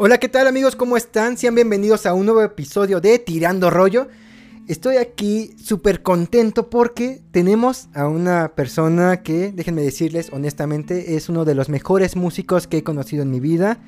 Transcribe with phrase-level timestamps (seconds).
[0.00, 0.76] Hola, ¿qué tal amigos?
[0.76, 1.36] ¿Cómo están?
[1.36, 4.06] Sean bienvenidos a un nuevo episodio de Tirando Rollo.
[4.68, 11.44] Estoy aquí súper contento porque tenemos a una persona que, déjenme decirles honestamente, es uno
[11.44, 13.80] de los mejores músicos que he conocido en mi vida.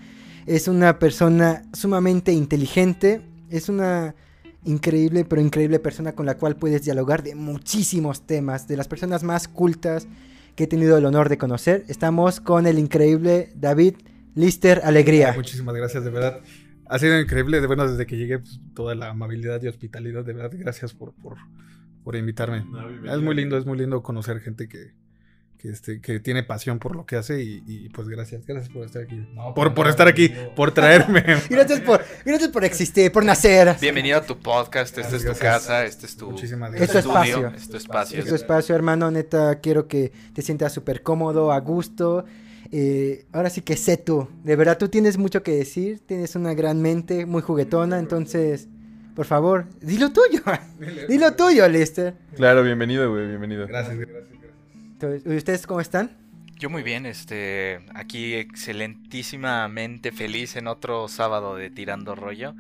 [0.47, 4.17] Es una persona sumamente inteligente, es una
[4.65, 9.23] increíble, pero increíble persona con la cual puedes dialogar de muchísimos temas, de las personas
[9.23, 10.09] más cultas
[10.57, 11.85] que he tenido el honor de conocer.
[11.87, 13.95] Estamos con el increíble David
[14.35, 15.33] Lister Alegría.
[15.35, 16.41] Muchísimas gracias, de verdad.
[16.87, 20.33] Ha sido increíble, de bueno, desde que llegué, pues, toda la amabilidad y hospitalidad, de
[20.33, 21.37] verdad, gracias por, por,
[22.03, 22.65] por invitarme.
[23.05, 24.93] es muy lindo, es muy lindo conocer gente que,
[25.57, 29.03] que, este, que tiene pasión por lo que hace y, pues gracias, gracias por estar
[29.03, 29.25] aquí.
[29.55, 31.23] por, por estar aquí, por traerme.
[31.51, 33.77] gracias, por, gracias por existir, por nacer.
[33.81, 37.53] Bienvenido a tu podcast, esta es tu casa, este es tu, Muchísimas es tu espacio.
[37.55, 38.19] Es tu espacio.
[38.19, 42.25] Es tu espacio, hermano, neta, quiero que te sientas súper cómodo, a gusto.
[42.73, 46.55] Eh, ahora sí que sé tú, de verdad tú tienes mucho que decir, tienes una
[46.55, 48.69] gran mente, muy juguetona, entonces,
[49.17, 50.41] por favor, dilo tuyo,
[51.09, 52.15] dilo tuyo, Lester.
[52.37, 53.67] Claro, bienvenido, güey, bienvenido.
[53.67, 55.27] Gracias, gracias.
[55.27, 56.11] ¿Y ustedes cómo están?
[56.59, 62.55] Yo muy bien, este, aquí excelentísimamente feliz en otro sábado de Tirando Rollo.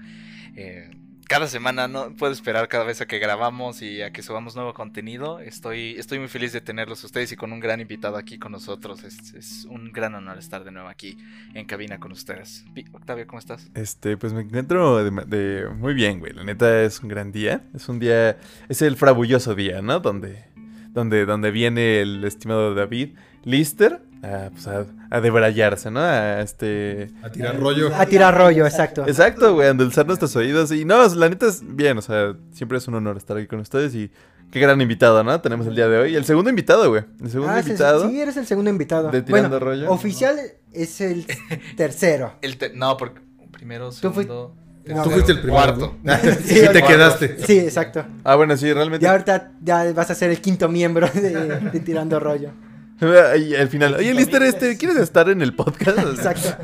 [0.56, 0.90] Eh,
[1.30, 4.74] cada semana no puedo esperar cada vez a que grabamos y a que subamos nuevo
[4.74, 5.38] contenido.
[5.38, 9.04] Estoy, estoy muy feliz de tenerlos ustedes y con un gran invitado aquí con nosotros.
[9.04, 11.16] Es, es un gran honor estar de nuevo aquí
[11.54, 12.64] en cabina con ustedes.
[12.90, 13.70] Octavio, ¿cómo estás?
[13.74, 16.32] Este, pues me encuentro de, muy bien, güey.
[16.32, 17.62] La neta es un gran día.
[17.74, 18.36] Es un día,
[18.68, 20.00] es el frabulloso día, ¿no?
[20.00, 20.50] Donde
[20.92, 23.10] donde, donde viene el estimado David
[23.44, 26.00] Lister a, pues a, debrayarse, ¿no?
[26.00, 27.10] A, este...
[27.22, 27.90] a tirar rollo.
[27.94, 29.06] A tirar rollo, exacto.
[29.06, 30.72] Exacto, güey, a endulzar nuestros oídos.
[30.72, 33.60] Y no, la neta es bien, o sea, siempre es un honor estar aquí con
[33.60, 34.10] ustedes y
[34.50, 35.40] qué gran invitado, ¿no?
[35.40, 36.16] Tenemos el día de hoy.
[36.16, 37.04] El segundo invitado, güey.
[37.20, 38.08] El segundo ah, invitado.
[38.08, 39.10] Sí, eres el segundo invitado.
[39.10, 39.90] De Tirando Rollo.
[39.90, 40.38] Oficial
[40.72, 41.26] es el
[41.76, 42.34] tercero.
[42.42, 43.20] el no, porque
[43.52, 44.56] primero, segundo...
[45.04, 45.96] Tú fuiste el primero.
[46.44, 47.36] sí, te quedaste.
[47.46, 48.04] Sí, exacto.
[48.24, 49.04] Ah, bueno, sí, realmente.
[49.04, 52.50] Y ahorita ya vas a ser el quinto miembro de, Tirando Rollo.
[53.38, 55.98] Y al final, oye, Lister, este, ¿quieres estar en el podcast?
[55.98, 56.56] Exacto.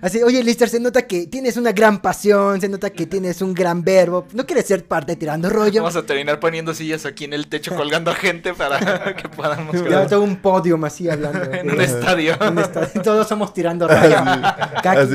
[0.00, 3.52] Así, oye, Lister, se nota que tienes una gran pasión, se nota que tienes un
[3.52, 4.26] gran verbo.
[4.32, 5.82] ¿No quieres ser parte de Tirando Rollo?
[5.82, 9.76] Vamos a terminar poniendo sillas aquí en el techo colgando a gente para que podamos...
[9.84, 11.52] Ya todo un podio así hablando.
[11.52, 12.34] en un estadio.
[13.04, 14.24] Todos somos Tirando Rollo.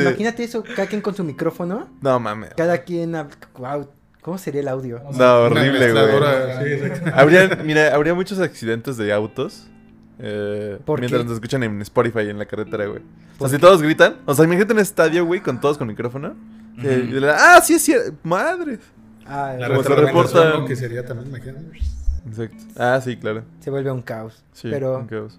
[0.02, 1.90] imagínate eso, cada quien con su micrófono.
[2.02, 2.52] No, mames.
[2.56, 3.14] Cada quien...
[3.58, 3.90] Wow,
[4.22, 5.02] ¿Cómo sería el audio?
[5.14, 6.92] No, horrible, güey.
[7.14, 9.68] habría, mira, habría muchos accidentes de autos
[10.20, 13.02] eh, mientras nos escuchan en Spotify en la carretera, güey.
[13.38, 14.18] O sea, si todos gritan.
[14.26, 16.36] O sea, imagínate un estadio, güey, con todos con micrófono.
[17.34, 18.14] ah, sí es cierto.
[18.24, 18.80] Madre.
[19.26, 20.66] Ah, la reporta.
[20.68, 21.80] que sería también, imagínate.
[22.28, 22.64] Exacto.
[22.78, 23.44] Ah, sí, claro.
[23.60, 24.44] Se vuelve un caos.
[24.54, 25.38] Sí, pero, un caos.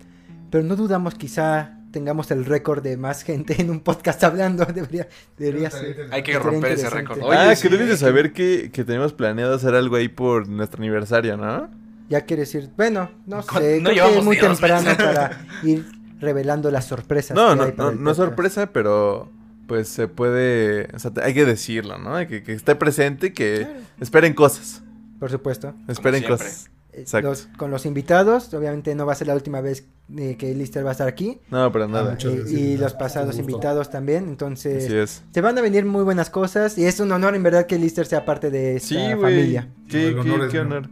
[0.51, 4.65] Pero no dudamos, quizá tengamos el récord de más gente en un podcast hablando.
[4.75, 5.09] Debería,
[5.39, 6.09] debería ser.
[6.11, 7.21] Hay que romper ese récord.
[7.33, 11.37] ah, que debes de saber que, que tenemos planeado hacer algo ahí por nuestro aniversario,
[11.37, 11.71] ¿no?
[12.09, 15.85] Ya quiere decir, bueno, no sé, creo que es muy temprano para ir
[16.21, 17.35] revelando las sorpresas.
[17.35, 19.31] No, no, no, no es sorpresa, pero
[19.67, 22.17] pues se puede, o sea, hay que decirlo, ¿no?
[22.27, 23.67] Que, que esté presente, que
[24.01, 24.83] esperen cosas.
[25.19, 25.75] Por supuesto.
[25.89, 26.71] Esperen cosas.
[26.93, 27.35] Eh, Exacto.
[27.59, 29.85] con los invitados, obviamente no va a ser la última vez
[30.17, 31.41] eh, que Lister va a estar aquí.
[31.51, 32.17] No, pero nada.
[32.19, 36.87] Ah, y, los pasados invitados también, entonces se van a venir muy buenas cosas y
[36.87, 39.69] es un honor en verdad que Lister sea parte de esta sí, familia.
[39.89, 40.89] Sí, qué, qué honor.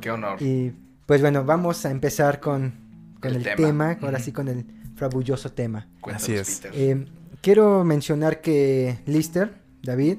[0.00, 0.40] Qué honor.
[0.40, 0.72] Y
[1.06, 2.74] pues bueno, vamos a empezar con,
[3.22, 5.88] el, tema, ahora sí con el frabulloso tema.
[6.02, 6.62] Así es.
[6.72, 7.06] Eh,
[7.40, 10.18] quiero mencionar que Lister, David,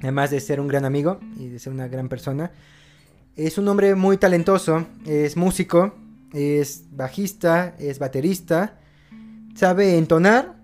[0.00, 2.52] además de ser un gran amigo y de ser una gran persona,
[3.36, 5.94] es un hombre muy talentoso, es músico,
[6.32, 8.78] es bajista, es baterista,
[9.54, 10.56] sabe entonar,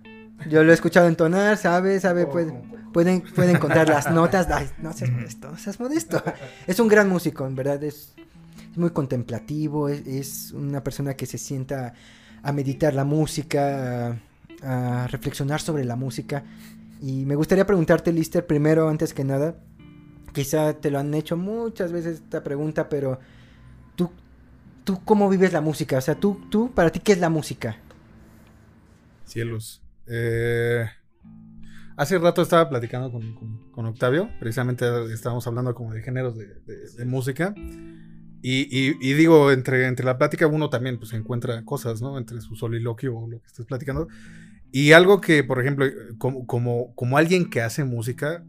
[0.49, 2.53] yo lo he escuchado entonar, sabe, sabe, puede,
[2.97, 4.49] pueden, pueden encontrar las notas.
[4.79, 6.23] no seas modesto, no seas modesto.
[6.67, 7.85] Es un gran músico, en verdad.
[7.85, 8.15] Es,
[8.75, 9.91] muy contemplativo.
[9.91, 11.93] Es, una persona que se sienta
[12.43, 14.19] a meditar la música,
[14.63, 16.43] a, reflexionar sobre la música.
[17.03, 19.57] Y me gustaría preguntarte, Lister, primero, antes que nada.
[20.33, 23.21] Quizá te lo han hecho muchas veces esta pregunta, pero
[23.95, 24.11] tú,
[24.85, 25.99] tú cómo vives la música?
[25.99, 27.77] O sea, tú, tú, para ti, ¿qué es la música?
[29.27, 29.83] Cielos.
[30.07, 30.87] Eh,
[31.97, 37.55] Hace rato estaba platicando con, Octavio, precisamente estábamos hablando como de géneros de, música.
[38.43, 42.19] Y, digo, entre, entre la plática uno también pues encuentra cosas, ¿no?
[42.19, 44.09] Entre su soliloquio o lo que estés platicando.
[44.71, 45.87] Y algo que, por ejemplo,
[46.19, 48.45] como, como, alguien que hace música,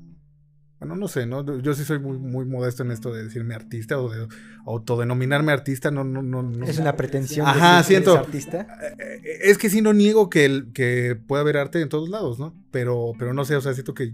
[0.79, 1.43] bueno, no sé, ¿no?
[1.59, 4.27] Yo sí soy muy, muy modesto en esto de decirme artista o de
[4.65, 7.47] autodenominarme artista, no, no, no, Es una pretensión.
[7.47, 8.15] Ajá, siento.
[8.15, 8.67] artista.
[8.99, 12.37] Eh, es que sí no niego que, el, que puede haber arte en todos lados,
[12.37, 12.53] ¿no?
[12.69, 14.13] Pero, pero no sé, o sea, siento que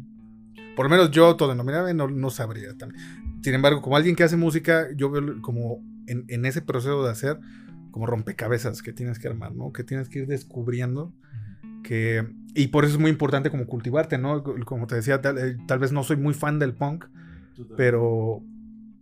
[0.76, 2.70] por lo menos yo autodenominarme no, no sabría.
[3.42, 7.12] Sin embargo, como alguien que hace música, yo veo como en, en ese proceso de
[7.12, 7.40] hacer
[7.92, 9.74] como rompecabezas que tienes que armar, ¿no?
[9.74, 11.14] Que tienes que ir descubriendo
[11.84, 12.26] que
[12.56, 14.44] y por eso es muy importante como cultivarte, ¿no?
[14.44, 17.06] Como te decía, tal, eh, vez no soy muy fan del punk,
[17.76, 18.44] pero,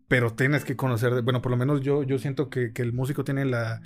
[0.08, 3.46] pero tienes que conocer, bueno, por lo menos yo, yo siento que, el músico tiene
[3.46, 3.82] la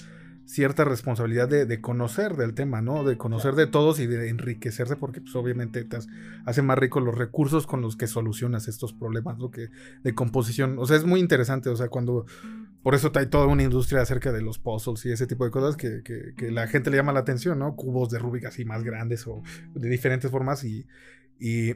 [0.46, 3.04] cierta responsabilidad de, conocer del tema, ¿no?
[3.04, 5.98] De conocer de todos y de enriquecerse porque pues obviamente te
[6.46, 9.50] hace más rico los recursos con los que solucionas estos problemas, ¿no?
[9.50, 9.70] Que
[10.04, 12.26] de composición, o sea, es muy interesante, o sea, cuando
[12.84, 15.76] por eso hay toda una industria acerca de los puzzles y ese tipo de cosas
[15.76, 17.76] que, que, la gente le llama la atención, ¿no?
[17.76, 19.42] Cubos de Rubik así más grandes o
[19.74, 20.86] de diferentes formas y,
[21.40, 21.74] y,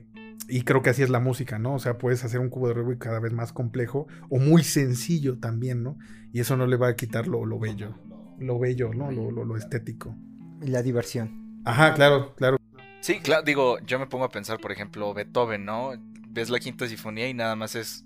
[0.48, 1.74] y, creo que así es la música, ¿no?
[1.74, 5.40] O sea, puedes hacer un cubo de Rubik cada vez más complejo o muy sencillo
[5.40, 5.98] también, ¿no?
[6.32, 7.96] Y eso no le va a quitar lo, lo bello,
[8.40, 9.12] lo bello, ¿no?
[9.12, 10.16] Lo, lo, lo estético.
[10.62, 11.62] La diversión.
[11.66, 12.58] Ajá, claro, claro.
[13.02, 15.92] Sí, claro, digo, yo me pongo a pensar, por ejemplo, Beethoven, ¿no?
[16.30, 18.06] Ves la quinta sinfonía y nada más es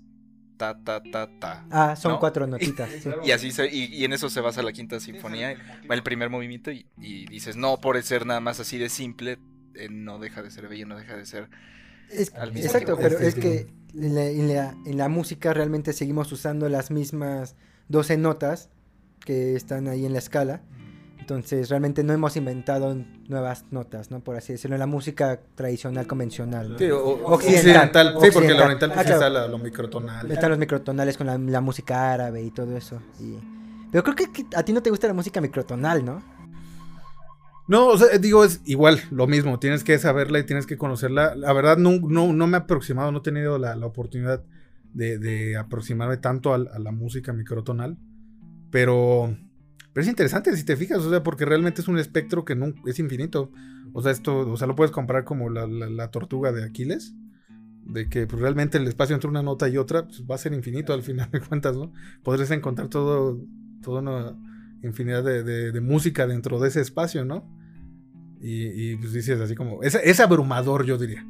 [0.56, 1.66] ta, ta, ta, ta.
[1.70, 2.88] Ah, son cuatro notitas.
[3.24, 5.56] Y así se, y, en eso se basa la quinta sinfonía,
[5.90, 6.86] va el primer movimiento y,
[7.26, 9.38] dices, no, por ser nada más así de simple,
[9.74, 11.48] eh, no deja de ser bello, no deja de ser...
[12.10, 14.14] exacto, pero es que en
[14.48, 17.56] la, en la música realmente seguimos usando las mismas
[17.88, 18.70] 12 notas
[19.24, 20.62] que están ahí en la escala
[21.24, 22.94] entonces, realmente no hemos inventado
[23.28, 24.20] nuevas notas, ¿no?
[24.20, 26.76] Por así decirlo, en la música tradicional, convencional.
[26.78, 28.14] Sí, occidental.
[28.20, 30.30] Sí, porque la oriental ah, está lo microtonal.
[30.30, 33.00] Están los microtonales con la, música árabe y todo eso.
[33.90, 36.22] Pero creo que, a ti no te gusta la música microtonal, ¿no?
[37.68, 39.58] No, o sea, digo, es igual, lo mismo.
[39.58, 41.34] Tienes que saberla y tienes que conocerla.
[41.36, 44.42] La verdad, no, no, no me he aproximado, no he tenido la, oportunidad
[44.92, 47.96] de, aproximarme tanto a la música microtonal.
[48.74, 49.32] Pero
[49.94, 52.74] pero es interesante si te fijas, o sea, porque realmente es un espectro que no,
[52.84, 53.52] es infinito.
[53.92, 57.14] O sea, esto, o sea, lo puedes comparar como la, tortuga de Aquiles.
[57.84, 60.52] De que pues, realmente el espacio entre una nota y otra pues, va a ser
[60.52, 61.92] infinito al final de cuentas, ¿no?
[62.24, 63.40] Podrías encontrar todo,
[63.82, 64.36] toda una
[64.82, 67.48] infinidad de, música dentro de ese espacio, ¿no?
[68.40, 71.24] Y, pues dices así como, es, abrumador, yo diría.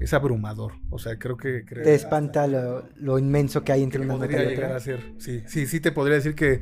[0.00, 0.72] Es abrumador.
[0.90, 1.62] O sea, creo que...
[1.62, 4.80] te espanta lo, inmenso que hay entre una nota y otra.
[4.80, 6.60] sí, sí, sí te podría decir que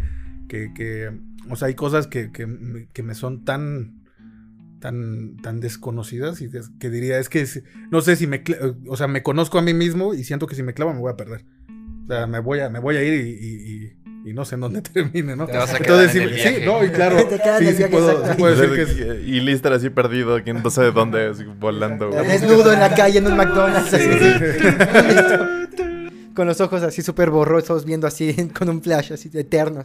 [0.48, 1.12] que,
[1.50, 2.30] o sea, hay cosas que,
[3.02, 4.02] me son tan,
[4.80, 6.50] tan, tan desconocidas y
[6.80, 7.46] que diría, es que,
[7.90, 8.42] no sé si me,
[8.88, 11.12] o sea, me conozco a mí mismo y siento que si me clavo me voy
[11.12, 11.44] a perder.
[12.04, 13.97] O sea, me voy a, me voy a ir y,
[14.32, 15.46] no sé en dónde termine, ¿no?
[15.46, 17.18] Te vas a Entonces, sí, sí, no, y claro,
[17.58, 19.18] sí, sí puedo, decir que es...
[19.26, 22.10] Y Lister así perdido, que no sé de dónde, volando.
[22.10, 23.92] Desnudo en la calle en un McDonald's.
[23.92, 24.08] Así,
[26.38, 29.82] con los ojos así súper borrosos, viendo así con un flash así eterno.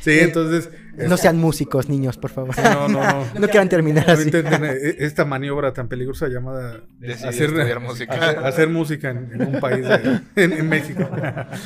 [0.00, 0.70] Sí, entonces...
[0.96, 2.58] No sean músicos, niños, por favor.
[2.58, 3.26] No, no, no.
[3.40, 4.30] no quieran terminar así.
[4.32, 6.80] E, esta maniobra tan peligrosa llamada
[7.26, 8.14] hacer música.
[8.46, 9.86] Hacer, música en, un país,
[10.34, 11.06] en, México.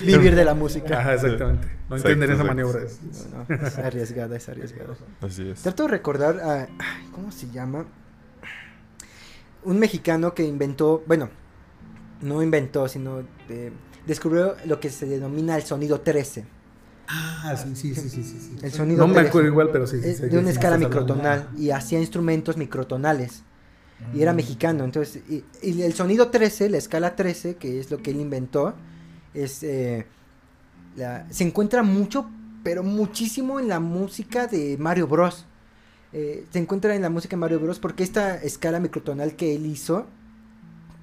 [0.05, 0.99] Vivir de la música.
[0.99, 1.69] Ajá, exactamente.
[1.89, 2.81] No entienden esa maniobra.
[2.83, 4.95] es arriesgada, es arriesgada.
[5.21, 5.63] Así es.
[5.63, 6.67] Trato de recordar a...
[7.13, 7.87] ¿Cómo se llama?
[9.63, 11.05] Un mexicano que inventó...
[11.07, 11.31] Bueno,
[12.21, 13.23] no inventó, sino
[14.07, 16.45] descubrió lo que se denomina el sonido 13.
[17.09, 18.57] Ah, sí, sí, sí, sí.
[18.63, 19.99] El sonido no me acuerdo igual, pero sí.
[19.99, 23.43] de una escala microtonal y hacía instrumentos microtonales.
[24.15, 24.37] Y era mm.
[24.37, 28.75] mexicano, entonces, y, el sonido 13, la escala 13, que es lo que él inventó,
[29.33, 30.07] es, eh,
[31.31, 32.29] se encuentra mucho,
[32.63, 35.47] pero muchísimo en la música de Mario Bros.
[36.13, 37.79] Eh, se encuentra en la música de Mario Bros.
[37.79, 40.07] porque esta escala microtonal que él hizo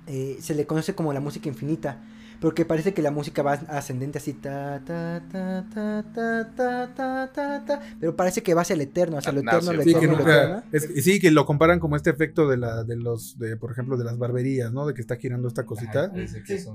[0.07, 2.01] eh, se le conoce como la música infinita.
[2.43, 7.65] Porque parece que la música va ascendente así, ta, ta, ta, ta, ta, ta, ta,
[7.65, 11.31] ta, pero parece que va hacia el eterno, hacia lo eterno, sí, que sí, que
[11.31, 14.73] lo comparan como este efecto de la, de los, de, por ejemplo, de las barberías,
[14.73, 14.85] ¿no?
[14.85, 16.11] De que está girando esta cosita.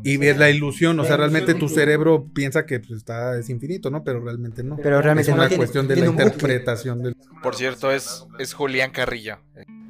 [0.02, 3.90] y ves la ilusión, o sea, realmente tu cerebro piensa que pues, está, es infinito,
[3.90, 4.02] ¿no?
[4.04, 4.76] Pero realmente no.
[4.76, 7.14] Pero realmente es una cuestión de la interpretación del...
[7.42, 9.36] Por cierto, es, es Julián Carrillo.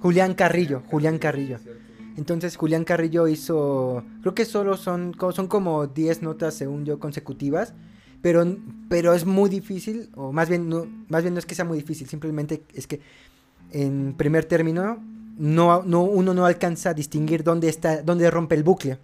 [0.00, 1.60] Julián Carrillo, Julián Carrillo.
[2.18, 7.74] Entonces Julián Carrillo hizo, creo que solo son, son como 10 notas según yo consecutivas,
[8.20, 8.44] pero,
[8.88, 11.78] pero es muy difícil, o más bien, no, más bien no es que sea muy
[11.78, 13.00] difícil, simplemente es que
[13.70, 14.98] en primer término
[15.38, 18.98] no, no, uno no alcanza a distinguir dónde, está, dónde rompe el bucle,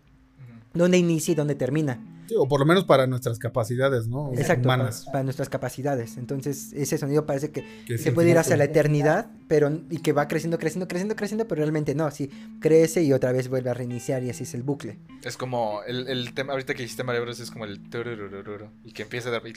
[0.73, 2.01] dónde inicia y dónde termina.
[2.37, 4.33] O por lo menos para nuestras capacidades, ¿no?
[4.35, 6.17] Exacto, para, para, nuestras capacidades.
[6.17, 7.65] Entonces, ese sonido parece que,
[7.99, 11.61] se puede ir hacia la eternidad, pero y que va creciendo, creciendo, creciendo, creciendo, pero
[11.63, 14.99] realmente no, sí, crece y otra vez vuelve a reiniciar y así es el bucle.
[15.23, 17.41] Es como el, el tema, ahorita que hiciste Mario Bros.
[17.41, 17.81] es como el
[18.85, 19.51] y que empieza a dar y,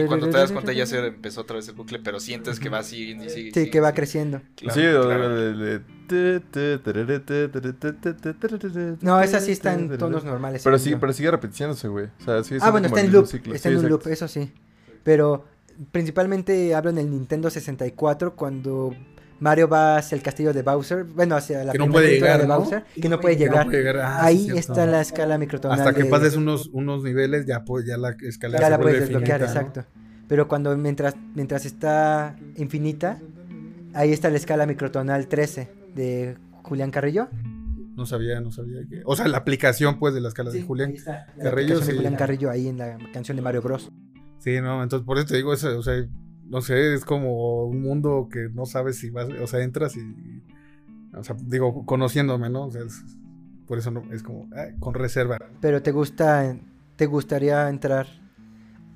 [0.00, 2.68] y cuando te das cuenta ya se empezó otra vez el bucle, pero sientes que
[2.68, 3.52] va así y sigue.
[3.52, 4.40] Sí, que va creciendo.
[4.56, 4.80] sí,
[9.00, 10.62] no, esa sí está en tonos normales.
[10.62, 12.08] Pero, sí, pero sigue repitiéndose, güey.
[12.60, 13.28] ah, bueno, está en loop.
[13.52, 14.52] Está en un loop, eso sí.
[15.02, 15.44] Pero
[15.92, 18.94] principalmente hablo en el Nintendo 64 cuando
[19.38, 22.46] Mario va hacia el castillo de Bowser, bueno, hacia la que no puede llegar, de
[22.46, 23.66] Bowser, que no puede llegar.
[23.98, 25.78] Ah, Ahí está la escala microtonal.
[25.78, 29.42] Hasta que pases unos, unos niveles, ya, pues, ya la escala ya la puedes desbloquear,
[29.42, 29.84] exacto.
[30.28, 33.18] Pero cuando mientras, mientras está infinita,
[33.94, 37.28] ahí está la escala microtonal 13 de Julián Carrillo.
[37.96, 39.02] No sabía, no sabía que.
[39.04, 40.94] O sea, la aplicación, pues, de las escalas de Julián
[41.40, 41.82] Carrillo.
[41.82, 41.92] Sí.
[41.96, 43.90] Julián Carrillo ahí en la canción de Mario Bros.
[44.38, 46.02] Sí, no, entonces por eso te digo eso, o sea,
[46.46, 50.42] no sé, es como un mundo que no sabes si vas, o sea, entras y.
[51.14, 52.66] O sea, digo, conociéndome, ¿no?
[52.66, 52.82] O sea,
[53.66, 55.38] por eso no, es como con reserva.
[55.60, 56.56] Pero te gusta,
[56.96, 58.06] te gustaría entrar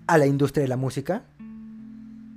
[0.06, 1.24] a la industria de la música.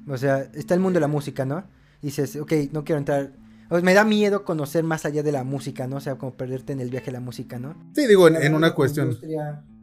[0.07, 1.63] O sea, está el mundo de la música, ¿no?
[2.01, 3.33] Y dices, ok, no quiero entrar
[3.69, 5.97] me da miedo conocer más allá de la música, ¿no?
[5.97, 7.75] O sea, como perderte en el viaje de la música, ¿no?
[7.93, 9.17] Sí, digo, en, una cuestión.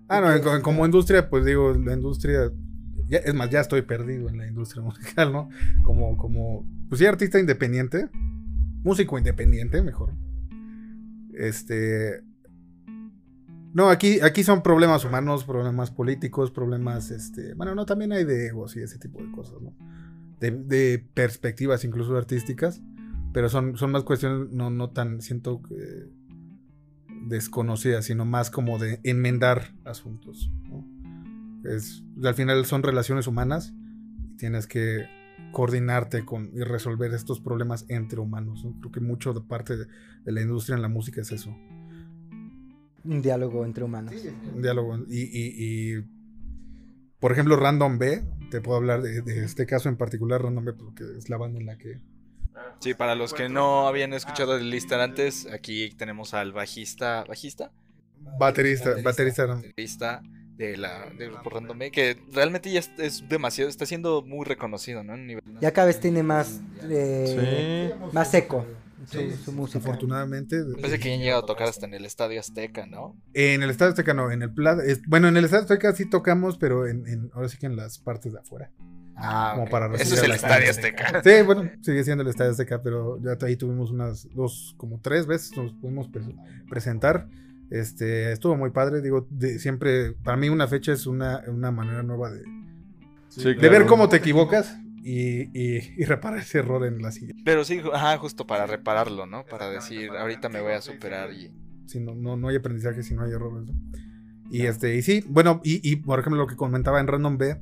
[0.09, 2.51] ah, no, como industria, pues digo, la industria.
[3.09, 5.49] es más, ya estoy perdido en la industria musical, ¿no?
[5.85, 8.09] Como, como, pues sí, artista independiente,
[8.83, 10.15] músico independiente, mejor.
[11.35, 12.23] Este.
[13.75, 18.47] No, aquí, aquí son problemas humanos, problemas políticos, problemas, este, bueno, no, también hay de
[18.47, 19.75] egos y ese tipo de cosas, ¿no?
[20.39, 22.81] De, de perspectivas incluso artísticas.
[23.35, 26.09] Pero son, son más cuestiones no, no tan, siento que
[27.27, 30.53] desconocidas, sino más como de enmendar asuntos.
[31.65, 33.75] Es, al final son relaciones humanas
[34.23, 35.07] y tienes que
[35.51, 38.65] coordinarte con y resolver estos problemas entre humanos.
[38.81, 39.87] Creo que mucho de parte de,
[40.27, 41.57] la industria en la música es eso.
[43.05, 44.15] Un diálogo entre humanos.
[44.55, 44.97] un diálogo.
[45.09, 46.05] Y, y,
[47.19, 48.23] por ejemplo, Random B,
[48.53, 51.59] te puedo hablar de, de, este caso en particular, Random B, porque es la banda
[51.59, 52.01] en la que
[52.81, 57.25] Sí, para los que no habían escuchado el Lister antes, aquí tenemos al bajista.
[57.25, 57.71] ¿Bajista?
[58.39, 59.47] Baterista, baterista.
[59.47, 60.23] Baterista
[60.57, 65.15] de la grupo Random que realmente ya es, demasiado, está siendo muy reconocido, ¿no?
[65.61, 68.65] ya cada vez tiene más, eh, más seco.
[69.45, 69.81] Su, música.
[69.81, 70.63] Afortunadamente.
[70.81, 73.15] Parece que ya han llegado a tocar hasta en el Estadio Azteca, ¿no?
[73.35, 74.51] En el Estadio Azteca no, en el
[75.07, 77.99] bueno, en el Estadio Azteca sí tocamos, pero en, en, ahora sí que en las
[77.99, 78.71] partes de afuera.
[79.17, 81.23] Ah, como para Eso es el Estadio Azteca.
[81.23, 85.27] Sí, bueno, sigue siendo el Estadio Azteca, pero ya ahí tuvimos unas dos, como tres
[85.27, 86.09] veces nos pudimos
[86.69, 87.29] presentar.
[87.71, 89.27] Este, estuvo muy padre, digo,
[89.59, 92.43] siempre, para mí una fecha es una, una manera nueva de,
[93.55, 97.43] de ver cómo te equivocas y, y, reparar ese error en la siguiente.
[97.45, 99.45] Pero sí, ajá, justo para repararlo, ¿no?
[99.45, 101.53] Para decir, ahorita me voy a superar y...
[101.87, 103.75] Sí, no, no, no hay aprendizaje si no hay errores, ¿no?
[104.51, 107.59] Y este, y sí, bueno, y, y por ejemplo lo que comentaba en Random B,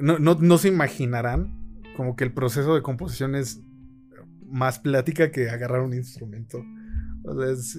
[0.00, 3.62] no, no, se imaginarán como que el proceso de composición es
[4.46, 6.64] más plática que agarrar un instrumento.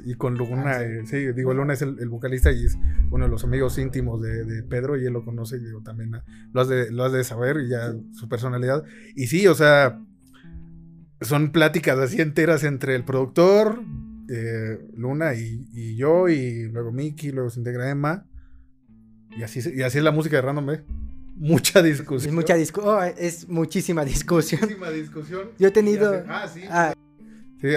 [0.05, 1.33] y con Luna, ah, sí.
[1.33, 2.77] digo, Luna es el, vocalista y es
[3.09, 6.11] uno de los amigos íntimos de, Pedro y él lo conoce y digo, también
[6.53, 8.83] lo has, de, lo has de saber y ya su personalidad.
[9.15, 9.99] Y sí, o sea,
[11.21, 13.81] son pláticas así enteras entre el productor,
[14.29, 18.27] eh, Luna y, yo y luego Mickey, luego se integra Emma.
[19.37, 20.83] Y así, y así es la música de Random B
[21.41, 22.29] mucha discusión.
[22.29, 22.95] Es mucha discusión.
[22.95, 24.61] Oh, es muchísima discusión.
[24.61, 25.49] Muchísima discusión.
[25.57, 26.23] Yo he tenido.
[26.27, 26.61] Ah, sí.
[26.69, 26.93] Ah.
[27.59, 27.67] Sí,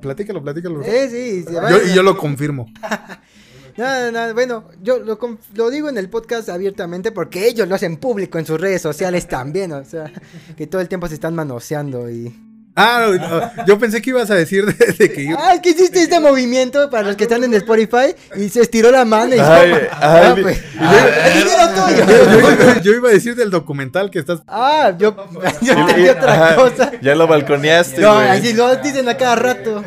[0.00, 0.82] platícalo, platícalo.
[0.84, 1.44] Sí, sí.
[1.46, 2.66] yo, y yo lo confirmo.
[3.74, 5.18] No, no, bueno, yo lo,
[5.54, 9.26] lo, digo en el podcast abiertamente porque ellos lo hacen público en sus redes sociales
[9.26, 10.12] también, o sea,
[10.58, 12.51] que todo el tiempo se están manoseando y...
[12.74, 17.08] Ah, yo pensé que ibas a decir de, que Ah, que hiciste este movimiento para
[17.08, 20.62] los que están en Spotify y se estiró la mano y ay, ah, pues.
[22.82, 24.40] yo, iba a decir del documental que estás.
[24.46, 25.14] Ah, yo,
[25.60, 26.92] yo entendí otra cosa.
[27.02, 28.00] Ya lo balconeaste.
[28.00, 29.84] No, así lo dicen a cada rato.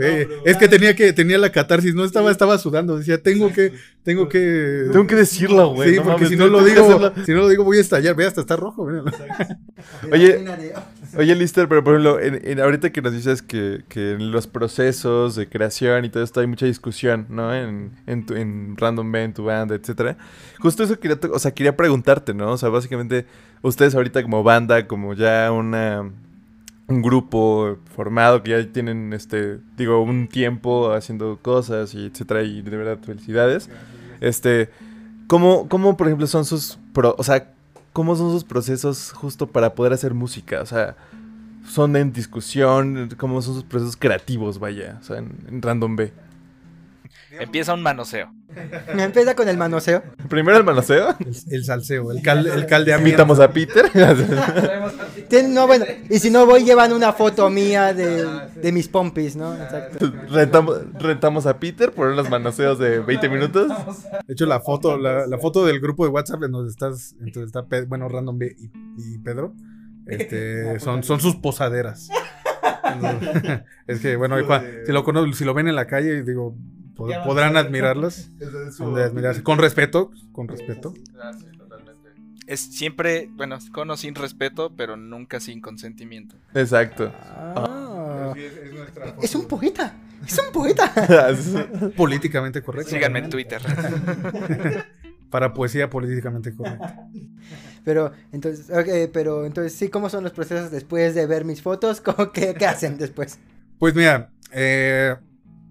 [0.00, 4.28] Es que tenía que tenía la catarsis, no estaba estaba sudando, decía, tengo que tengo
[4.28, 5.94] que tengo que decirlo, güey.
[5.94, 8.40] Sí, porque si no lo digo, si no lo digo voy a estallar, ve hasta
[8.40, 8.88] está rojo.
[10.12, 10.44] Oye,
[11.16, 15.36] oye, Lister, pero por ejemplo, en, ahorita que nos dices que, que, en los procesos
[15.36, 17.54] de creación y todo esto hay mucha discusión, ¿no?
[17.54, 20.16] En, en, tu, en Random Band, tu banda, etcétera.
[20.58, 22.52] Justo eso quería, o sea, quería preguntarte, ¿no?
[22.52, 23.26] O sea, básicamente
[23.62, 26.10] ustedes ahorita como banda, como ya una
[26.90, 32.60] un grupo formado que ya tienen este digo un tiempo haciendo cosas y etcétera y
[32.62, 33.70] de verdad felicidades
[34.20, 34.68] Este,
[35.26, 37.52] ¿cómo, cómo por ejemplo, son sus, o sea,
[37.92, 40.60] cómo son sus procesos justo para poder hacer música?
[40.60, 40.94] O sea,
[41.66, 46.12] son en discusión, cómo son sus procesos creativos, vaya, o sea, en Random B.
[47.30, 48.32] Empieza un manoseo.
[48.88, 50.02] Empieza con el manoseo.
[50.28, 51.16] Primero el manoseo.
[51.50, 53.22] El, salseo, el, cal, el caldeamiento.
[53.22, 53.90] Invitamos a Peter.
[55.48, 59.54] no, bueno, y si no voy, llevan una foto mía de, mis pompis, ¿no?
[59.54, 60.12] Exacto.
[60.28, 63.68] Rentamos, rentamos a Peter por unos manoseos de 20 minutos.
[64.26, 67.64] De hecho, la foto, la, foto del grupo de WhatsApp en donde estás, entonces está,
[67.86, 68.56] bueno, Random B
[68.96, 69.54] y, Pedro,
[70.06, 72.08] este, son, son sus posaderas.
[73.86, 74.36] es que, bueno,
[74.84, 76.56] si lo, si lo ven en la calle, digo,
[77.24, 78.30] podrán admirarlas.
[79.42, 80.94] Con respeto, con respeto.
[82.46, 86.34] Es siempre, bueno, con o sin respeto, pero nunca sin consentimiento.
[86.52, 87.12] Exacto.
[87.14, 88.34] Ah.
[89.22, 89.94] Es, un poeta.
[90.26, 90.92] Es un poeta.
[91.96, 92.90] políticamente correcto.
[92.90, 93.62] Síganme en Twitter.
[95.30, 97.08] Para poesía políticamente correcta.
[97.84, 98.66] Pero entonces,
[99.12, 102.02] pero entonces sí, ¿cómo son los procesos después de ver mis fotos?
[102.34, 103.38] ¿Qué, qué hacen después?
[103.78, 105.14] Pues mira, eh,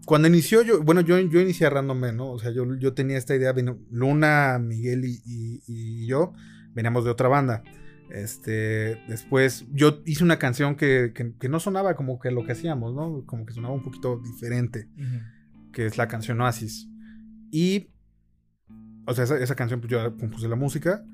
[0.10, 2.32] cuando inició yo, bueno, yo, yo inicié Random ¿no?
[2.32, 6.34] O sea, yo, yo tenía esta idea, vino Luna, Miguel y, yo
[6.74, 7.62] veníamos de otra banda.
[8.10, 11.14] Este, después yo hice una canción que,
[11.48, 13.24] no sonaba como que lo que hacíamos, ¿no?
[13.28, 14.90] Como que sonaba un poquito diferente,
[15.74, 16.90] que es la canción Oasis.
[17.52, 17.92] Y,
[19.06, 21.06] o sea, esa, canción pues yo compuse la música,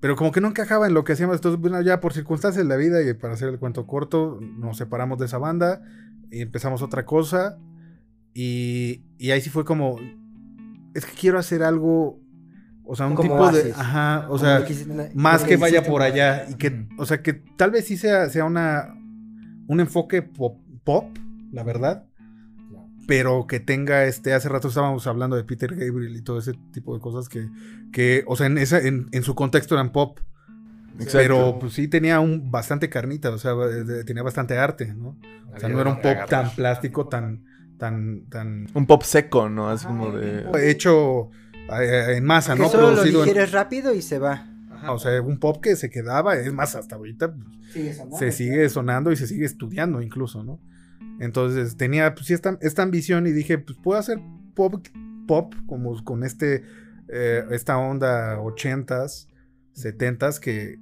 [0.00, 1.36] pero como que no encajaba en lo que hacíamos.
[1.36, 4.78] Entonces, bueno, ya por circunstancias de la vida y para hacer el cuento corto, nos
[4.78, 5.82] separamos de esa banda
[6.30, 7.58] y empezamos otra cosa.
[8.34, 9.98] Y, ahí sí fue como,
[10.94, 12.20] es que quiero hacer algo,
[12.84, 14.64] o sea, un tipo de, ajá, o sea,
[15.14, 18.44] más que vaya por allá y que, o sea, que tal vez sí sea, sea
[18.44, 18.94] una,
[19.68, 21.16] un enfoque pop, pop
[21.52, 22.06] la verdad,
[23.06, 26.94] pero que tenga este, hace rato estábamos hablando de Peter Gabriel y todo ese tipo
[26.94, 27.48] de cosas que,
[27.92, 30.18] que o sea, en, esa, en, su contexto eran pop.
[31.10, 33.54] Pero pues sí tenía un bastante carnita, o sea,
[34.04, 35.18] tenía bastante arte, ¿no?
[35.54, 37.44] O sea, no era un pop tan plástico, tan,
[37.82, 38.68] tan, tan...
[38.74, 39.68] Un pop seco, ¿no?
[39.68, 40.70] Así como de...
[40.70, 41.30] Hecho
[41.80, 42.68] eh, en masa, ¿no?
[42.68, 44.46] Solo lo digieres rápido y se va.
[44.88, 49.10] o sea, un pop que se quedaba, es más, hasta ahorita pues, se sigue sonando
[49.10, 50.60] y se sigue estudiando incluso, ¿no?
[51.18, 54.20] Entonces tenía, pues sí, esta, esta ambición y dije, pues puedo hacer
[54.54, 54.86] pop,
[55.26, 56.62] pop como con este,
[57.08, 59.26] eh, esta onda ochentas,
[59.72, 60.78] setentas que,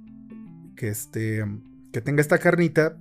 [0.75, 1.43] que, este,
[1.91, 2.95] que tenga esta carnita,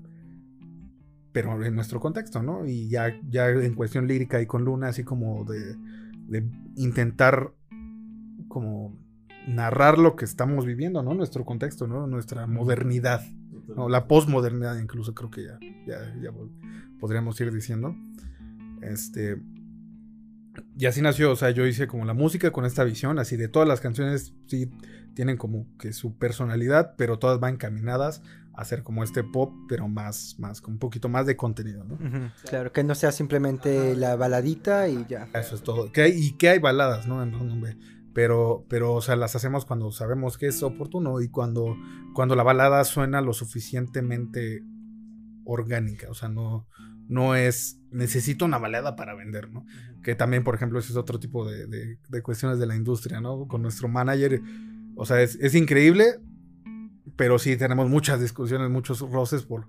[1.33, 2.67] pero en nuestro contexto, ¿no?
[2.67, 5.77] Y ya, ya en cuestión lírica y con Luna, así como de,
[6.77, 7.53] intentar
[8.49, 8.97] como
[9.47, 11.15] narrar lo que estamos viviendo, ¿no?
[11.15, 12.07] Nuestro contexto, ¿no?
[12.07, 13.23] Nuestra modernidad,
[13.77, 13.89] ¿no?
[13.89, 16.31] La posmodernidad incluso creo que ya, ya, ya
[16.99, 17.95] podríamos ir diciendo.
[18.83, 19.41] Este...
[20.77, 23.49] Y así nació, o sea, yo hice como la música con esta visión, así de
[23.49, 24.71] todas las canciones, sí,
[25.15, 28.21] tienen como que su personalidad, pero todas van encaminadas
[28.61, 31.99] hacer como este pop, pero más, más, con un poquito más de contenido, ¿no?
[32.45, 35.29] Claro, que no sea simplemente la baladita y ya.
[35.35, 35.91] Eso es todo.
[35.93, 37.23] Que y que hay baladas, ¿no?
[37.23, 37.33] En
[38.13, 41.75] Pero, pero, o sea, las hacemos cuando sabemos que es oportuno y cuando,
[42.15, 44.63] cuando la balada suena lo suficientemente
[45.45, 46.09] orgánica.
[46.11, 46.69] O sea, no,
[47.09, 49.65] no es necesito una balada para vender, ¿no?
[50.03, 53.49] Que también, por ejemplo, ese es otro tipo de, de, cuestiones de la industria, ¿no?
[53.49, 54.43] Con nuestro manager.
[54.97, 56.21] O sea, es, es increíble,
[57.21, 59.67] pero sí tenemos muchas discusiones, muchos roces por,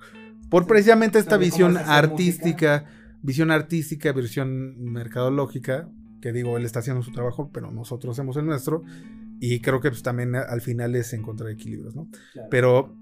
[0.50, 2.86] por precisamente esta visión artística,
[3.22, 5.90] visión artística, visión mercadológica,
[6.22, 8.84] que digo, él está haciendo su trabajo, pero nosotros hacemos el nuestro.
[9.42, 12.08] Y creo que pues, también al final es encontrar equilibrios, ¿no?
[12.50, 12.96] Pero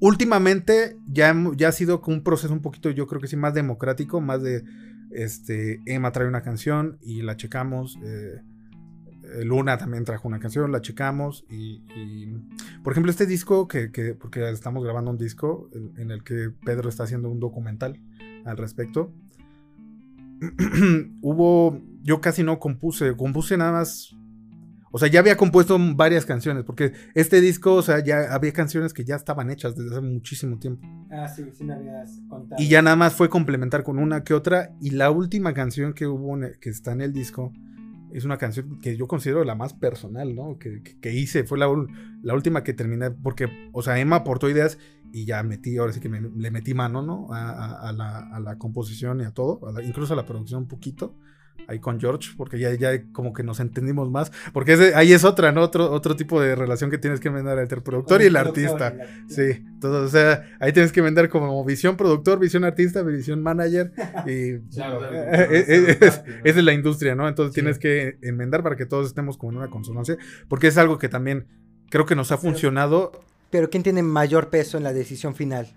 [0.00, 4.22] últimamente ya, ya ha sido un proceso un poquito, yo creo que sí, más democrático,
[4.22, 4.64] más de,
[5.10, 8.40] este, Emma trae una canción y la checamos, eh,
[9.44, 11.80] Luna también trajo una canción, la checamos y,
[12.82, 13.88] por ejemplo este disco que,
[14.18, 18.00] porque estamos grabando un disco en, el que Pedro está haciendo un documental
[18.44, 19.12] al respecto.
[21.20, 24.16] Hubo, yo casi no compuse, compuse nada más,
[24.90, 28.92] o sea, ya había compuesto varias canciones, porque este disco, o sea, ya había canciones
[28.92, 30.88] que ya estaban hechas desde hace muchísimo tiempo.
[31.10, 32.60] Ah, sí, sí me habías contado.
[32.60, 36.06] Y ya nada más fue complementar con una que otra, y la última canción que
[36.06, 37.52] hubo, que está en el disco,
[38.12, 40.58] es una canción que yo considero la más personal, ¿no?
[40.58, 41.66] Que, hice, fue la,
[42.22, 44.78] la, última que terminé, porque, o sea, Emma aportó ideas
[45.12, 47.28] y ya metí, ahora sí que le metí mano, ¿no?
[47.32, 51.16] A, la, composición y a todo, incluso a la producción un poquito,
[51.70, 55.52] ahí con George, porque ya, ya como que nos entendimos más, porque ahí es otra,
[55.52, 55.62] ¿no?
[55.62, 58.92] Otro, otro tipo de relación que tienes que vender entre el productor y el artista.
[59.28, 63.92] Sí, todo, o sea, ahí tienes que vender como visión productor, visión artista, visión manager,
[64.26, 67.28] y esa es, la industria, ¿no?
[67.28, 70.16] Entonces tienes que enmendar para que todos estemos como en una consonancia,
[70.48, 71.46] porque es algo que también
[71.88, 73.12] creo que nos ha funcionado.
[73.50, 75.68] Pero ¿quién tiene mayor peso en la decisión final?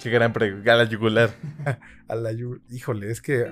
[0.00, 0.72] Qué gran pregunta.
[0.72, 1.30] A la yugular.
[2.08, 2.62] a la yugular.
[2.70, 3.46] Híjole, es que.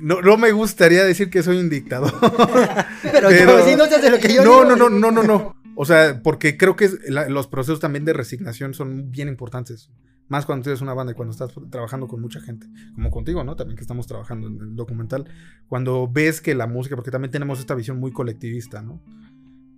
[0.00, 2.12] No, no me gustaría decir que soy un dictador.
[3.02, 3.30] pero,
[3.64, 5.56] si no te lo que yo no, No, no, no, no, no.
[5.74, 9.90] O sea, porque creo que los procesos también de resignación son bien importantes.
[10.28, 12.66] Más cuando tienes una banda y cuando estás trabajando con mucha gente.
[12.94, 13.56] Como contigo, ¿no?
[13.56, 15.24] También que estamos trabajando en el documental.
[15.68, 19.02] Cuando ves que la música, porque también tenemos esta visión muy colectivista, ¿no?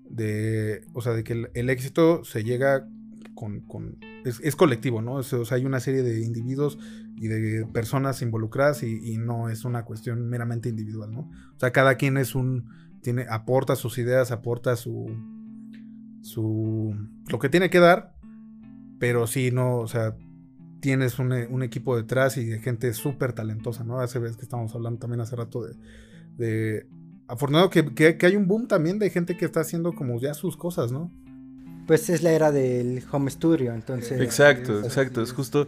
[0.08, 2.88] De, o sea, de que el éxito se llega
[3.40, 5.14] con, es, colectivo, ¿no?
[5.14, 6.78] O sea, hay una serie de individuos
[7.16, 11.20] y de personas involucradas y, no es una cuestión meramente individual, ¿no?
[11.56, 12.68] O sea, cada quien es un,
[13.02, 15.06] tiene, aporta sus ideas, aporta su,
[16.22, 16.94] su,
[17.28, 18.14] lo que tiene que dar,
[18.98, 20.16] pero sí, no, o sea,
[20.80, 24.00] tienes un, equipo detrás y de gente súper talentosa, ¿no?
[24.00, 25.74] Hace vez que estamos hablando también hace rato de,
[26.36, 26.86] de
[27.26, 30.56] afortunado que, que, hay un boom también de gente que está haciendo como ya sus
[30.56, 31.10] cosas, ¿no?
[31.90, 34.20] Pues es la era del home studio, entonces...
[34.20, 35.66] Exacto, exacto, es justo,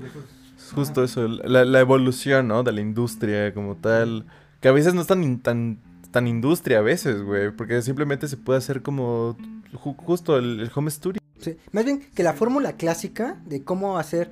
[0.72, 2.62] justo eso, la, evolución, ¿no?
[2.62, 4.24] De la industria como tal,
[4.60, 5.80] que a veces no es tan, tan,
[6.12, 9.36] tan industria a veces, güey, porque simplemente se puede hacer como
[9.74, 11.20] justo el, home studio.
[11.40, 14.30] Sí, más bien que la fórmula clásica de cómo hacer...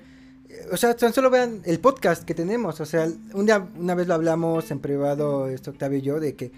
[0.71, 2.81] O sea, tan solo vean el podcast que tenemos.
[2.81, 6.37] O sea, un día, una vez lo hablamos en privado, esto Octavio y yo, de
[6.37, 6.53] que,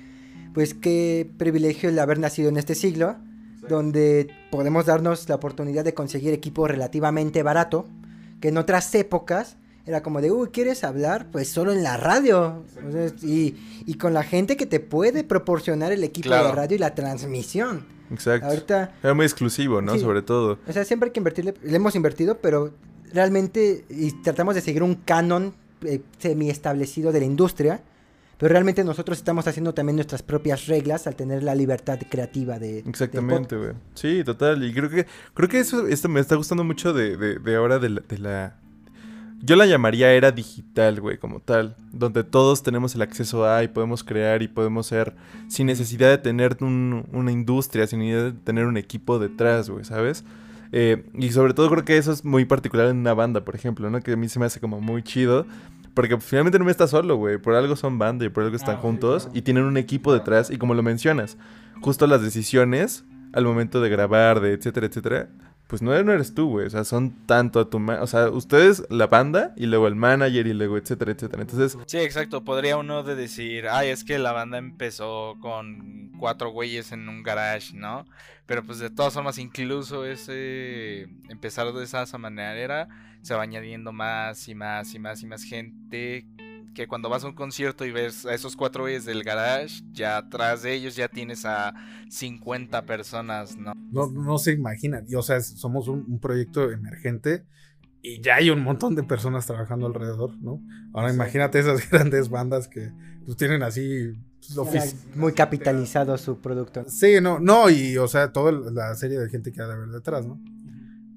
[0.53, 3.17] pues, qué privilegio el haber nacido en este siglo
[3.69, 7.87] donde podemos darnos la oportunidad de conseguir equipo relativamente barato,
[8.41, 11.27] que en otras épocas era como de, uy, ¿quieres hablar?
[11.33, 12.63] Pues solo en la radio.
[13.23, 13.55] y,
[13.95, 17.85] con la gente que te puede proporcionar el equipo de radio y la transmisión.
[18.11, 18.47] Exacto.
[18.47, 19.99] Ahorita, era muy exclusivo, ¿no?
[19.99, 20.59] Sobre todo.
[20.67, 22.73] O sea, siempre hay que invertirle, le hemos invertido, pero
[23.13, 27.83] realmente y tratamos de seguir un canon eh, semi establecido de la industria
[28.39, 32.81] pero realmente nosotros estamos haciendo también nuestras propias reglas al tener la libertad creativa de...
[32.81, 33.73] Exactamente, güey.
[33.95, 34.65] Sí, total.
[34.65, 37.89] Y creo que, creo que eso esto me está gustando mucho de, de, ahora de
[38.19, 38.57] la,
[39.43, 41.77] Yo la llamaría era digital, güey, como tal.
[41.93, 45.15] Donde todos tenemos el acceso a y podemos crear y podemos ser
[45.49, 50.25] sin necesidad de tener una industria, sin necesidad de tener un equipo detrás, güey, ¿sabes?
[50.73, 53.89] Eh, y sobre todo creo que eso es muy particular en una banda, por ejemplo,
[53.91, 54.01] ¿no?
[54.01, 55.47] Que a mí se me hace como muy chido
[55.95, 57.39] porque finalmente no me está solo, güey.
[57.39, 59.29] Por algo son banda y por algo están ah, juntos.
[59.35, 60.51] Y tienen un equipo detrás.
[60.51, 61.37] Y como lo mencionas,
[61.81, 65.29] justo las decisiones al momento de grabar, de etcétera, etcétera.
[65.67, 66.67] Pues no, eres tú, güey.
[66.67, 67.79] O sea, son tanto a tu...
[67.79, 71.43] O sea, ustedes, la banda, y luego el manager, y luego etcétera, etcétera.
[71.43, 71.79] Entonces...
[71.87, 72.45] Sí, exacto.
[72.45, 77.23] Podría uno de decir, ay, es que la banda empezó con cuatro güeyes en un
[77.23, 78.05] garage, ¿no?
[78.45, 81.09] Pero pues de todas formas, incluso ese...
[81.31, 82.89] Empezar de esa manera
[83.23, 86.27] se va añadiendo más y más y más y más gente
[86.75, 90.17] que cuando vas a un concierto y ves a esos cuatro güeyes del garage, ya
[90.17, 91.75] atrás de ellos ya tienes a
[92.09, 93.73] 50 personas, ¿no?
[93.91, 95.05] No, no se imaginan.
[95.09, 97.45] Y, o sea, somos un, proyecto emergente
[98.01, 100.63] y ya hay un montón de personas trabajando alrededor, ¿no?
[100.93, 102.93] Ahora imagínate esas grandes bandas que
[103.25, 104.13] pues, tienen así...
[104.57, 106.85] Pues, muy capitalizado su producto.
[106.89, 109.91] Sí, no, no, y o sea, toda la serie de gente que ha de haber
[109.91, 110.41] detrás, ¿no?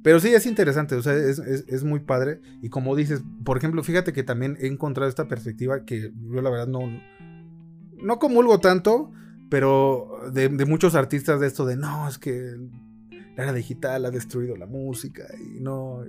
[0.05, 2.39] Pero sí, es interesante, o sea, es, muy padre.
[2.61, 6.51] Y como dices, por ejemplo, fíjate que también he encontrado esta perspectiva que yo la
[6.51, 6.81] verdad no,
[7.97, 9.11] no comulgo tanto,
[9.49, 12.55] pero de, muchos artistas de esto de, no, es que
[13.35, 16.03] la era digital ha destruido la música y no,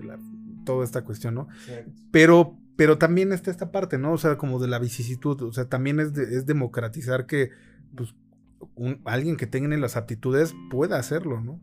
[0.66, 1.48] toda esta cuestión, ¿no?
[2.10, 4.12] Pero, pero también está esta parte, ¿no?
[4.12, 7.48] O sea, como de la vicisitud, o sea, también es, es democratizar que,
[7.94, 8.14] pues,
[9.04, 11.60] alguien que tenga las aptitudes pueda hacerlo, ¿no?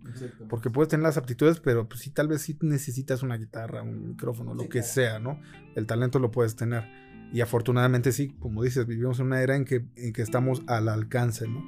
[0.49, 4.10] Porque puedes tener las aptitudes, pero pues sí, tal vez sí necesitas una guitarra, un
[4.10, 5.39] micrófono, lo que sea, ¿no?
[5.75, 6.84] El talento lo puedes tener.
[7.32, 10.88] Y afortunadamente sí, como dices, vivimos en una era en que, en que estamos al
[10.89, 11.63] alcance, ¿no?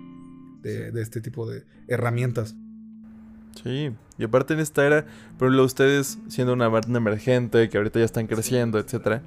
[0.62, 2.56] De, de este tipo de herramientas.
[3.64, 5.06] Sí, y aparte en esta era,
[5.38, 9.24] por ejemplo, ustedes siendo una banda emergente, que ahorita ya están creciendo, etcétera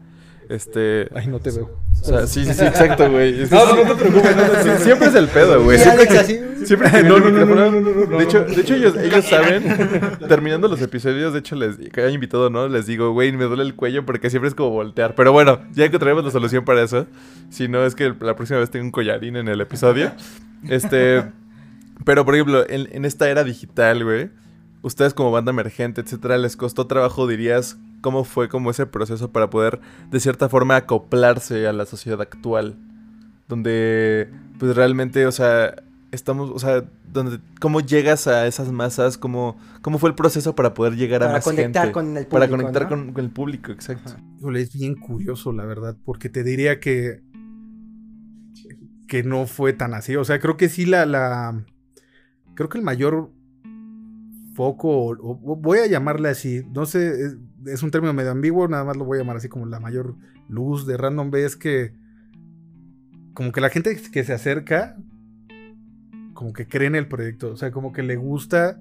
[0.48, 1.08] este.
[1.14, 1.70] Ay, no te veo.
[2.00, 3.46] O sea, sí, sí, sí, exacto, güey.
[3.50, 4.82] no, no, no te preocupes.
[4.82, 5.78] siempre es el pedo, güey.
[5.78, 6.06] Siempre,
[6.64, 10.68] siempre no, no, no, no, no, no, De hecho, de hecho ellos, ellos saben, terminando
[10.68, 12.68] los episodios, de hecho, les que haya invitado, ¿no?
[12.68, 15.14] Les digo, güey, me duele el cuello porque siempre es como voltear.
[15.14, 17.06] Pero bueno, ya encontraremos la solución para eso.
[17.50, 20.12] Si no, es que la próxima vez tengo un collarín en el episodio.
[20.68, 21.24] Este.
[22.04, 24.30] Pero, por ejemplo, en, en esta era digital, güey,
[24.82, 29.50] ustedes como banda emergente, etcétera, ¿les costó trabajo, dirías, cómo fue como ese proceso para
[29.50, 29.80] poder
[30.10, 32.76] de cierta forma acoplarse a la sociedad actual.
[33.48, 35.74] Donde pues realmente, o sea,
[36.10, 40.74] estamos, o sea, donde, cómo llegas a esas masas, cómo, cómo fue el proceso para
[40.74, 42.30] poder llegar a más conectar con el público.
[42.30, 44.12] Para conectar con, el público, exacto.
[44.38, 47.22] Híjole, es bien curioso, la verdad, porque te diría que
[49.06, 50.16] que no fue tan así.
[50.16, 51.64] O sea, creo que sí la, la
[52.54, 53.32] creo que el mayor
[54.54, 59.04] foco, voy a llamarle así, no sé, es, un término medio ambiguo, nada más lo
[59.04, 60.16] voy a llamar así como la mayor
[60.48, 61.94] luz de Random B es que
[63.34, 64.96] como que la gente que se acerca,
[66.34, 68.80] como que cree en el proyecto, o sea, como que le gusta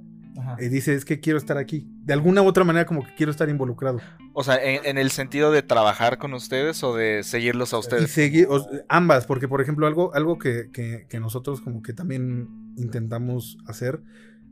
[0.59, 1.87] y dice, es que quiero estar aquí.
[2.03, 3.99] De alguna u otra manera como que quiero estar involucrado.
[4.33, 8.11] O sea, en, el sentido de trabajar con ustedes o de seguirlos a ustedes.
[8.11, 8.47] seguir,
[8.87, 14.01] ambas, porque por ejemplo algo, algo que, que, nosotros como que también intentamos hacer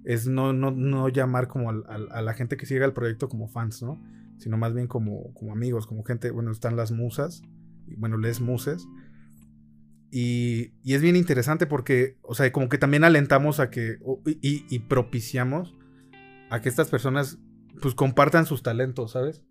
[0.06, 3.82] es no, no, no llamar como a la gente que sigue el proyecto como fans,
[3.82, 4.02] ¿no?
[4.38, 7.42] Sino más bien como, como amigos, como gente, bueno, están las musas,
[7.98, 8.88] bueno, les muses.
[10.12, 13.98] Y, y, es bien interesante porque, o sea, como que también alentamos a que,
[14.42, 15.76] y, y propiciamos
[16.50, 17.40] a que estas personas
[17.82, 19.44] pues compartan sus talentos, ¿sabes?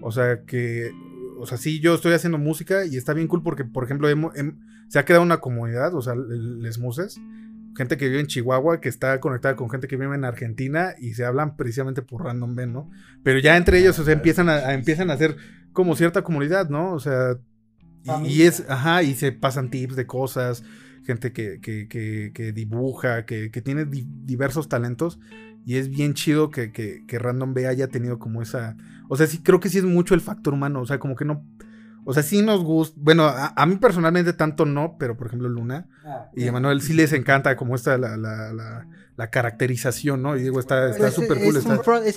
[0.00, 0.92] o sea, que,
[1.38, 4.08] o sea, sí, yo estoy haciendo música y está bien cool porque, por ejemplo,
[4.88, 7.20] se ha creado una comunidad, o sea, les muses,
[7.76, 11.14] gente que vive en Chihuahua, que está conectada con gente que vive en Argentina y
[11.14, 12.90] se hablan precisamente por Random Ben, ¿no?
[13.22, 15.36] Pero ya entre ellos, o sea, empiezan a, empiezan a hacer
[15.72, 16.92] como cierta comunidad, ¿no?
[16.92, 17.36] O sea,
[18.24, 20.62] y, es, ajá, y se pasan tips de cosas,
[21.04, 25.18] gente que, que, que, que dibuja, que, tiene diversos talentos
[25.64, 28.76] y es bien chido que, que, que, Random B haya tenido como esa.
[29.08, 30.82] O sea, sí, creo que sí es mucho el factor humano.
[30.82, 31.42] O sea, como que no.
[32.04, 32.98] O sea, sí nos gusta.
[33.00, 37.12] Bueno, a, mí personalmente tanto no, pero por ejemplo, Luna ah, y Emanuel sí les
[37.12, 38.86] encanta como esta la, la, la
[39.16, 40.36] la caracterización, ¿no?
[40.36, 41.56] Y digo, está súper cool.
[41.56, 41.64] Es,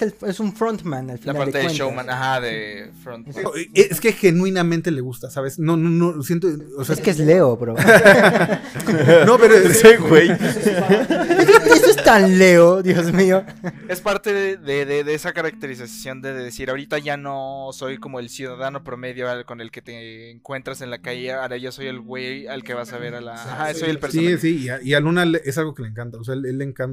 [0.01, 1.35] un es, un frontman al final.
[1.35, 3.35] La parte de, showman, ajá, de frontman.
[3.75, 5.59] Es que genuinamente le gusta, ¿sabes?
[5.59, 6.47] No, no, no, siento.
[6.75, 7.75] O sea, es que es Leo, bro.
[9.25, 9.53] no, pero.
[9.55, 10.31] Ese güey.
[10.31, 13.45] Eso es tan Leo, Dios mío.
[13.87, 18.29] Es parte de, de, de, esa caracterización de decir, ahorita ya no soy como el
[18.29, 22.47] ciudadano promedio con el que te encuentras en la calle, ahora yo soy el güey
[22.47, 23.35] al que vas a ver a la.
[23.35, 24.37] Ajá, soy el personaje.
[24.39, 26.17] Sí, sí, y a, Luna es algo que le encanta.
[26.17, 26.86] O sea, él, él le encanta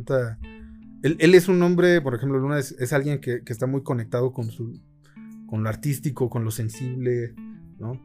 [1.03, 4.81] él, es un hombre, por ejemplo, Luna es, alguien que, está muy conectado con su.
[5.47, 7.35] con lo artístico, con lo sensible,
[7.79, 8.01] ¿no?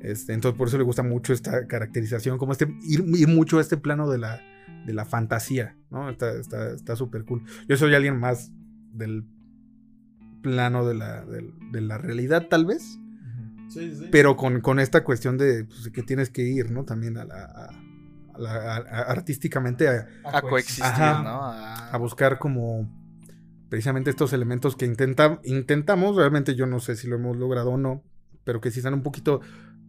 [0.00, 3.76] Este, entonces por eso le gusta mucho esta caracterización, como este, ir, mucho a este
[3.76, 4.40] plano de la,
[4.86, 6.10] de la fantasía, ¿no?
[6.10, 7.42] Está súper cool.
[7.68, 8.52] Yo soy alguien más
[8.92, 9.24] del
[10.42, 12.98] plano de la, de, la realidad, tal vez.
[13.68, 14.08] Sí, sí.
[14.12, 16.84] Pero con, esta cuestión de pues, que tienes que ir, ¿no?
[16.84, 17.70] También a la,
[18.44, 20.84] artísticamente a, coexistir,
[21.22, 21.40] ¿no?
[21.42, 21.96] A...
[21.98, 22.88] buscar como
[23.68, 27.76] precisamente estos elementos que intenta, intentamos, realmente yo no sé si lo hemos logrado o
[27.76, 28.02] no,
[28.44, 29.40] pero que sí sean un poquito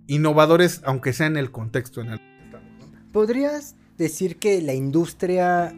[0.08, 2.68] innovadores, aunque sea en el contexto en el que estamos.
[3.12, 5.74] ¿Podrías decir que la industria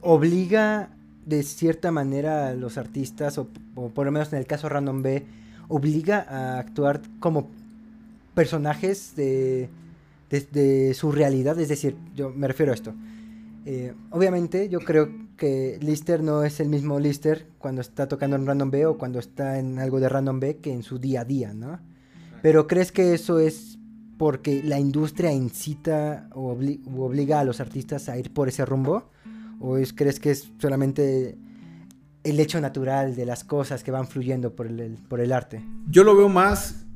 [0.00, 0.90] obliga
[1.24, 5.02] de cierta manera a los artistas, o, o por lo menos en el caso Random
[5.02, 5.26] B,
[5.68, 7.50] obliga a actuar como
[8.34, 9.68] personajes de
[10.30, 11.58] de, su realidad.
[11.58, 12.94] Es decir, yo me refiero a esto.
[13.64, 18.46] Eh, obviamente, yo creo que Lister no es el mismo Lister cuando está tocando en
[18.46, 21.24] Random B o cuando está en algo de Random B que en su día a
[21.24, 21.80] día, ¿no?
[22.42, 23.78] Pero ¿crees que eso es
[24.18, 29.10] porque la industria incita o obliga a los artistas a ir por ese rumbo?
[29.58, 31.36] ¿O es, crees que es solamente
[32.24, 35.64] el hecho natural de las cosas que van fluyendo por el, por el arte?
[35.88, 36.86] Yo lo veo más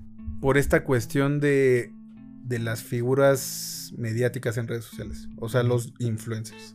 [0.40, 1.92] por esta cuestión de
[2.50, 6.74] de las figuras mediáticas en redes sociales, o sea, los influencers.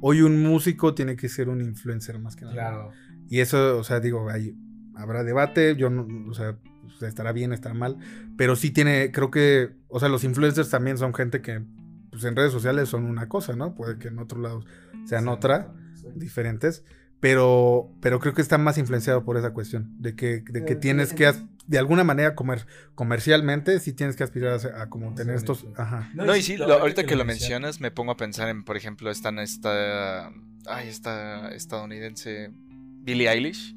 [0.00, 2.54] Hoy un músico tiene que ser un influencer más que nada.
[2.54, 2.92] Claro.
[3.28, 4.56] Y eso, o sea, digo, hay,
[4.96, 7.96] habrá debate, yo no, o sea, pues, estará bien, estará mal,
[8.36, 11.64] pero sí tiene, creo que, o sea, los influencers también son gente que,
[12.10, 13.76] pues en redes sociales son una cosa, ¿no?
[13.76, 14.64] Puede que en otro lado
[15.06, 15.72] sean otra,
[16.16, 16.84] diferentes
[17.24, 21.14] pero, pero creo que está más influenciado por esa cuestión, de que, de que tienes
[21.14, 21.32] que,
[21.66, 25.66] de alguna manera, comer comercialmente, sí tienes que aspirar a, como tener estos...
[25.76, 26.10] Ajá.
[26.14, 29.30] No, y sí, ahorita que lo mencionas, me pongo a pensar en, por ejemplo, esta,
[29.42, 30.28] esta,
[30.66, 33.74] ay, esta estadounidense Billie Eilish,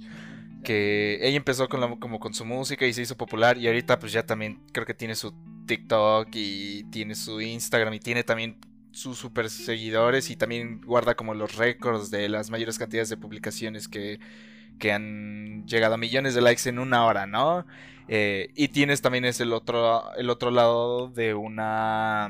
[0.63, 4.11] que ella empezó con como con su música y se hizo popular, y ahorita pues
[4.11, 5.33] ya también creo que tiene su
[5.65, 8.57] TikTok y tiene su Instagram y tiene también
[8.91, 13.87] sus super seguidores y también guarda como los récords de las mayores cantidades de publicaciones
[13.87, 14.19] que,
[14.77, 17.65] que han llegado a millones de likes en una hora, ¿no?
[18.07, 22.29] Eh, y tienes también es el otro, el otro lado de una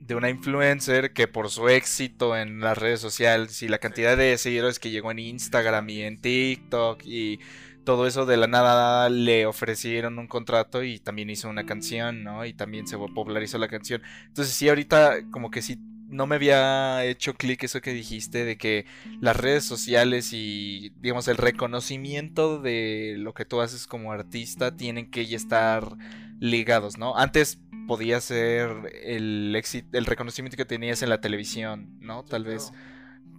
[0.00, 4.38] de una influencer que por su éxito en las redes sociales y la cantidad de
[4.38, 7.40] seguidores que llegó en Instagram y en TikTok y
[7.84, 12.44] todo eso de la nada le ofrecieron un contrato y también hizo una canción, ¿no?
[12.44, 14.02] Y también se popularizó la canción.
[14.26, 15.78] Entonces sí, ahorita como que sí
[16.16, 18.86] no me había hecho clic eso que dijiste de que
[19.20, 25.10] las redes sociales y digamos el reconocimiento de lo que tú haces como artista tienen
[25.10, 25.96] que ya estar
[26.40, 27.16] ligados, ¿no?
[27.16, 28.70] Antes podía ser
[29.04, 32.24] el éxito, el reconocimiento que tenías en la televisión, ¿no?
[32.24, 32.72] Tal vez.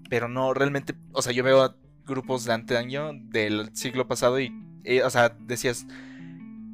[0.10, 4.54] Pero no, realmente, o sea, yo veo grupos de antaño del siglo pasado y,
[4.86, 5.86] eh, o sea, decías,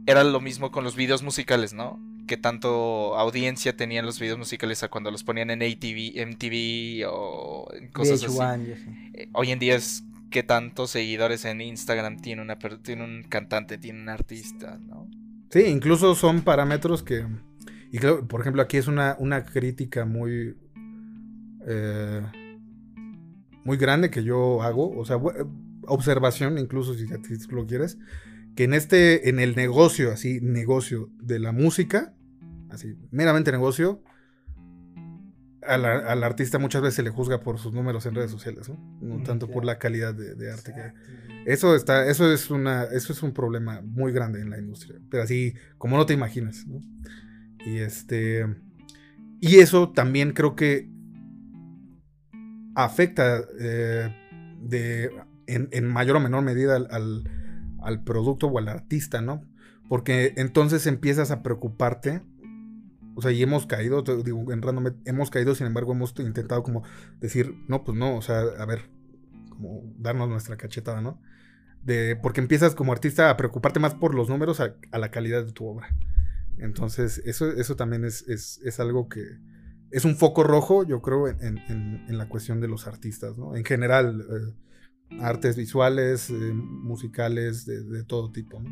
[0.05, 1.99] era lo mismo con los videos musicales, ¿no?
[2.33, 7.71] Que tanto audiencia tenían los videos musicales a cuando los ponían en ATV, MTV o
[7.93, 8.73] cosas así.
[9.13, 13.77] Eh, hoy en día es que tantos seguidores en Instagram tiene, una, tiene un cantante,
[13.77, 15.07] tiene un artista, ¿no?
[15.51, 17.23] Sí, incluso son parámetros que...
[17.91, 20.57] Y claro, por ejemplo, aquí es una, una crítica muy...
[21.67, 22.21] Eh,
[23.63, 25.17] muy grande que yo hago, o sea,
[25.85, 27.05] observación incluso si,
[27.51, 27.99] lo quieres,
[28.55, 32.15] que en este, en el negocio, así, negocio de la música,
[32.73, 34.03] así, meramente negocio,
[35.65, 38.77] al, artista muchas veces se le juzga por sus números en redes sociales, ¿no?
[39.01, 41.51] No tanto por la calidad de, arte que...
[41.51, 45.23] Eso está, eso es una, eso es un problema muy grande en la industria, pero
[45.23, 46.81] así como no te imaginas, ¿no?
[47.65, 48.45] Y este...
[49.39, 50.89] Y eso también creo que
[52.75, 54.15] afecta eh,
[54.61, 55.11] de,
[55.47, 59.43] en, mayor o menor medida al, producto o al artista, ¿no?
[59.89, 62.21] Porque entonces empiezas a preocuparte.
[63.15, 64.61] O sea, y hemos caído, digo, en
[65.05, 66.83] hemos caído, sin embargo, hemos intentado como
[67.19, 68.89] decir, no, pues no, o sea, a ver,
[69.49, 71.21] como darnos nuestra cachetada, ¿no?
[71.83, 75.51] De, porque empiezas como artista a preocuparte más por los números a, la calidad de
[75.51, 75.89] tu obra.
[76.57, 79.21] Entonces, eso, eso también es, es algo que,
[79.93, 83.55] es un foco rojo, yo creo, en, la cuestión de los artistas, ¿no?
[83.55, 88.71] En general, eh, artes visuales, eh, musicales, de, todo tipo, ¿no?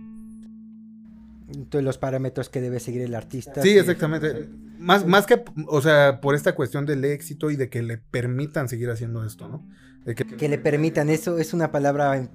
[1.53, 3.61] Entonces, los parámetros que debe seguir el artista.
[3.61, 4.49] Sí, exactamente.
[4.79, 8.69] Más, más que, o sea, por esta cuestión del éxito y de que le permitan
[8.69, 9.67] seguir haciendo esto, ¿no?
[10.15, 12.27] que, le permitan, eso es una palabra,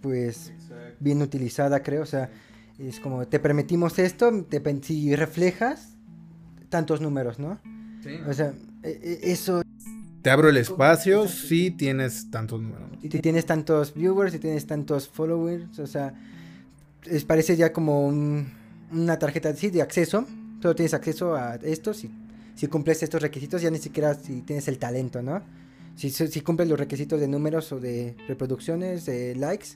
[0.00, 0.52] pues,
[1.00, 2.02] bien utilizada, creo.
[2.02, 2.30] O sea,
[2.78, 5.96] es como, te permitimos esto, te, si reflejas
[6.68, 7.60] tantos números, ¿no?
[8.26, 9.62] O sea, e, e, eso...
[10.22, 12.88] Te abro el espacio si tienes tantos números.
[13.02, 16.14] Si tienes tantos viewers, si tienes tantos followers, o sea,
[17.04, 18.12] es, parece ya como
[18.92, 20.26] una tarjeta sí, de acceso.
[20.60, 22.10] Solo tienes acceso a esto si,
[22.54, 25.42] si cumples estos requisitos, ya ni siquiera si tienes el talento, ¿no?
[25.96, 29.68] Si, si cumples los requisitos de números o de reproducciones, de likes,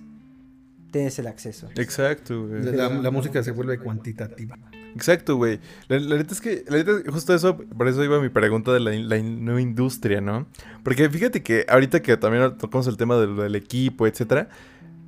[0.90, 1.68] tienes el acceso.
[1.76, 4.56] Exacto, la música se vuelve cuantitativa.
[4.94, 5.58] Exacto, güey.
[5.88, 9.18] La, neta es que, la neta, justo eso, por eso iba mi pregunta de la,
[9.18, 10.46] nueva industria, ¿no?
[10.82, 14.48] Porque fíjate que ahorita que también tocamos el tema del, equipo, etcétera,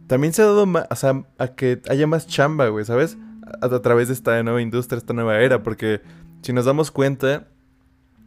[0.08, 3.16] también se ha dado más, o sea, a que haya más chamba, güey, ¿sabes?
[3.60, 6.00] A, través de esta nueva industria, esta nueva era, porque
[6.42, 7.46] si nos damos cuenta,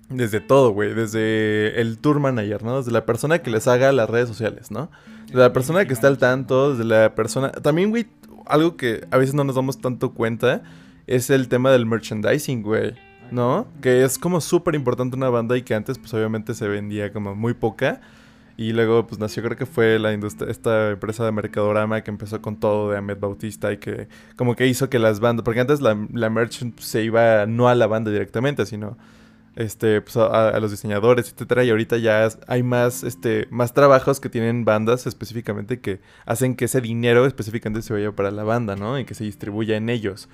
[0.10, 2.77] desde todo, güey, desde el tour manager, ¿no?
[2.77, 4.89] Desde la persona que les haga las redes sociales, ¿no?
[5.27, 7.51] Desde la persona que está al tanto, desde la persona...
[7.51, 8.08] También, güey,
[8.45, 10.63] algo que a veces no nos damos tanto cuenta
[11.08, 12.95] es el tema del merchandising, güey.
[13.32, 13.67] ¿No?
[13.82, 17.36] Que es como súper importante una banda y que antes pues obviamente se vendía como
[17.36, 18.01] muy poca.
[18.60, 22.41] Y luego pues nació creo que fue la industria, esta empresa de Mercadorama que empezó
[22.41, 25.80] con todo de Ahmed Bautista y que como que hizo que las bandas, porque antes
[25.80, 28.98] la, la merch se iba no a la banda directamente, sino
[29.56, 34.28] este, pues, a, los diseñadores, etcétera, y ahorita ya hay más, este, más trabajos que
[34.28, 39.00] tienen bandas específicamente que hacen que ese dinero específicamente se vaya para la banda, ¿no?
[39.00, 40.28] Y que se distribuya en ellos.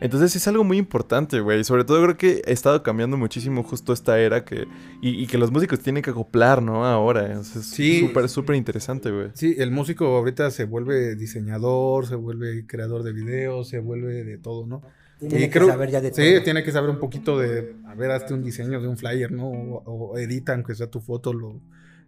[0.00, 1.62] Entonces es algo muy importante, güey.
[1.62, 4.66] Sobre todo creo que ha estado cambiando muchísimo justo esta era que...
[5.02, 6.86] Y, que los músicos tienen que acoplar, ¿no?
[6.86, 7.40] Ahora.
[7.40, 9.28] Es súper, súper interesante, güey.
[9.34, 14.38] Sí, el músico ahorita se vuelve diseñador, se vuelve creador de videos, se vuelve de
[14.38, 14.82] todo, ¿no?
[15.28, 16.24] Tiene que saber ya de todo.
[16.24, 17.76] Sí, tiene que saber un poquito de...
[17.86, 19.48] A ver, hazte un diseño de un flyer, ¿no?
[19.48, 21.60] O, edita, aunque sea tu foto, lo...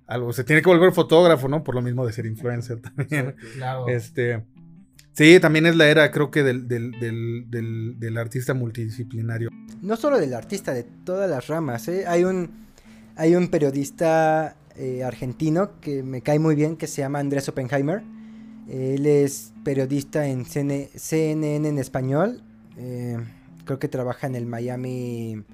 [0.06, 1.62] Algo, se tiene que volver fotógrafo, ¿no?
[1.62, 3.36] Por lo mismo de ser influencer también.
[3.54, 3.86] Claro.
[3.88, 4.44] Este,
[5.14, 9.50] Sí, también es la era, creo que, del, del, artista multidisciplinario.
[9.82, 11.86] No solo del artista, de todas las ramas.
[11.88, 12.04] ¿eh?
[12.06, 12.50] Hay, un,
[13.16, 18.02] hay un periodista eh, argentino que me cae muy bien, que se llama Andrés Oppenheimer.
[18.68, 22.42] Él es periodista en CNN en español.
[22.78, 23.18] Eh,
[23.66, 25.44] creo que trabaja en el Miami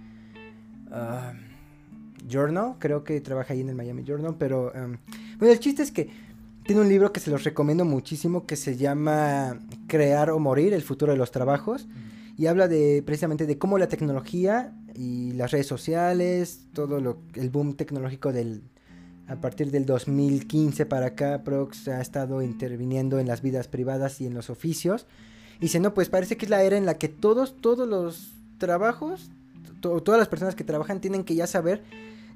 [0.92, 1.32] ah,
[2.28, 2.74] Journal.
[2.78, 4.36] Creo que trabaja ahí en el Miami Journal.
[4.38, 4.98] Pero um,
[5.38, 6.08] bueno, el chiste es que
[6.68, 10.82] tiene un libro que se los recomiendo muchísimo que se llama Crear o Morir, el
[10.82, 11.88] futuro de los trabajos.
[12.36, 17.48] Y habla de precisamente de cómo la tecnología y las redes sociales, todo lo, el
[17.48, 18.60] boom tecnológico del
[19.28, 24.26] A partir del 2015 para acá, Prox ha estado interviniendo en las vidas privadas y
[24.26, 25.06] en los oficios.
[25.56, 28.34] Y dice, no, pues parece que es la era en la que todos, todos los
[28.58, 29.30] trabajos,
[29.80, 31.82] todas las personas que trabajan tienen que ya saber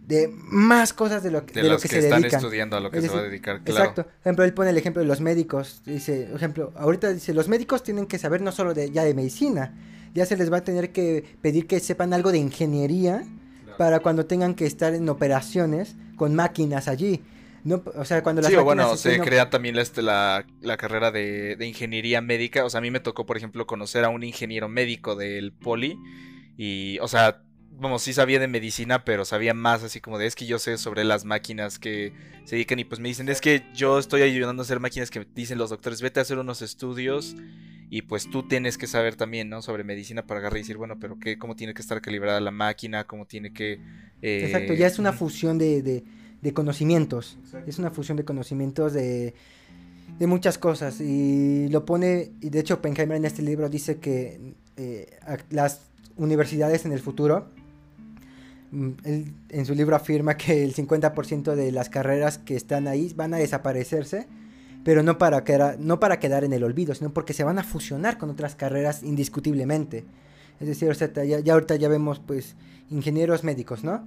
[0.06, 3.08] de más cosas de lo, de, lo que, se están estudiando a lo que se
[3.08, 3.80] va a dedicar, claro.
[3.80, 4.02] Exacto.
[4.04, 5.82] Por ejemplo, él pone el ejemplo de los médicos.
[5.86, 9.14] Dice, por ejemplo, ahorita dice, los médicos tienen que saber no solo de ya de
[9.14, 9.74] medicina,
[10.12, 13.24] ya se les va a tener que pedir que sepan algo de ingeniería
[13.78, 17.22] para cuando tengan que estar en operaciones con máquinas allí.
[17.64, 21.54] No, o sea, cuando las sí, bueno, se crea también este, la, la carrera de,
[21.54, 22.64] de, ingeniería médica.
[22.64, 25.96] O sea, a mí me tocó, por ejemplo, conocer a un ingeniero médico del poli.
[26.56, 27.42] Y, o sea,
[27.78, 30.78] vamos, sí sabía de medicina, pero sabía más así como de, es que yo sé
[30.78, 32.12] sobre las máquinas que
[32.44, 35.26] se dedican y pues me dicen, es que yo estoy ayudando a hacer máquinas que
[35.34, 37.34] dicen los doctores, vete a hacer unos estudios
[37.90, 39.60] y pues tú tienes que saber también, ¿no?
[39.60, 42.50] Sobre medicina para agarrar y decir, bueno, pero qué, cómo tiene que estar calibrada la
[42.50, 43.80] máquina, cómo tiene que...
[44.22, 45.82] Eh, Exacto, ya es una fusión de,
[46.40, 47.36] de, conocimientos.
[47.66, 49.34] Es una fusión de conocimientos de,
[50.18, 51.02] de muchas cosas.
[51.02, 55.18] Y lo pone, y de hecho Oppenheimer en este libro dice que eh,
[55.50, 55.82] las
[56.16, 57.50] universidades en el futuro,
[59.04, 63.34] él en su libro afirma que el 50% de las carreras que están ahí van
[63.34, 64.26] a desaparecerse
[64.84, 67.62] pero no para, quedar, no para quedar en el olvido, sino porque se van a
[67.62, 70.04] fusionar con otras carreras indiscutiblemente.
[70.60, 70.92] Es decir,
[71.24, 72.56] ya, ahorita ya vemos pues
[72.90, 74.04] ingenieros médicos, ¿no?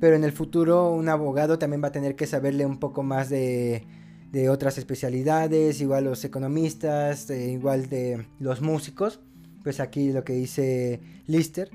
[0.00, 3.28] Pero en el futuro un abogado también va a tener que saberle un poco más
[3.28, 3.84] de,
[4.32, 9.20] de otras especialidades, igual los economistas, eh, igual de los músicos.
[9.62, 11.70] Pues aquí lo que dice Lister,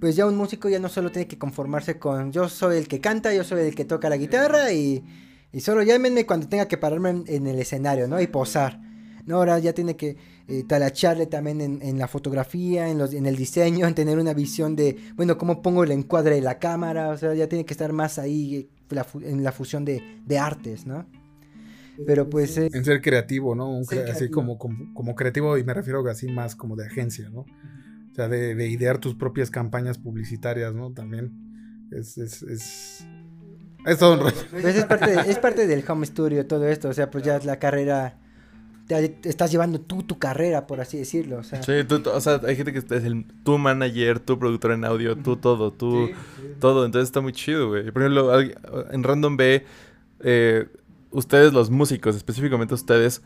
[0.00, 3.00] pues ya un músico ya no solo tiene que conformarse con yo soy el que
[3.00, 5.04] canta, yo soy el que toca la guitarra y
[5.56, 8.20] y solo llámenme cuando tenga que pararme en, el escenario, ¿no?
[8.20, 8.78] Y posar.
[9.24, 10.16] No, ahora ya tiene que
[10.48, 14.76] eh, talacharle también en, la fotografía, en, los, en el diseño, en tener una visión
[14.76, 17.92] de, bueno, cómo pongo el encuadre de la cámara, o sea, ya tiene que estar
[17.92, 21.06] más ahí eh, en la fusión de, artes, ¿no?
[22.06, 22.58] Pero pues...
[22.58, 23.80] en ser creativo, ¿no?
[23.80, 27.46] así como, como, creativo y me refiero así más como de agencia, ¿no?
[28.16, 30.92] O sea, de, idear tus propias campañas publicitarias, ¿no?
[30.92, 31.32] También
[31.90, 33.06] es, es
[33.86, 34.36] es todo un rollo.
[34.50, 37.60] Pues es parte, es parte del home studio todo esto, o sea, pues ya la
[37.60, 38.18] carrera
[38.88, 41.38] te, estás llevando tú tu carrera, por así decirlo.
[41.38, 41.62] O sea.
[41.62, 45.16] Sí, tú, o sea, hay gente que es el, tu manager, tu productor en audio,
[45.16, 46.10] tú todo, tú
[46.58, 46.84] todo.
[46.84, 47.92] Entonces está muy chido, güey.
[47.92, 48.40] Por ejemplo,
[48.90, 49.64] en Random B,
[50.20, 50.66] eh,
[51.12, 53.22] ustedes los músicos, específicamente ustedes,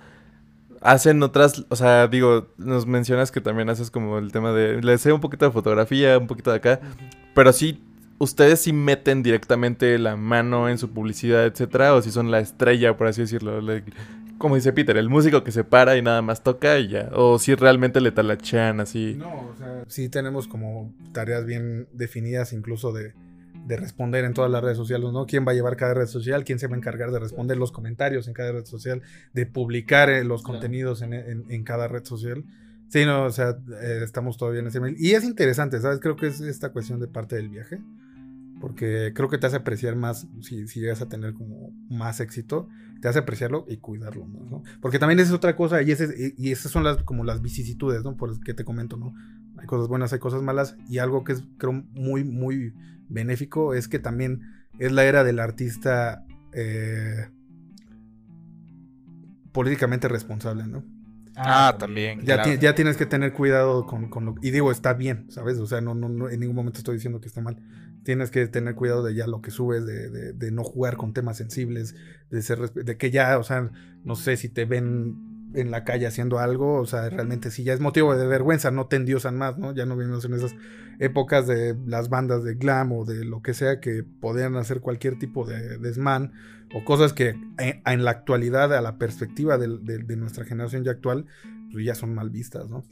[0.80, 4.98] hacen otras, o sea, digo, nos mencionas que también haces como el tema de, le
[4.98, 6.80] sé un poquito de fotografía, un poquito de acá,
[7.34, 7.82] pero sí
[8.20, 11.94] ¿ustedes si meten directamente la mano en su publicidad, etcétera?
[11.94, 13.60] ¿O si son la estrella, por así decirlo?
[14.38, 17.10] como dice Peter, el músico que se para y nada más toca y ya.
[17.12, 19.14] O si realmente le talachean así.
[19.18, 23.12] No, o sea, sí tenemos como tareas bien definidas incluso de,
[23.68, 25.26] responder en todas las redes sociales, ¿no?
[25.26, 26.44] ¿Quién va a llevar cada red social?
[26.44, 29.02] ¿Quién se va a encargar de responder los comentarios en cada red social?
[29.32, 32.44] De publicar eh, los contenidos en, cada red social.
[32.88, 34.96] Sí, no, o sea, eh, estamos todavía en ese mail.
[34.98, 36.00] Y es interesante, ¿sabes?
[36.00, 37.80] Creo que es esta cuestión de parte del viaje
[38.60, 42.68] porque creo que te hace apreciar más, si, si, llegas a tener como más éxito,
[43.00, 44.62] te hace apreciarlo y cuidarlo más, ¿no?
[44.82, 48.16] Porque también es otra cosa y, ese, y esas son las, como las vicisitudes, ¿no?
[48.16, 49.14] Por que te comento, ¿no?
[49.56, 52.74] Hay cosas buenas, hay cosas malas y algo que es, creo, muy, muy
[53.10, 54.42] benéfico es que también
[54.78, 57.28] es la era del artista eh,
[59.52, 60.84] políticamente responsable, ¿no?
[61.36, 62.22] Ah, también.
[62.22, 64.34] Ya, ya tienes que tener cuidado con, con, lo...
[64.42, 65.58] Y digo, está bien, ¿sabes?
[65.58, 67.56] O sea, no, no, no, en ningún momento estoy diciendo que está mal
[68.02, 71.36] tienes que tener cuidado de ya lo que subes, de, de, no jugar con temas
[71.36, 71.94] sensibles,
[72.30, 73.70] de, ser, de que ya, o sea,
[74.04, 77.72] no sé si te ven en la calle haciendo algo, o sea, realmente sí ya
[77.72, 79.74] es motivo de vergüenza, no te endiosan más, ¿no?
[79.74, 80.54] Ya no vivimos en esas
[80.98, 85.18] épocas de las bandas de glam o de lo que sea que podían hacer cualquier
[85.18, 86.32] tipo de desmán
[86.72, 90.92] o cosas que en, en la actualidad, a la perspectiva de, de nuestra generación ya
[90.92, 91.26] actual,
[91.72, 92.84] pues ya son mal vistas, ¿no?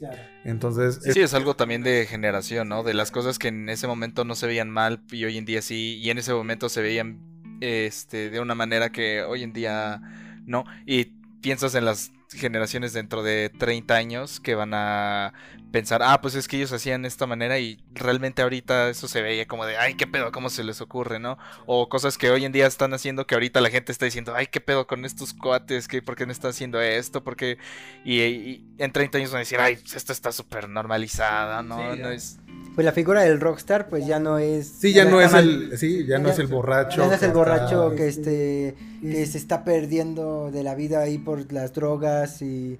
[0.43, 0.99] Entonces...
[1.01, 1.33] Sí, es...
[1.33, 2.83] algo también de generación, ¿no?
[2.83, 5.61] De las cosas que en ese momento no se veían mal y hoy en día
[5.61, 7.19] sí, y en ese momento se veían
[7.61, 10.01] este, de una manera que hoy en día
[10.45, 10.63] no.
[10.85, 15.33] Y piensas en las generaciones dentro de 30 años que van a
[15.71, 19.21] pensar, ah, pues es que ellos hacían de esta manera y realmente ahorita eso se
[19.21, 21.37] veía como de, ay, qué pedo, cómo se les ocurre, ¿no?
[21.65, 24.47] O cosas que hoy en día están haciendo que ahorita la gente está diciendo, ay,
[24.47, 27.23] qué pedo con estos cuates, ¿Qué, ¿por qué no está haciendo esto?
[27.23, 27.57] Porque
[28.03, 31.95] y, en 30 años van a decir, ay, pues esto está súper normalizada, ¿no?
[31.95, 32.39] no es...
[32.75, 36.05] pues la figura del rockstar pues ya no es sí ya no es el sí
[36.05, 39.63] ya no es el borracho ya no es el borracho que este que se está
[39.63, 42.79] perdiendo de la vida ahí por las drogas y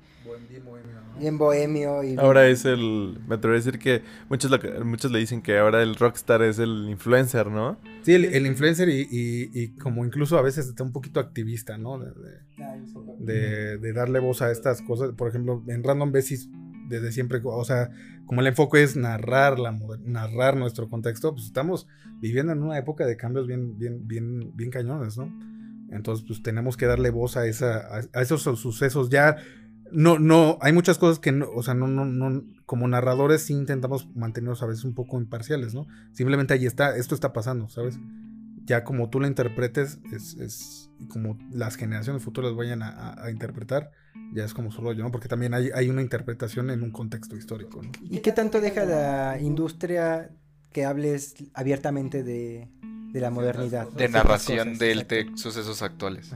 [1.18, 4.52] bien bohemio y ahora es el me atrevo a decir que muchos
[4.86, 9.08] muchos le dicen que ahora el rockstar es el influencer no sí el, influencer y,
[9.12, 14.52] y, como incluso a veces está un poquito activista no de, de, darle voz a
[14.52, 15.12] estas cosas.
[15.14, 16.50] Por ejemplo en random basis
[16.88, 17.92] desde siempre, o sea,
[18.26, 21.88] como el enfoque es narrar, la, narrar nuestro contexto, pues estamos
[22.20, 25.32] viviendo en una época de cambios bien, bien, bien, bien cañones, ¿no?
[25.92, 29.10] Entonces, pues tenemos que darle voz a, esa, a, esos sucesos.
[29.10, 29.38] Ya,
[29.92, 34.08] no, no, hay muchas cosas que, o sea, no, no, no, como narradores sí intentamos
[34.16, 35.88] mantenernos a veces un poco imparciales, ¿no?
[36.14, 38.00] Simplemente ahí está, esto está pasando, ¿sabes?
[38.66, 43.92] Ya como tú lo interpretes, es, como las generaciones futuras vayan a, interpretar,
[44.34, 45.12] ya es como su rollo, ¿no?
[45.12, 47.92] Porque también hay, hay una interpretación en un contexto histórico, ¿no?
[48.04, 50.30] ¿Y qué tanto deja la industria
[50.72, 52.70] que hables abiertamente de,
[53.14, 53.88] la modernidad?
[53.90, 56.32] De narración de sucesos actuales.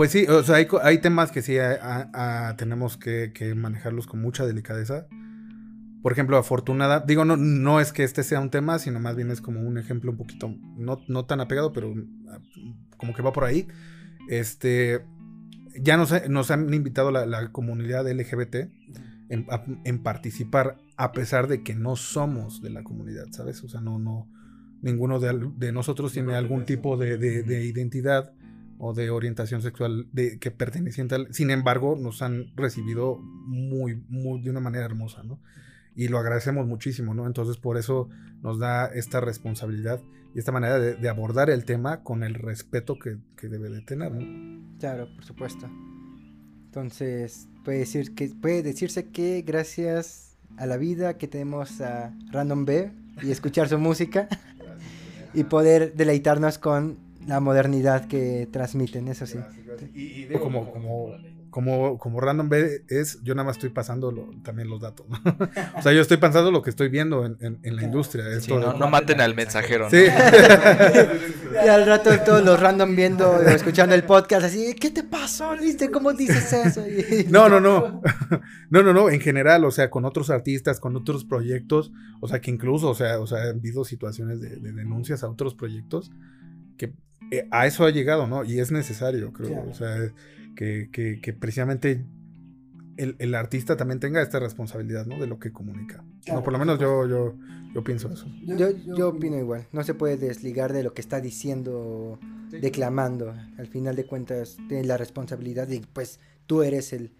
[0.00, 1.56] Pues sí, o sea, hay, hay temas que sí
[2.56, 5.06] tenemos que, manejarlos con mucha delicadeza.
[6.02, 9.30] Por ejemplo, afortunada, digo, no, no es que este sea un tema, sino más bien
[9.30, 11.92] es como un ejemplo un poquito, no, no tan apegado, pero
[12.30, 12.38] ah,
[12.96, 13.68] como que va por ahí.
[14.30, 15.04] Este,
[15.78, 18.70] ya nos, han invitado la, comunidad LGBT
[19.28, 23.62] en, participar a pesar de que no somos de la comunidad, ¿sabes?
[23.64, 24.28] O sea, no, no,
[24.82, 28.32] ninguno de, nosotros tiene algún tipo de, identidad
[28.78, 31.34] o de orientación sexual de, que perteneciente al...
[31.34, 35.38] Sin embargo, nos han recibido muy, muy, de una manera hermosa, ¿no?
[35.94, 37.26] Y lo agradecemos muchísimo, ¿no?
[37.26, 38.08] Entonces, por eso
[38.42, 40.00] nos da esta responsabilidad
[40.34, 43.18] y esta manera de, abordar el tema con el respeto que,
[43.48, 44.12] debe de tener.
[44.12, 44.78] ¿no?
[44.78, 45.68] Claro, por supuesto.
[46.66, 52.64] Entonces, puede, decir que, puede decirse que gracias a la vida que tenemos a Random
[52.64, 54.28] B y escuchar su música
[55.34, 59.38] y poder deleitarnos con la modernidad que transmiten, eso sí.
[59.94, 61.14] Y, como, como
[61.50, 65.06] como, como Random B es, yo nada más estoy pasando también los datos.
[65.76, 68.24] o sea, yo estoy pasando lo que estoy viendo en, en, la industria.
[68.48, 69.90] no, maten al mensajero.
[69.90, 70.04] Sí.
[71.64, 75.56] y al rato todos los random viendo o escuchando el podcast así, ¿qué te pasó?
[75.56, 76.84] ¿Viste cómo dices eso?
[77.30, 78.00] no, no, no.
[78.70, 79.10] No, no, no.
[79.10, 82.94] En general, o sea, con otros artistas, con otros proyectos, o sea, que incluso, o
[82.94, 86.12] sea, o sea, han habido situaciones de, denuncias a otros proyectos
[86.78, 86.94] que
[87.32, 88.44] eh, a eso ha llegado, ¿no?
[88.44, 89.64] Y es necesario, creo.
[89.68, 89.96] O sea,
[90.60, 92.04] que, precisamente
[92.96, 95.18] el, artista también tenga esta responsabilidad, ¿no?
[95.18, 96.04] De lo que comunica.
[96.28, 97.34] no, por lo menos yo, yo,
[97.74, 98.26] yo pienso eso.
[98.42, 99.66] Yo, yo opino igual.
[99.72, 102.18] No se puede desligar de lo que está diciendo,
[102.50, 103.34] declamando.
[103.58, 107.12] Al final de cuentas, tiene la responsabilidad de, pues, tú eres el,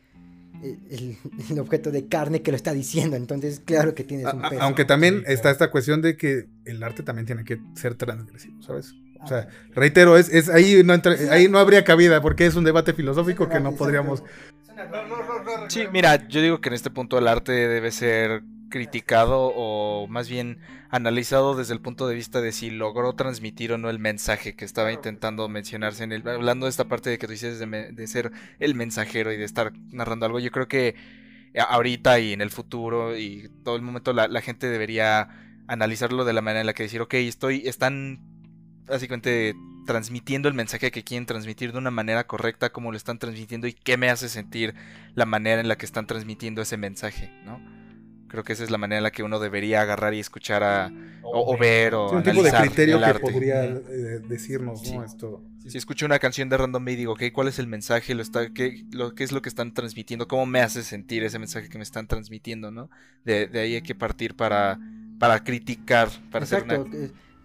[1.50, 3.16] el, objeto de carne que lo está diciendo.
[3.16, 4.60] Entonces, claro que tienes un peso.
[4.60, 8.94] Aunque también está esta cuestión de que el arte también tiene que ser transgresivo, ¿sabes?
[9.22, 10.94] O sea, reitero, es, es ahí, no
[11.30, 14.22] ahí no habría cabida porque es un debate filosófico que no podríamos...
[15.68, 20.28] Sí, mira, yo digo que en este punto el arte debe ser criticado o más
[20.28, 20.58] bien
[20.88, 24.64] analizado desde el punto de vista de si logró transmitir o no el mensaje que
[24.64, 28.32] estaba intentando mencionarse en el hablando de esta parte de que tú dices de, ser
[28.58, 30.94] el mensajero y de estar narrando algo yo creo que
[31.68, 35.28] ahorita y en el futuro y todo el momento la, la gente debería
[35.66, 38.20] analizarlo de la manera en la que decir ok estoy están
[38.86, 39.54] básicamente
[39.86, 43.72] transmitiendo el mensaje que quieren transmitir de una manera correcta, como lo están transmitiendo y
[43.72, 44.74] qué me hace sentir
[45.14, 47.60] la manera en la que están transmitiendo ese mensaje, ¿no?
[48.28, 50.92] Creo que esa es la manera en la que uno debería agarrar y escuchar a,
[51.24, 55.02] o, ver o un tipo de criterio que podría eh, decirnos, ¿no?
[55.02, 55.42] Esto.
[55.66, 58.14] Si escucho una canción de Random y digo, ok, ¿cuál es el mensaje?
[58.14, 60.28] Lo está, qué, lo, ¿Qué es lo que están transmitiendo?
[60.28, 62.88] ¿Cómo me hace sentir ese mensaje que me están transmitiendo, no?
[63.24, 64.78] De, de ahí hay que partir para,
[65.18, 66.84] para criticar, para hacer una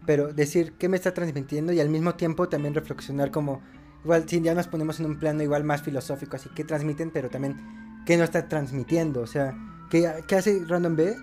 [0.05, 3.61] pero decir qué me está transmitiendo y al mismo tiempo también reflexionar como,
[4.03, 7.29] igual si ya nos ponemos en un plano igual más filosófico, así que transmiten, pero
[7.29, 9.57] también qué no está transmitiendo, o sea,
[9.89, 11.15] qué, qué hace Random B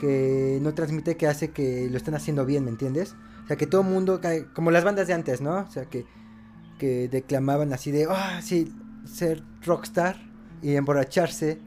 [0.00, 3.14] que no transmite, que hace que lo están haciendo bien, ¿me entiendes?
[3.44, 4.20] O sea, que todo el mundo,
[4.54, 5.58] como las bandas de antes, ¿no?
[5.58, 6.06] O sea, que,
[6.78, 8.72] que declamaban así de, ah, sí,
[9.04, 10.16] ser rockstar
[10.62, 11.58] y emborracharse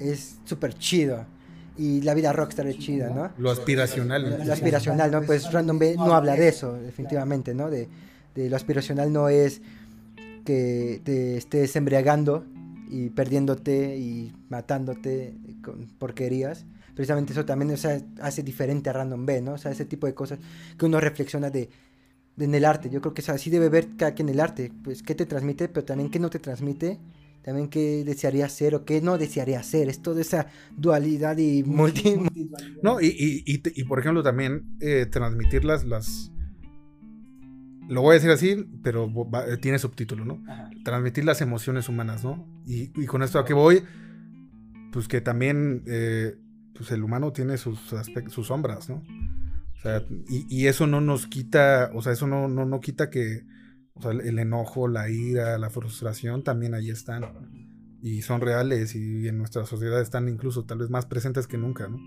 [0.00, 1.26] es súper chido
[1.78, 3.30] y la vida rockstar es chida, ¿no?
[3.38, 4.44] Lo aspiracional.
[4.44, 5.22] Lo aspiracional, ¿no?
[5.22, 7.70] Pues Random B no habla de eso, definitivamente, ¿no?
[7.70, 7.88] De,
[8.34, 9.62] de lo aspiracional no es
[10.44, 12.44] que te estés embriagando
[12.90, 16.64] y perdiéndote y matándote con porquerías.
[16.94, 19.52] Precisamente eso también o sea, hace diferente a Random B, ¿no?
[19.52, 20.40] O sea, ese tipo de cosas
[20.76, 21.68] que uno reflexiona de,
[22.38, 22.90] en el arte.
[22.90, 24.72] Yo creo que así debe ver cada quien el arte.
[24.82, 26.98] Pues qué te transmite, pero también qué no te transmite
[27.42, 29.88] también qué desearía ser o qué no desearía ser.
[29.88, 32.16] Es toda esa dualidad y multi...
[32.82, 36.30] no, y, y, por ejemplo también eh, transmitir las, las...
[37.88, 39.10] Lo voy a decir así, pero
[39.62, 40.42] tiene subtítulo, ¿no?
[40.84, 42.46] Transmitir las emociones humanas, ¿no?
[42.66, 43.82] Y, con esto a qué voy,
[44.92, 46.36] pues que también eh,
[46.74, 48.96] pues el humano tiene sus, aspectos, sus sombras, ¿no?
[49.78, 53.44] O sea, y, eso no nos quita, o sea, eso no, no, no quita que,
[53.98, 57.24] o sea, el enojo, la ira, la frustración también ahí están.
[58.00, 61.88] Y son reales y en nuestra sociedad están incluso tal vez más presentes que nunca,
[61.88, 61.98] ¿no?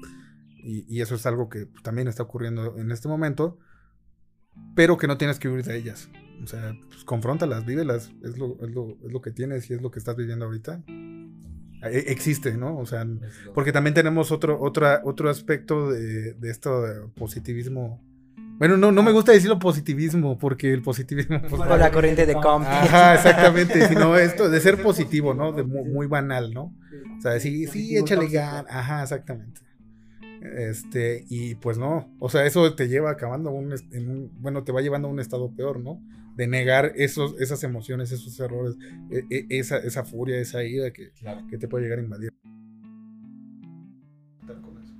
[0.63, 3.57] Y, eso es algo que también está ocurriendo en este momento,
[4.75, 6.09] pero que no tienes que huir de ellas.
[6.43, 9.81] O sea, pues confróntalas, vívelas, es lo, es, lo, es lo que tienes y es
[9.81, 10.83] lo que estás viviendo ahorita.
[10.87, 12.77] E, existe, ¿no?
[12.77, 13.05] O sea,
[13.53, 18.01] porque también tenemos otro, otra, otro aspecto de, de esto de positivismo.
[18.61, 21.41] Bueno, no, no me gusta decirlo positivismo, porque el positivismo...
[21.41, 22.69] Pues, Por la corriente de Comte.
[22.69, 25.51] Ajá, exactamente, sino esto de ser positivo, ¿no?
[25.51, 26.71] De muy, banal, ¿no?
[27.17, 28.71] O sea, sí, sí, échale ganas.
[28.71, 29.61] Ajá, exactamente.
[30.43, 34.71] Este, y pues no, o sea, eso te lleva acabando un, en un, bueno, te
[34.71, 35.99] va llevando a un estado peor, ¿no?
[36.35, 38.75] de negar esos, esas emociones, esos errores,
[39.09, 41.11] e, e, esa, esa, furia, esa ira que,
[41.49, 42.31] que te puede llegar a invadir.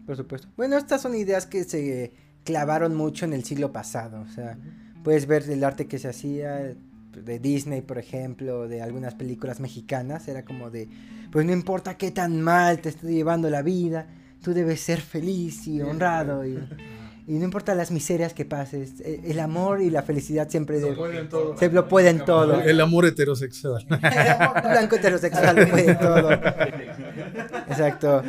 [0.08, 0.50] Por supuesto.
[0.58, 2.12] Bueno, estas son ideas que se
[2.44, 4.22] clavaron mucho en el siglo pasado.
[4.22, 4.58] O sea,
[5.04, 6.76] puedes ver el arte que se hacía
[7.14, 10.28] de Disney, por ejemplo, de algunas películas mexicanas.
[10.28, 10.90] Era como de,
[11.32, 14.08] pues no importa qué tan mal te esté llevando la vida,
[14.44, 16.46] tú debes ser feliz y honrado.
[16.46, 16.58] Y,
[17.28, 20.92] Y no importa las miserias que pases, e, el amor y la felicidad siempre se,
[21.30, 21.56] todo.
[21.56, 22.60] se lo pueden todo.
[22.62, 23.86] El amor heterosexual.
[23.90, 26.32] blanco heterosexual lo puede todo.
[27.70, 28.24] Exacto.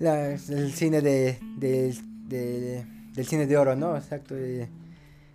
[0.00, 1.38] el cine de,
[3.14, 3.96] del cine de oro, ¿no?
[3.96, 4.34] Exacto.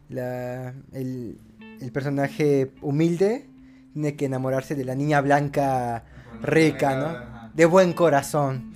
[0.10, 1.38] La, el,
[1.82, 3.46] el personaje humilde
[3.94, 6.04] tiene que enamorarse de la niña blanca
[6.42, 7.52] rica, ¿no?
[7.54, 8.74] De buen corazón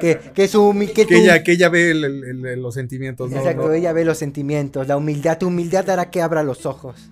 [0.00, 3.30] que, que, su, que, que, ella, que ella ve los sentimientos.
[3.30, 3.36] ¿no?
[3.36, 7.10] Exacto, ella ve los sentimientos, la humildad, tu humildad hará que abra los ojos.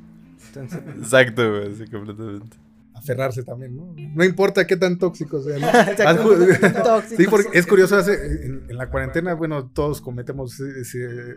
[0.99, 2.57] Exacto, güey, sí, completamente.
[3.01, 3.95] Aferrarse también, ¿no?
[3.97, 5.57] No importa qué tan tóxico sea.
[7.17, 10.63] sí, porque es curioso, en, la cuarentena, bueno, todos cometemos,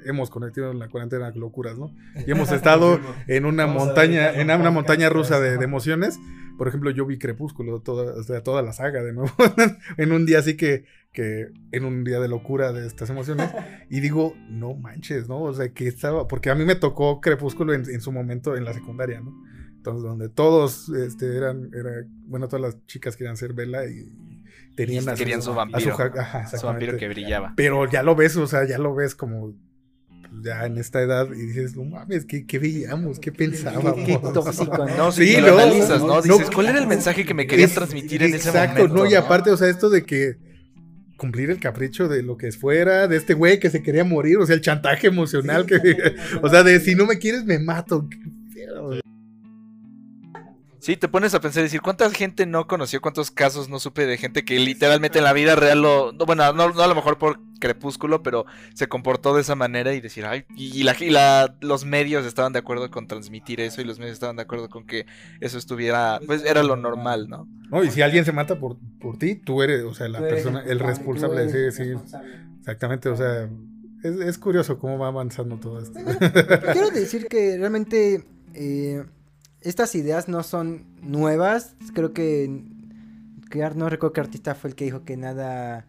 [0.06, 1.96] hemos cometido en la cuarentena locuras, ¿no?
[2.28, 6.20] Y hemos estado en una montaña, en una montaña rusa de, de emociones.
[6.58, 9.32] Por ejemplo, yo vi Crepúsculo, toda, o sea, toda la saga de nuevo,
[9.98, 13.50] en un día así que que en un día de locura de estas emociones
[13.90, 15.44] y digo, no manches, ¿no?
[15.44, 18.74] O sea, que estaba, porque a mí me tocó Crepúsculo en, su momento en la
[18.74, 19.32] secundaria, ¿no?
[19.84, 24.10] Entonces, donde todos este, eran, era, bueno, todas las chicas querían ser Bella y
[24.76, 25.98] tenían a querían su, vampiro,
[26.58, 27.52] su vampiro que brillaba.
[27.58, 29.54] Pero ya lo ves, o sea, ya lo ves como
[30.22, 33.20] pues, ya en esta edad y dices, no mames, ¿qué, qué veíamos?
[33.20, 33.96] ¿Qué pensábamos?
[34.06, 35.12] Qué, tóxico, ¿no?
[35.12, 36.22] Sí, lo analizas, ¿no?
[36.22, 38.72] Dices, ¿cuál era el mensaje que me querían transmitir en ese momento?
[38.72, 40.38] Exacto, no, y aparte, o sea, esto de que
[41.18, 44.38] cumplir el capricho de lo que es fuera, de este güey que se quería morir,
[44.38, 45.76] o sea, el chantaje emocional que,
[46.42, 48.08] o sea, de si no me quieres me mato.
[50.84, 54.06] Sí, te pones a pensar y decir, ¿cuánta gente no conoció, cuántos casos no supe
[54.06, 57.40] de gente que literalmente en la vida real lo, bueno, no, a lo mejor por
[57.62, 62.52] crepúsculo, pero se comportó de esa manera y decir, ay, y, la, los medios estaban
[62.52, 65.06] de acuerdo con transmitir eso y los medios estaban de acuerdo con que
[65.40, 67.48] eso estuviera, pues era lo normal, ¿no?
[67.70, 70.66] No, y si alguien se mata por, por ti, tú eres, o sea, la persona,
[70.68, 71.94] el responsable, de sí,
[72.60, 73.48] exactamente, o sea,
[74.04, 75.98] es, es, curioso cómo va avanzando todo esto.
[76.74, 78.26] Quiero decir que realmente...
[78.54, 79.06] Eh,
[79.64, 81.76] estas ideas no son nuevas.
[81.94, 82.64] Creo que,
[83.76, 85.88] no recuerdo qué artista fue el que dijo que nada,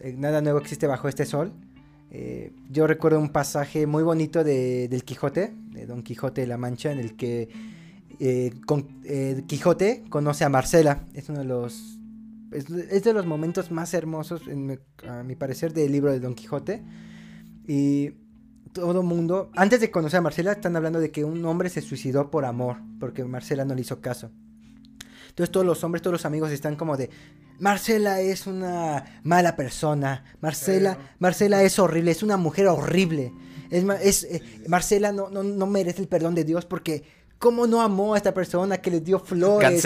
[0.00, 1.52] eh, nada nuevo existe bajo este sol.
[2.10, 6.56] Eh, yo recuerdo un pasaje muy bonito de, del Quijote, de Don Quijote de la
[6.56, 7.48] Mancha, en el que
[8.20, 9.02] eh, con,
[9.46, 11.04] Quijote conoce a Marcela.
[11.14, 11.98] Es uno de los
[12.50, 14.42] es, de los momentos más hermosos,
[15.06, 16.82] a mi parecer, del libro de Don Quijote.
[17.66, 18.12] Y
[18.72, 22.30] todo mundo, antes de conocer a Marcela, están hablando de que un hombre se suicidó
[22.30, 24.30] por amor, porque Marcela no le hizo caso.
[25.28, 27.10] Entonces todos los hombres, todos los amigos están como de,
[27.58, 33.32] Marcela es una mala persona, Marcela, Marcela es horrible, es una mujer horrible.
[33.70, 37.02] Es, es eh, Marcela no, no, merece el perdón de Dios porque
[37.38, 39.82] cómo no amó a esta persona que le dio flores,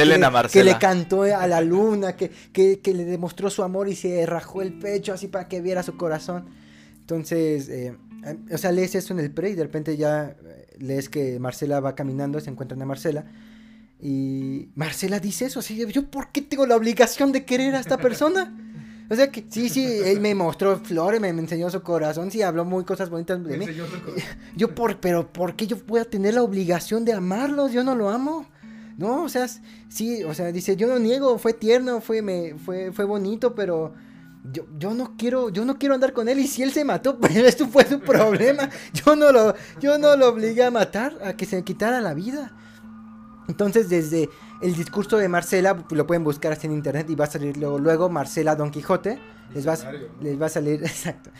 [0.52, 4.62] que, le cantó a la luna, que, que, le demostró su amor y se rajó
[4.62, 6.50] el pecho así para que viera su corazón.
[7.00, 7.96] Entonces, eh,
[8.52, 11.80] o sea, lees eso en el pre y de repente ya eh, lees que Marcela
[11.80, 13.24] va caminando, se encuentran a Marcela.
[14.00, 17.98] Y Marcela dice eso, así, yo por qué tengo la obligación de querer a esta
[17.98, 18.52] persona?
[19.08, 22.64] O sea que sí, sí, él me mostró flores, me, enseñó su corazón, sí, habló
[22.64, 23.66] muy cosas bonitas de mí.
[24.56, 27.72] Yo por, pero ¿por qué yo voy a tener la obligación de amarlos?
[27.72, 28.46] Yo no lo amo.
[28.96, 29.46] no, o sea,
[29.88, 33.94] sí, o sea, dice, yo no niego, fue tierno, fue, me, fue, fue bonito, pero
[34.44, 37.18] yo, yo no quiero, yo no quiero andar con él y si él se mató,
[37.20, 38.68] pues esto fue su problema.
[38.92, 42.52] Yo no lo, yo no lo obligué a matar, a que se quitara la vida.
[43.48, 44.28] Entonces, desde
[44.62, 47.78] el discurso de Marcela, lo pueden buscar así en internet y va a salir luego,
[47.78, 49.18] luego Marcela Don Quijote.
[49.54, 49.76] Les va,
[50.20, 51.30] les va a salir, exacto.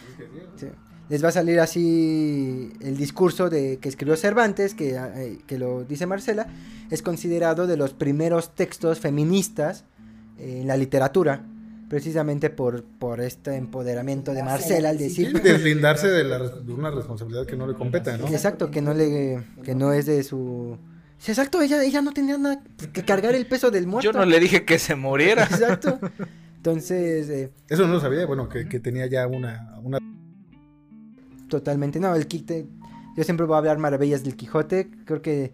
[1.08, 5.84] Les va a salir así el discurso de que escribió Cervantes, que, eh, que lo
[5.84, 6.46] dice Marcela,
[6.90, 9.84] es considerado de los primeros textos feministas
[10.38, 11.44] en la literatura
[11.92, 15.38] precisamente por, por este empoderamiento de Marcela al decir...
[15.42, 18.28] deslindarse de, la, de, una responsabilidad que no le compete, ¿no?
[18.28, 20.78] Exacto, que no, le, que no es de su...
[21.26, 22.62] Exacto, ella, ella no tenía nada
[22.94, 24.10] que cargar el peso del muerto.
[24.10, 25.42] Yo no le dije que se muriera.
[25.42, 26.00] Exacto.
[26.56, 27.28] Entonces...
[27.28, 29.98] Eh, Eso no lo sabía, bueno, que, que tenía ya una, una...
[31.50, 32.68] Totalmente, no, el Quijote...
[33.18, 35.52] Yo siempre voy a hablar maravillas del Quijote, creo que...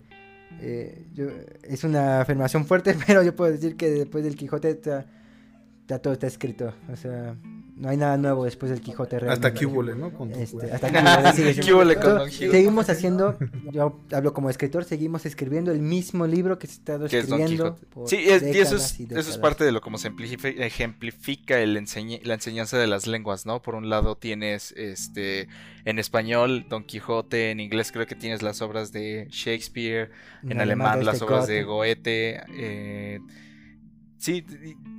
[0.60, 1.26] Eh, yo,
[1.64, 4.80] es una afirmación fuerte, pero yo puedo decir que después del Quijote
[5.88, 6.74] ya todo está escrito.
[6.92, 7.34] O sea,
[7.78, 9.48] no hay nada nuevo después del Quijote Realmente.
[9.48, 10.12] Hasta Cúbole, ¿no?
[10.36, 10.90] Este, hasta
[11.62, 13.38] Cúbole con Seguimos haciendo,
[13.72, 17.78] yo hablo como escritor, seguimos escribiendo el mismo libro que se está escribiendo.
[18.06, 20.12] sí, es, y eso es, eso es parte de lo como se
[20.58, 23.62] ejemplifica el la enseñanza de las lenguas, ¿no?
[23.62, 25.48] Por un lado tienes este
[25.84, 30.10] en español Don Quijote, en inglés creo que tienes las obras de Shakespeare,
[30.42, 33.20] en, alemán, las obras de Goethe, eh,
[34.18, 34.44] Sí,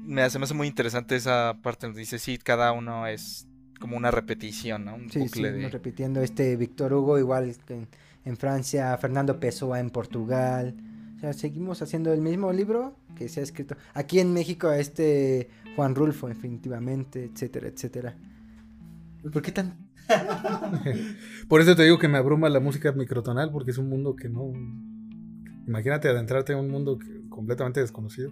[0.06, 3.48] me hace, me hace muy interesante esa parte donde dice, sí, cada uno es
[3.80, 4.96] como una repetición, ¿no?
[4.96, 7.88] Un sí, sí, repitiendo este Víctor Hugo igual que
[8.26, 10.76] en, Francia, Fernando Pessoa en Portugal.
[11.18, 13.76] O sea, seguimos haciendo el mismo libro que se ha escrito.
[13.94, 18.16] Aquí en México este Juan Rulfo, definitivamente, etcétera, etcétera.
[19.32, 19.90] ¿Por qué tan...?
[21.50, 24.30] Por eso te digo que me abruma la música microtonal, porque es un mundo que
[24.30, 24.52] no...
[25.68, 26.98] Imagínate adentrarte en un mundo
[27.30, 28.32] completamente desconocido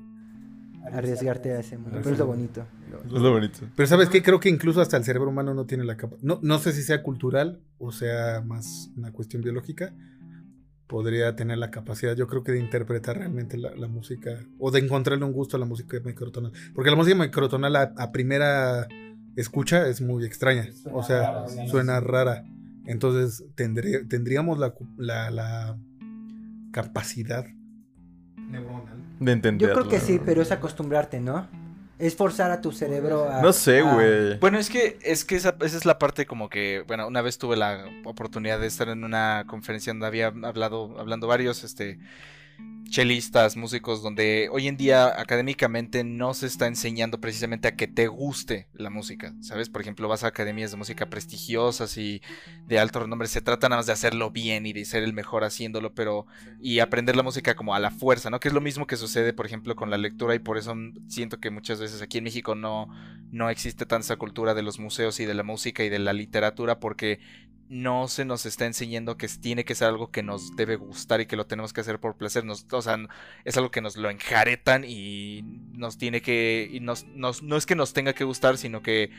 [0.92, 2.00] arriesgarte a ese mundo.
[2.02, 2.66] Pero es lo bonito.
[3.06, 3.60] Es lo bonito.
[3.76, 6.40] Pero sabes qué, creo que incluso hasta el cerebro humano no tiene la capacidad, no,
[6.42, 9.94] no sé si sea cultural o sea más una cuestión biológica,
[10.88, 15.26] podría tener la capacidad, yo creo que de interpretar realmente la, música o de encontrarle
[15.26, 16.54] un gusto a la música microtonal.
[16.74, 18.88] Porque la música microtonal a, primera
[19.36, 22.44] escucha es muy extraña, o sea, suena rara.
[22.86, 25.78] Entonces tendríamos la, la, la
[26.72, 27.46] capacidad
[28.38, 29.70] neuronal de entender.
[29.70, 31.48] Yo creo que sí, pero es acostumbrarte, ¿no?
[32.00, 33.42] Es forzar a tu cerebro a...
[33.42, 34.38] No sé, güey.
[34.38, 37.40] Bueno, es que, es que esa, esa, es la parte como que, bueno, una vez
[37.40, 41.98] tuve la oportunidad de estar en una conferencia donde había hablado, hablando varios, este,
[42.90, 48.08] chelistas, músicos, donde hoy en día académicamente no se está enseñando precisamente a que te
[48.08, 49.70] guste la música, ¿sabes?
[49.70, 52.22] Por ejemplo, vas a academias de música prestigiosas y
[52.66, 55.44] de alto renombre, se trata nada más de hacerlo bien y de ser el mejor
[55.44, 56.26] haciéndolo, pero
[56.60, 58.40] y aprender la música como a la fuerza, ¿no?
[58.40, 60.74] Que es lo mismo que sucede, por ejemplo, con la lectura y por eso
[61.08, 62.88] siento que muchas veces aquí en México no,
[63.32, 66.80] no existe tanta cultura de los museos y de la música y de la literatura
[66.80, 67.20] porque
[67.70, 71.26] no se nos está enseñando que tiene que ser algo que nos debe gustar y
[71.26, 72.46] que lo tenemos que hacer por placer.
[72.46, 72.98] Nos, o sea,
[73.44, 75.44] es algo que nos lo enjaretan y
[75.74, 76.80] nos tiene que.
[76.82, 79.12] No es que nos tenga que gustar, sino que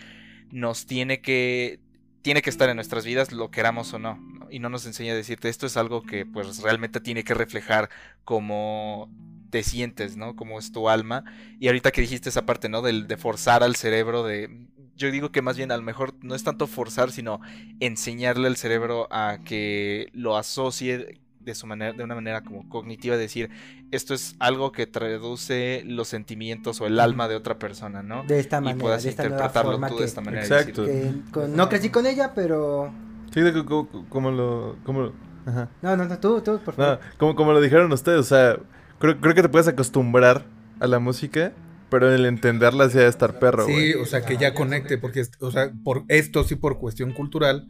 [0.50, 1.80] nos tiene que.
[2.22, 4.18] Tiene que estar en nuestras vidas, lo queramos o no.
[4.50, 7.90] Y no nos enseña a decirte esto es algo que pues realmente tiene que reflejar
[8.24, 9.10] como
[9.50, 10.36] te sientes, ¿no?
[10.36, 11.24] Como es tu alma.
[11.60, 12.82] Y ahorita que dijiste esa parte, ¿no?
[12.82, 14.68] de forzar al cerebro de
[14.98, 17.40] yo digo que más bien a lo mejor no es tanto forzar, sino
[17.80, 23.16] enseñarle al cerebro a que lo asocie de su manera, de una manera como cognitiva,
[23.16, 23.48] decir
[23.90, 28.24] esto es algo que traduce los sentimientos o el alma de otra persona, ¿no?
[28.24, 30.42] De esta manera, y puedas interpretarlo tú de esta manera.
[30.42, 30.84] Exacto.
[31.48, 32.92] no crecí con ella, pero.
[33.32, 33.40] Sí,
[34.08, 34.76] como, lo.
[34.84, 35.12] Como,
[35.46, 35.70] ajá.
[35.80, 37.00] No, no, no, tú, tú, por favor.
[37.16, 38.58] como, como lo dijeron ustedes, o sea,
[38.98, 40.44] creo, creo que te puedes acostumbrar
[40.80, 41.52] a la música
[41.90, 45.50] pero el entenderla sí de estar perro, Sí, o sea, que ya conecte, porque, o
[45.50, 47.68] sea, por esto sí por cuestión cultural,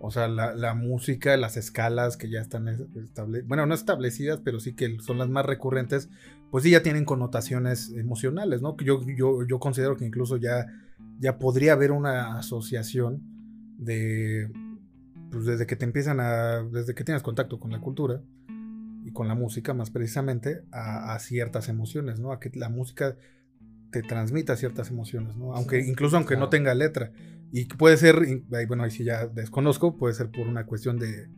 [0.00, 4.60] o sea, la, la música, las escalas que ya están establecidas, bueno, no establecidas, pero
[4.60, 6.10] sí que son las más recurrentes,
[6.50, 8.76] pues sí ya tienen connotaciones emocionales, ¿no?
[8.78, 10.66] Yo, yo, yo considero que incluso ya,
[11.18, 13.22] ya podría haber una asociación
[13.78, 14.50] de,
[15.30, 18.20] pues desde que te empiezan a, desde que tienes contacto con la cultura,
[19.06, 22.32] y con la música más precisamente a, a, ciertas emociones, ¿no?
[22.32, 23.16] A que la música
[24.02, 25.54] te transmita ciertas emociones, ¿no?
[25.54, 27.12] Aunque, incluso aunque no tenga letra.
[27.50, 28.16] Y puede ser,
[28.68, 31.28] bueno, ahí sí ya desconozco, puede ser por una cuestión de,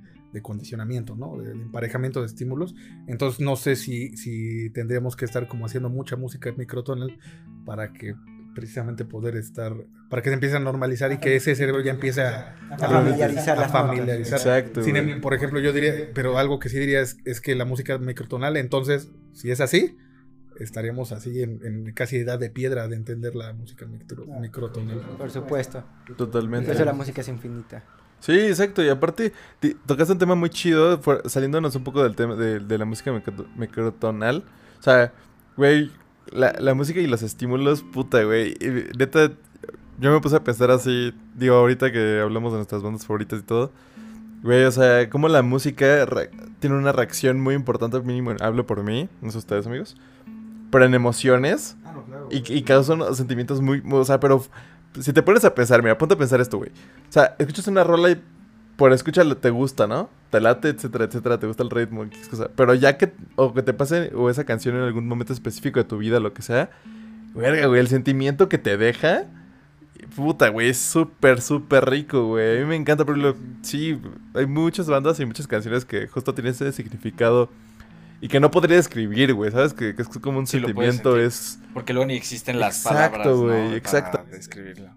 [0.43, 1.37] condicionamiento, ¿no?
[1.37, 2.75] De, emparejamiento de estímulos.
[3.07, 7.17] Entonces no sé si, si tendríamos que estar como haciendo mucha música microtonal
[7.65, 8.15] para que
[8.55, 9.73] precisamente poder estar,
[10.09, 13.59] para que se empiece a normalizar y que ese cerebro ya empiece a, familiarizar.
[13.59, 14.39] A familiarizar.
[14.39, 14.81] Exacto.
[14.81, 17.99] Em, por ejemplo, yo diría, pero algo que sí diría es, es, que la música
[17.99, 19.97] microtonal, entonces, si es así,
[20.59, 25.01] estaríamos así en, casi edad de piedra de entender la música microtonal.
[25.17, 25.85] Por supuesto.
[26.17, 26.67] Totalmente.
[26.67, 27.85] Por eso la música es infinita.
[28.21, 28.83] Sí, exacto.
[28.83, 29.33] Y aparte,
[29.87, 33.13] tocaste un tema muy chido, saliéndonos un poco del tema de, la música
[33.57, 34.45] microtonal.
[34.79, 35.13] O sea,
[35.57, 35.91] güey,
[36.33, 38.57] la, la, música y los estímulos, puta, güey.
[38.99, 39.33] Neta,
[40.01, 43.43] yo me puse a pensar así, digo, ahorita que hablamos de nuestras bandas favoritas y
[43.43, 43.73] todo.
[44.43, 46.07] Güey, o sea, como la música
[46.61, 49.97] tiene una reacción muy importante, mínimo, hablo por mí, no sé ustedes, amigos.
[50.71, 51.77] Pero en emociones.
[51.85, 52.29] Ah, no, claro.
[52.31, 53.83] Y, y causan sentimientos muy.
[53.91, 54.45] O sea, pero
[55.01, 56.71] si te pones a pensar, mira, ponte a pensar esto, güey.
[56.71, 58.23] O sea, escuchas una rola y
[58.77, 60.09] por escucharla te gusta, ¿no?
[60.31, 62.49] Te late, etcétera, etcétera, te gusta el ritmo, cosa.
[62.55, 65.85] Pero ya que, o que te pase, o esa canción en algún momento específico de
[65.85, 66.71] tu vida, lo que sea,
[67.35, 69.25] verga, güey, el sentimiento que te deja,
[70.15, 72.59] puta, güey, es súper, súper rico, güey.
[72.59, 74.01] A mí me encanta, pero sí,
[74.35, 77.49] hay muchas bandas y muchas canciones que justo tienen ese significado
[78.21, 79.75] y que no podría describir, güey, ¿sabes?
[79.75, 81.61] Que, es como un sentimiento, es...
[81.73, 84.25] Porque luego ni existen las palabras, Exacto, güey, exacto.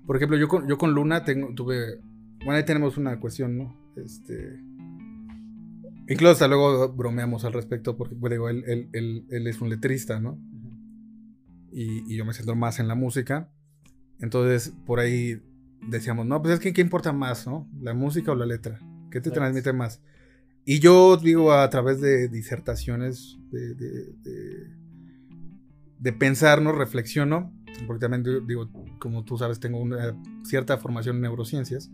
[0.06, 2.00] Por ejemplo, yo con, yo con Luna tengo, tuve...
[2.38, 3.78] Bueno, ahí tenemos una cuestión, ¿no?
[3.96, 4.60] Este...
[6.08, 10.20] Incluso hasta luego bromeamos al respecto porque, pues, digo, él, él, él, es un letrista,
[10.20, 10.38] ¿no?
[11.72, 13.50] Y, y, yo me siento más en la música.
[14.20, 15.42] Entonces, por ahí
[15.88, 17.70] decíamos, no, pues es que ¿qué importa más, no?
[17.80, 18.80] ¿La música o la letra?
[19.10, 20.02] ¿Qué te transmite más?
[20.66, 24.68] Y yo digo a través de disertaciones, de, de,
[26.00, 26.72] de, pensar, ¿no?
[26.72, 27.52] Reflexiono,
[27.88, 31.92] porque también digo, como tú sabes, tengo una cierta formación en neurociencias.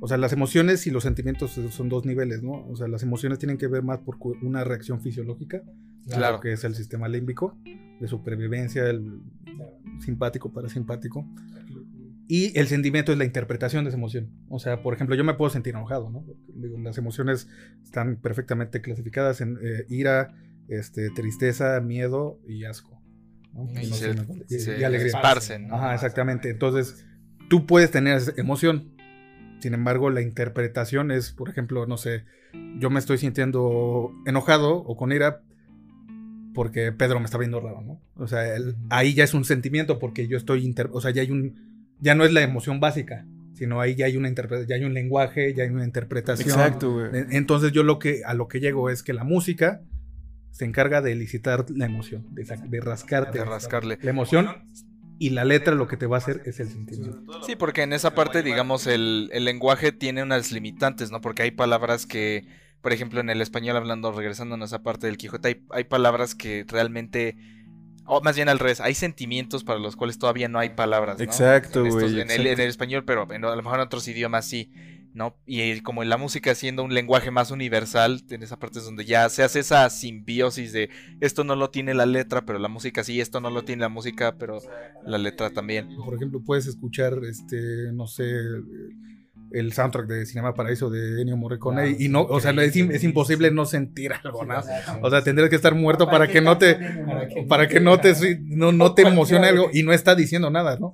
[0.00, 2.66] O sea, las emociones y los sentimientos son dos niveles, ¿no?
[2.68, 5.62] O sea, las emociones tienen que ver más por una reacción fisiológica,
[6.06, 6.40] claro.
[6.40, 7.56] que es el sistema límbico,
[7.98, 9.20] de supervivencia, el
[10.00, 11.26] simpático, parasimpático.
[12.28, 14.30] Y el sentimiento es la interpretación de esa emoción.
[14.48, 16.24] O sea, por ejemplo, yo me puedo sentir enojado, ¿no?
[16.82, 17.48] las emociones
[17.84, 20.34] están perfectamente clasificadas en eh, ira,
[20.68, 23.00] este, tristeza, miedo y asco.
[23.54, 25.06] Y, alegría.
[25.06, 26.50] Esparcen, Ajá, exactamente.
[26.50, 27.06] Entonces,
[27.48, 28.92] tú puedes tener esa emoción.
[29.60, 32.24] Sin embargo, la interpretación es, por ejemplo, no sé,
[32.78, 35.42] yo me estoy sintiendo enojado o con ira
[36.54, 38.00] porque Pedro me está viendo raro, ¿no?
[38.14, 38.42] O sea,
[38.90, 41.65] ahí ya es un sentimiento porque yo estoy, o sea, ya hay un
[42.00, 44.32] ya no es la emoción básica, sino ahí ya hay una
[44.66, 46.50] ya hay un lenguaje, ya hay una interpretación.
[46.50, 47.08] Exacto, güey.
[47.30, 49.80] Entonces yo lo que a lo que llego es que la música
[50.50, 54.48] se encarga de elicitar la emoción, de, de rascarte, de rascarle la emoción
[55.18, 57.22] y la letra lo que te va a hacer es el sentimiento.
[57.46, 61.20] Sí, porque en esa parte, digamos, el, el lenguaje tiene unas limitantes, ¿no?
[61.20, 62.46] Porque hay palabras que,
[62.82, 66.34] por ejemplo, en el español hablando, regresando a esa parte del Quijote, hay, hay palabras
[66.34, 67.36] que realmente
[68.06, 71.20] o más bien al revés, hay sentimientos para los cuales todavía no hay palabras.
[71.20, 72.20] Exacto, güey.
[72.20, 74.72] En, el, español, pero a lo mejor en otros idiomas sí.
[75.16, 75.34] ¿no?
[75.46, 79.06] Y como en la música siendo un lenguaje más universal, en esa parte es donde
[79.06, 80.90] ya se hace esa simbiosis de
[81.20, 83.88] esto no lo tiene la letra, pero la música sí, esto no lo tiene la
[83.88, 84.60] música, pero
[85.06, 85.88] la letra también.
[85.96, 88.30] Por ejemplo, puedes escuchar, este, no sé,
[89.58, 93.50] el soundtrack de Cinema Paraíso de Ennio Morricone y no, o sea, es, es, imposible
[93.50, 94.62] no sentir algo, ¿no?
[95.02, 96.78] O sea, tendrías que estar muerto para, que, no te
[97.48, 100.92] para que no te no, no te emocione algo y no está diciendo nada, ¿no?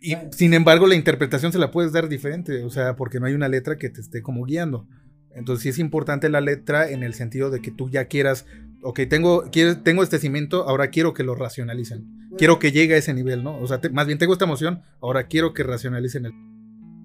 [0.00, 3.34] Y sin embargo, la interpretación se la puedes dar diferente, o sea, porque no hay
[3.34, 4.86] una letra que te esté como guiando.
[5.34, 8.46] Entonces, sí es importante la letra en el sentido de que tú ya quieras,
[8.82, 12.30] ok, tengo, quiero, tengo este cimiento, ahora quiero que lo racionalicen.
[12.38, 13.58] Quiero que llegue a ese nivel, ¿no?
[13.58, 16.32] O sea, más bien tengo esta emoción, ahora quiero que racionalicen el.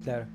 [0.02, 0.26] Claro.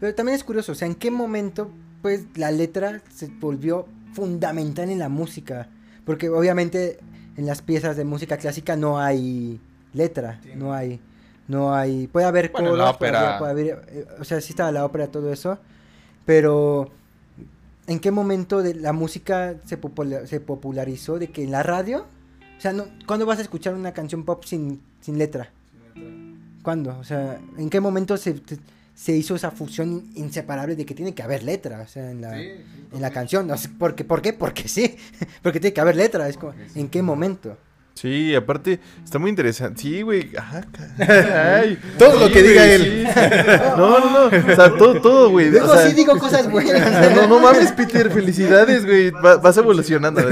[0.00, 1.70] Pero también es curioso, o sea, ¿en qué momento
[2.00, 5.68] pues la letra se volvió fundamental en la música?
[6.06, 6.98] Porque obviamente
[7.36, 9.60] en las piezas de música clásica no hay
[9.92, 11.00] letra, no hay
[11.48, 13.38] no hay puede haber bueno, la ópera...
[13.38, 15.58] puede haber, eh, o sea, sí estaba la ópera todo eso,
[16.24, 16.90] pero
[17.86, 19.78] ¿en qué momento de la música se,
[20.26, 22.06] se popularizó de que en la radio?
[22.56, 25.50] O sea, no, ¿cuándo vas a escuchar una canción pop sin, sin letra?
[26.62, 26.96] ¿Cuándo?
[26.98, 28.40] O sea, ¿en qué momento se
[29.00, 32.38] se hizo esa fusión inseparable de que tiene que haber letra, o sea, en la,
[32.38, 33.56] en la canción.
[33.56, 34.04] Sé, ¿por, qué?
[34.04, 34.34] ¿Por qué?
[34.34, 34.94] Porque sí,
[35.42, 37.56] porque tiene que haber letra, es como, ¿en qué momento?
[38.00, 39.82] Sí, aparte, está muy interesante.
[39.82, 40.30] Sí, güey.
[41.98, 43.06] todo lo que diga él.
[43.76, 44.52] No, no, no.
[44.52, 45.50] O sea, todo, todo, güey.
[45.50, 47.14] Luego sí digo cosas buenas.
[47.14, 48.10] No, no mames, Peter.
[48.10, 49.10] Felicidades, güey.
[49.10, 50.22] vas evolucionando.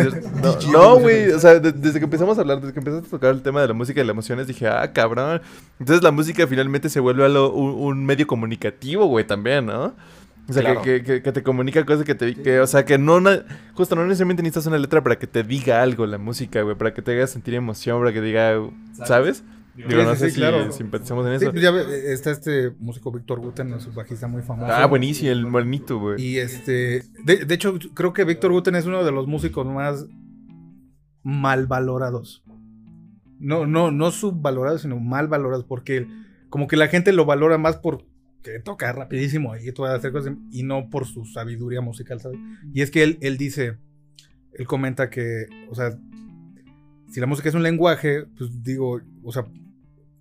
[0.73, 1.31] No, güey.
[1.31, 3.69] o sea, desde que empezamos a hablar, desde que empezaste a tocar el tema de
[3.69, 5.43] la música y las emociones, dije, ah, cabrón.
[5.79, 9.95] Entonces la música finalmente se vuelve algo, un medio comunicativo, güey, también, ¿no?
[10.49, 12.35] O sea, que, que, que, te comunica cosas que te...
[12.35, 13.21] Que, o sea, que no...
[13.75, 16.75] Justo, no necesariamente necesitas una letra para que te diga algo la música, güey.
[16.75, 18.59] Para que te haga sentir emoción, para que diga...
[19.05, 19.45] ¿Sabes?
[19.87, 20.41] Digo, no sé si
[20.73, 21.53] simpatizamos en eso.
[21.53, 24.73] Pues ya está este músico Víctor Guten, es un bajista muy famoso.
[24.73, 26.21] Ah, buenísimo, el bonito, güey.
[26.21, 30.07] Y este, de, de, hecho, creo que Víctor Guten es uno de los músicos más
[31.23, 32.43] mal valorados.
[33.39, 36.09] No, no, no subvalorados, sino mal valorados, porque
[36.51, 38.05] como que la gente lo valora más por
[38.43, 42.39] que toca rapidísimo y todo hacer cosas y no por su sabiduría musical, ¿sabes?
[42.73, 43.77] Y es que él, él dice,
[44.53, 45.99] él comenta que, o sea,
[47.11, 49.47] si la música es un lenguaje, pues digo, o sea,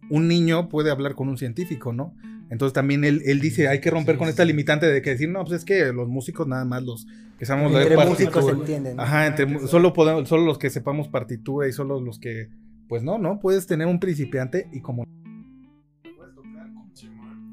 [0.09, 2.15] un niño puede hablar con un científico, ¿no?
[2.49, 5.43] Entonces también él, él dice, hay que romper con esta limitante de que decir, no,
[5.43, 7.05] pues es que los músicos nada más los
[7.37, 8.99] que sabemos entre músicos se entienden.
[8.99, 12.49] Ajá, entre, solo, podemos, solo los que sepamos partitura y solo los que,
[12.87, 15.03] pues no, no, puedes tener un principiante y como...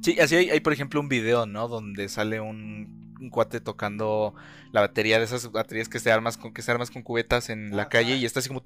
[0.04, 1.66] Sí, así hay, hay por ejemplo un video, ¿no?
[1.66, 4.34] Donde sale un, un cuate tocando
[4.70, 7.74] la batería de esas baterías que se armas con que se armas con cubetas en
[7.74, 8.62] la calle y está así como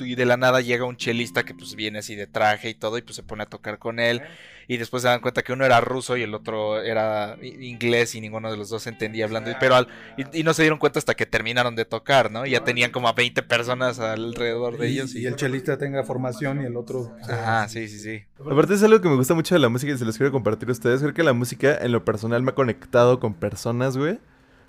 [0.00, 2.98] y de la nada llega un chelista que pues viene así de traje y todo
[2.98, 4.20] y pues se pone a tocar con él
[4.68, 8.20] y después se dan cuenta que uno era ruso y el otro era inglés y
[8.20, 9.86] ninguno de los dos entendía hablando pero
[10.32, 13.08] y, no se dieron cuenta hasta que terminaron de tocar no y ya tenían como
[13.08, 17.68] a 20 personas alrededor de ellos y, el chelista tenga formación y el otro ajá
[17.68, 18.22] sí sí sí.
[18.38, 20.68] Aparte es algo que me gusta mucho de la música y se los quiero compartir
[20.68, 21.00] a ustedes.
[21.00, 24.18] Creo que la música en lo personal me ha conectado con personas güey.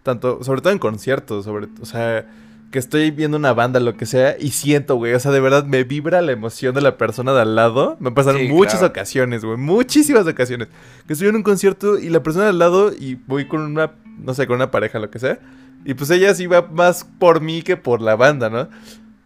[0.04, 2.30] Tanto, sobre todo en conciertos, sobre, o sea,
[2.74, 5.64] que estoy viendo una banda, lo que sea, y siento, güey, o sea, de verdad
[5.64, 7.98] me vibra la emoción de la persona de al lado.
[8.00, 10.70] Me pasaron muchas ocasiones, güey, muchísimas ocasiones.
[11.06, 13.92] Que estoy en un concierto y la persona de al lado y voy con una,
[14.18, 15.38] no sé, con una pareja, lo que sea.
[15.86, 18.68] Y pues ella sí va más por mí que por la banda, ¿no?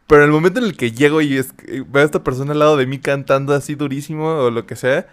[0.08, 1.40] Pero en el momento en el que llego y
[1.88, 5.08] veo a esta persona al lado de mí cantando así durísimo o lo que sea,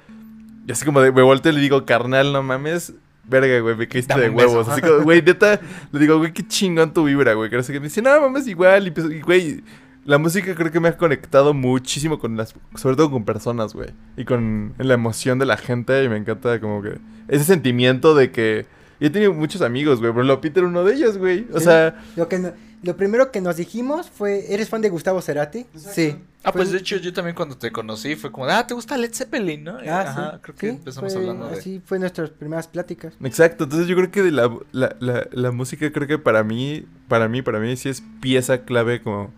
[0.67, 2.95] y así como de, me volteo y le digo, carnal, no mames,
[3.29, 4.69] verga, güey, me caíste de huevos.
[4.69, 5.61] Así como, güey, neta,
[5.93, 7.51] le digo, güey, qué chingón tu vibra, güey.
[7.51, 8.93] Que me dice, no, mames, igual.
[8.93, 9.63] Pues, y, güey,
[10.05, 13.91] la música creo que me ha conectado muchísimo con las, sobre todo con personas, güey.
[14.17, 16.05] Y con la emoción de la gente.
[16.05, 16.99] Y me encanta como que
[17.29, 18.67] ese sentimiento de que...
[19.01, 21.47] Yo he tenido muchos amigos, güey, pero lo Peter uno de ellos, güey.
[21.53, 22.01] O sea...
[22.17, 22.53] Lo que
[22.85, 25.67] lo primero que nos dijimos fue, ¿eres fan de Gustavo Cerati?
[25.75, 26.17] Sí.
[26.43, 29.15] Ah, pues de hecho yo también cuando te conocí fue como, ah, ¿te gusta Led
[29.15, 29.79] Zeppelin, no?
[29.89, 31.59] Ah, Ajá, creo que empezamos hablando de...
[31.59, 33.15] Así fue nuestras primeras pláticas.
[33.23, 37.29] Exacto, entonces yo creo que la, la, la, la, música creo que para mí, para
[37.29, 39.33] mí, para mí sí es pieza clave como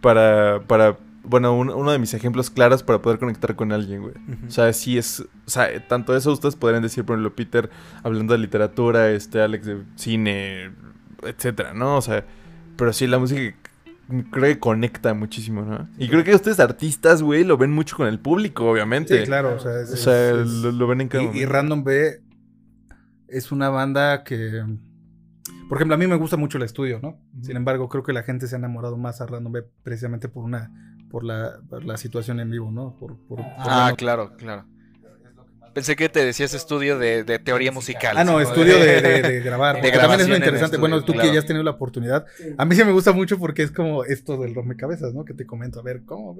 [0.00, 4.14] para, para bueno, uno de mis ejemplos claros para poder conectar con alguien, güey.
[4.46, 7.70] O sea, sí es, o sea, tanto eso ustedes podrían decir, por ejemplo, Peter
[8.04, 10.70] hablando de literatura, este, Alex de cine,
[11.24, 11.96] etcétera, ¿no?
[11.96, 12.24] O sea
[12.80, 13.54] pero sí, la música
[14.30, 15.86] creo que conecta muchísimo, ¿no?
[15.98, 19.20] Y creo que ustedes artistas, güey, lo ven mucho con el público, obviamente.
[19.20, 22.22] Sí, claro, o sea, o sea lo, ven en cada y, y, Random B
[23.28, 24.64] es una banda que,
[25.68, 27.20] por ejemplo, a mí me gusta mucho el estudio, ¿no?
[27.42, 30.42] Sin embargo, creo que la gente se ha enamorado más a Random B precisamente por
[30.42, 30.72] una,
[31.10, 32.96] por la, por la situación en vivo, ¿no?
[32.98, 34.64] Por, por, ah, claro, claro.
[35.72, 38.16] Pensé que te decías estudio de, teoría musical.
[38.18, 39.80] Ah, no, estudio de, grabar.
[39.80, 40.76] De también es muy interesante.
[40.76, 42.26] bueno, tú que ya has tenido la oportunidad.
[42.58, 45.24] A mí sí me gusta mucho porque es como esto del rompecabezas, ¿no?
[45.24, 45.80] Que te comento.
[45.80, 46.36] A ver, ¿cómo?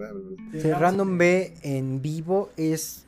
[0.52, 3.04] Random B en vivo es...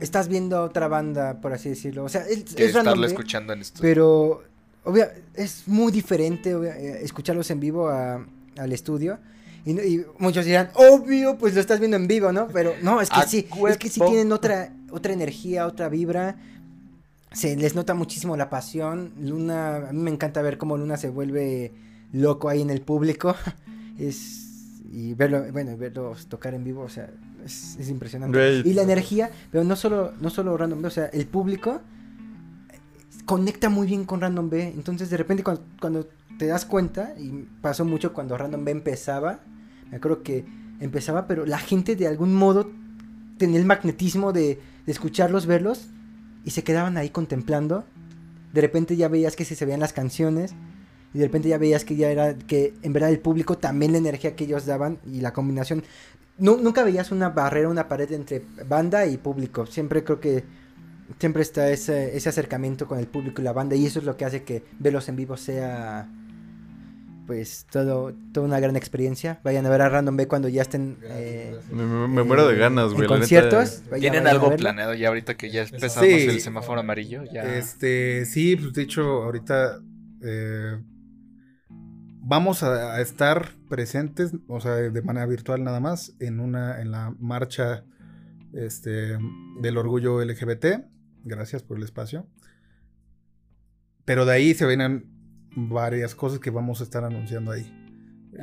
[0.00, 2.02] Estás viendo a otra banda, por así decirlo.
[2.04, 3.82] O sea, es, es Random B, escuchando en estudio.
[3.82, 4.42] Pero,
[4.82, 9.18] obvio, es muy diferente eh, escucharlos en vivo al estudio.
[9.66, 12.48] Y, muchos dirán, obvio, pues lo estás viendo en vivo, ¿no?
[12.48, 16.36] Pero no, es que sí, es que sí tienen otra, otra energía, otra vibra.
[17.32, 19.12] Se les nota muchísimo la pasión.
[19.20, 21.72] Luna, a mí me encanta ver cómo Luna se vuelve
[22.12, 23.34] loco ahí en el público.
[23.96, 24.44] Es
[24.94, 27.10] y verlo, bueno, verlos tocar en vivo, o sea,
[27.44, 28.62] es, impresionante.
[28.64, 31.80] Y la energía, pero no solo, no solo Random B, o sea, el público
[33.24, 34.68] conecta muy bien con Random B.
[34.68, 36.08] Entonces, de repente, cuando, cuando
[36.38, 39.40] te das cuenta, y pasó mucho cuando Random B empezaba,
[39.90, 40.44] me acuerdo que
[40.80, 42.70] empezaba, pero la gente de algún modo
[43.38, 45.88] tenía el magnetismo de, escucharlos, verlos,
[46.44, 47.84] y se quedaban ahí contemplando.
[48.52, 50.54] De repente ya veías que se, veían las canciones,
[51.14, 53.98] y de repente ya veías que ya era, que en verdad el público también la
[53.98, 55.84] energía que ellos daban y la combinación.
[56.38, 59.66] nunca veías una barrera, una pared entre banda y público.
[59.66, 60.44] Siempre creo que
[61.18, 64.16] siempre está ese, ese acercamiento con el público y la banda, y eso es lo
[64.16, 66.08] que hace que verlos en vivo sea
[67.26, 69.40] pues todo, toda una gran experiencia.
[69.42, 70.98] Vayan a ver a Random B cuando ya estén.
[71.02, 73.06] Eh, me, muero de ganas, güey.
[73.06, 73.82] conciertos.
[73.98, 77.24] ¿Tienen algo planeado ya ahorita que ya empezamos el semáforo amarillo?
[77.32, 77.42] Ya...
[77.56, 79.80] Este, sí, pues de hecho, ahorita
[80.22, 80.78] eh,
[81.68, 87.14] vamos a, estar presentes, o sea, de manera virtual nada más, en una, en la
[87.18, 87.84] marcha
[88.52, 89.18] este,
[89.60, 90.66] del orgullo LGBT.
[91.24, 92.26] Gracias por el espacio.
[94.04, 95.13] Pero de ahí se vienen
[95.56, 97.70] varias cosas que vamos a estar anunciando ahí.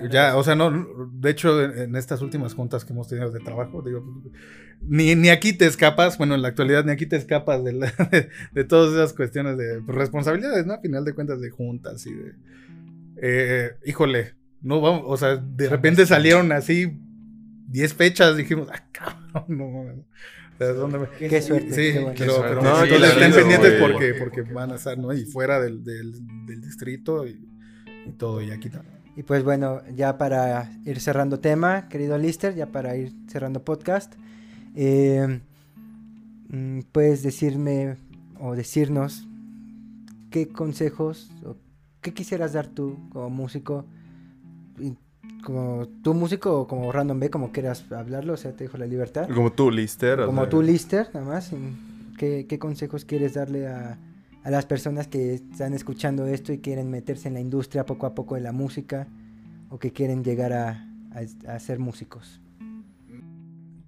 [0.09, 0.71] Ya, o sea, no,
[1.11, 4.23] de hecho, en estas últimas juntas que hemos tenido de trabajo, digo,
[4.81, 7.73] ni, ni aquí te escapas, bueno, en la actualidad ni aquí te escapas de,
[8.53, 10.73] de, todas esas cuestiones de responsabilidades, ¿no?
[10.73, 12.31] A final de cuentas de juntas y de...
[13.21, 16.97] Eh, híjole, no vamos, o sea, de repente salieron así
[17.67, 20.05] 10 fechas, dijimos, ah, cabrón, no,
[21.17, 21.73] Qué, suerte.
[21.73, 25.13] Sí, pero, pero no, estén pendientes porque, porque van a estar, ¿no?
[25.13, 26.13] Y fuera del, del,
[26.45, 27.47] del distrito y,
[28.05, 29.01] y, todo, y aquí también.
[29.15, 34.13] Y pues bueno, ya para ir cerrando tema, querido Lister, ya para ir cerrando podcast,
[34.75, 35.41] eh,
[36.49, 37.97] mm, puedes decirme
[38.39, 39.27] o decirnos
[40.29, 41.57] qué consejos o
[42.01, 43.85] qué quisieras dar tú como músico
[45.43, 48.85] como tú músico o como Random B, como quieras hablarlo, o sea, te dejo la
[48.85, 49.27] libertad.
[49.33, 50.25] Como tú, Lister.
[50.25, 51.51] Como tú, Lister, nada más.
[52.17, 53.97] ¿Qué, ¿Qué, consejos quieres darle a,
[54.43, 58.13] a, las personas que están escuchando esto y quieren meterse en la industria poco a
[58.13, 59.07] poco de la música
[59.69, 60.87] o que quieren llegar a,
[61.47, 62.39] a, ser músicos?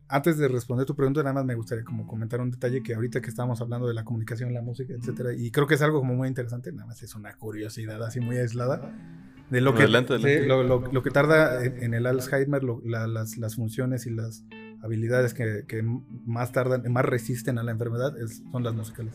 [0.08, 3.22] Antes de responder tu pregunta, nada más me gustaría como comentar un detalle que ahorita
[3.22, 6.14] que estábamos hablando de la comunicación, la música, etcétera, y creo que es algo como
[6.16, 8.93] muy interesante, nada más es una curiosidad así muy aislada
[9.50, 14.44] de lo, que, Lo, que tarda en, el Alzheimer, las, funciones y las
[14.82, 15.84] habilidades que,
[16.26, 18.14] más tardan, más resisten a la enfermedad
[18.52, 19.14] son las musicales.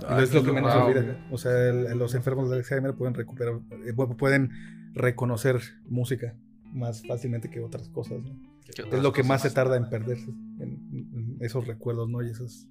[0.00, 1.26] y es lo que menos olvida.
[1.30, 3.54] O sea, los enfermos de Alzheimer pueden recuperar,
[3.84, 4.50] eh, pueden
[4.94, 6.34] reconocer música
[6.72, 8.20] más fácilmente que otras cosas.
[8.68, 10.30] Es lo que más se tarda en perderse,
[10.60, 12.22] en, esos recuerdos, ¿no?
[12.22, 12.68] Y eso es,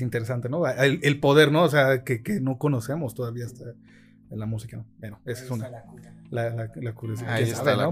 [0.00, 0.66] interesante, ¿no?
[0.66, 1.64] El, poder, ¿no?
[1.64, 3.74] O sea, que, que no conocemos todavía hasta
[4.30, 4.84] en la música.
[4.98, 5.68] Bueno, esa es una.
[6.30, 7.32] La, la, la curiosidad.
[7.32, 7.90] Ahí está la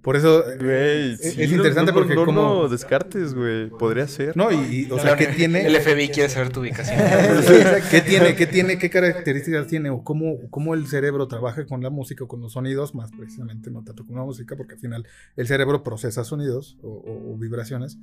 [0.00, 2.68] por, eso güey, es, interesante porque no, como...
[2.68, 3.68] descartes, güey.
[3.68, 4.36] Podría ser.
[4.36, 5.66] No, y, o sea, ¿qué tiene?
[5.66, 6.98] El FBI quiere saber tu ubicación.
[7.90, 8.34] ¿Qué tiene?
[8.34, 8.78] ¿Qué tiene?
[8.78, 9.90] ¿Qué características tiene?
[9.90, 13.70] O cómo, cómo el cerebro trabaja con la música o con los sonidos, más precisamente
[13.70, 17.98] no tanto con la música, porque al final el cerebro procesa sonidos o, vibraciones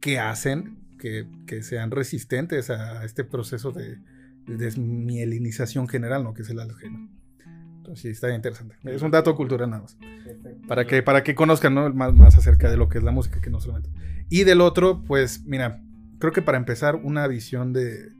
[0.00, 3.98] que hacen que, que sean resistentes a este proceso de
[4.56, 6.34] desmielinización general, ¿no?
[6.34, 7.08] Que es el Alzheimer.
[7.78, 8.76] Entonces, sí, está interesante.
[8.84, 9.96] Es un dato cultural nada más.
[10.66, 11.92] Para que, para que conozcan ¿no?
[11.94, 13.90] más, más acerca de lo que es la música, que no solamente.
[14.28, 15.82] Y del otro, pues, mira,
[16.18, 18.10] creo que para empezar, una visión de.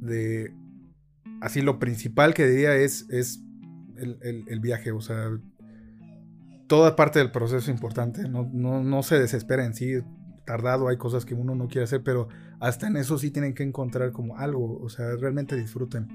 [0.00, 0.54] de.
[1.40, 3.44] Así, lo principal que diría es, es
[3.96, 5.30] el, el, viaje, o sea.
[6.66, 10.02] Toda parte del proceso es importante, no, no, no se desespera en sí,
[10.48, 12.28] tardado, hay cosas que uno no quiere hacer, pero
[12.58, 16.08] hasta en eso sí tienen que encontrar como algo, o sea, realmente disfruten.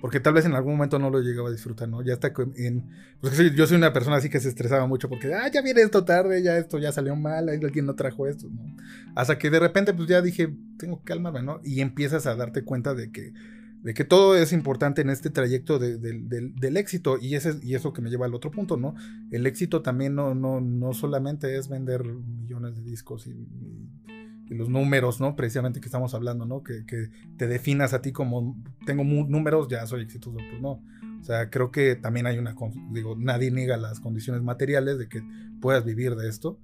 [0.00, 2.00] Porque tal vez en algún momento no lo llegaba a disfrutar, ¿no?
[2.00, 2.88] Ya está en...
[3.20, 6.04] Pues yo soy una persona así que se estresaba mucho porque, ah, ya viene esto
[6.04, 8.76] tarde, ya esto ya salió mal, alguien no trajo esto, ¿no?
[9.16, 11.60] Hasta que de repente pues ya dije, tengo que calmarme, ¿no?
[11.64, 13.32] Y empiezas a darte cuenta de que,
[13.82, 18.00] de que todo es importante en este trayecto del éxito y, ese, y eso que
[18.00, 18.94] me lleva al otro punto, ¿no?
[19.30, 23.34] El éxito también no, no, no solamente es vender millones de discos y
[24.54, 25.36] los números, ¿no?
[25.36, 26.62] Precisamente que estamos hablando, ¿no?
[26.62, 26.84] Que,
[27.36, 28.56] te definas a ti como
[28.86, 30.82] tengo números, ya soy exitoso, pues no.
[31.20, 32.54] O sea, creo que también hay una,
[32.90, 35.22] digo, nadie niega las condiciones materiales de que
[35.60, 36.58] puedas vivir de esto,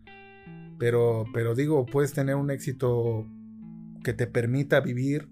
[0.78, 3.26] pero, pero digo, puedes tener un éxito
[4.02, 5.28] que te permita vivir,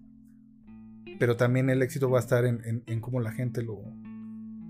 [1.19, 3.81] pero también el éxito va a estar en, en, cómo la gente lo,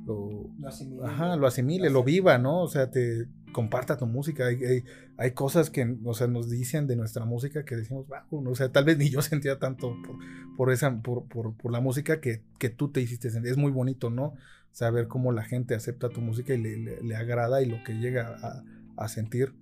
[0.06, 2.62] lo, asimile, ajá, lo asimile, lo viva, ¿no?
[2.62, 3.26] O sea, te,
[3.56, 4.48] comparta tu música.
[4.48, 4.84] Hay,
[5.16, 8.84] hay, cosas que o sea, nos dicen de nuestra música que decimos, o sea, tal
[8.84, 10.16] vez ni yo sentía tanto por,
[10.58, 13.52] por esa, por, por, la música que, que, tú te hiciste sentir.
[13.52, 14.34] Es muy bonito, ¿no?
[14.72, 18.36] Saber cómo la gente acepta tu música y le, le, agrada y lo que llega
[18.42, 18.62] a,
[19.02, 19.54] a, sentir.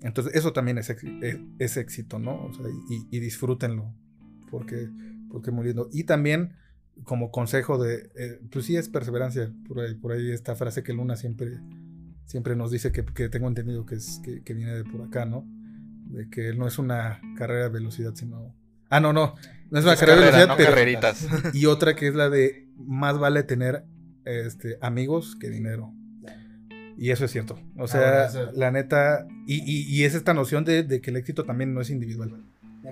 [0.00, 0.90] Entonces, eso también es,
[1.60, 2.44] es, éxito, ¿no?
[2.44, 3.94] O sea, y, y, disfrútenlo,
[4.50, 4.88] porque,
[5.30, 5.88] porque muy lindo.
[5.92, 6.54] Y también,
[7.04, 10.92] como consejo de, eh, pues sí es perseverancia, por ahí, por ahí esta frase que
[10.92, 11.58] Luna siempre
[12.28, 15.46] siempre nos dice que, tengo entendido que, es, que, viene de por acá, ¿no?
[16.10, 18.54] De que no es una carrera de velocidad, sino...
[18.90, 19.34] Ah, no, no,
[19.70, 20.70] no es una carrera, de velocidad, pero...
[20.70, 21.26] carreritas.
[21.54, 23.84] Y otra que es la de más vale tener
[24.24, 25.92] este, amigos que dinero.
[26.98, 27.58] Y eso es cierto.
[27.76, 29.26] O ah, sea, la neta.
[29.46, 32.44] Y, y, es esta noción de, de, que el éxito también no es individual.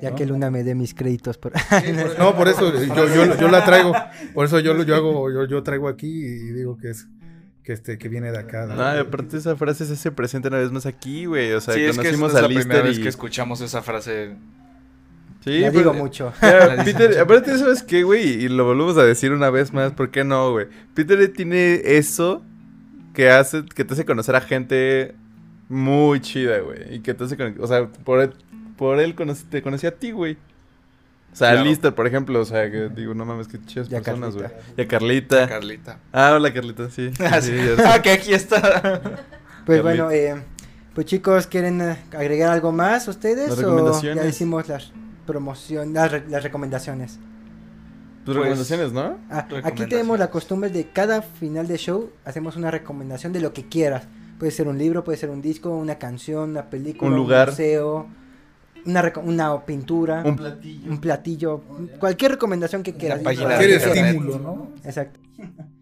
[0.02, 1.38] Ya que Luna me dé mis créditos.
[1.38, 1.52] Por...
[2.18, 3.92] no, por eso yo, yo, yo, la traigo.
[4.34, 7.08] Por eso yo, yo hago, yo, yo traigo aquí y digo que es
[7.62, 8.66] que este que viene de acá.
[8.66, 11.52] No, aparte esa frase se hace presente una vez más aquí, güey.
[11.52, 14.36] O sea, sí, conocimos es que es la primera vez que escuchamos esa frase.
[15.42, 16.32] Sí, la digo mucho.
[16.84, 18.44] Peter, aparte, ¿sabes qué, güey?
[18.44, 20.66] Y lo volvemos a decir una vez más, ¿por qué no, güey?
[20.94, 22.42] Peter tiene eso
[23.14, 25.14] que hace, que te hace conocer a gente
[25.68, 26.96] muy chida, güey.
[26.96, 28.32] Y que te hace, o sea, por
[28.76, 29.14] por él
[29.50, 30.36] te conocí a ti, güey.
[31.32, 34.48] O sea, Lister, por ejemplo, o sea, que digo, no mames, qué chidas personas, güey.
[34.74, 35.46] Y a Carlita.
[35.46, 35.98] Carlita.
[36.10, 37.10] Ah, hola Carlita, sí.
[37.20, 39.02] ah, sí, ah que aquí está.
[39.66, 40.34] pues bueno, eh,
[40.94, 43.50] pues chicos, ¿quieren eh, agregar algo más ustedes?
[43.62, 44.92] ¿O ya hicimos las
[45.26, 45.92] promociones,
[46.30, 47.18] las, recomendaciones?
[48.24, 49.18] Tus pues, recomendaciones, ¿no?
[49.28, 53.52] Ah, aquí tenemos la costumbre de cada final de show hacemos una recomendación de lo
[53.52, 54.08] que quieras.
[54.38, 57.52] Puede ser un libro, puede ser un disco, una canción, una película, un lugar, un
[57.52, 58.08] museo,
[58.86, 61.62] una, una pintura, un platillo, un platillo,
[61.98, 63.20] cualquier recomendación que quieras.
[63.20, 64.72] Cualquier estímulo, ¿no?
[64.84, 65.20] Exacto.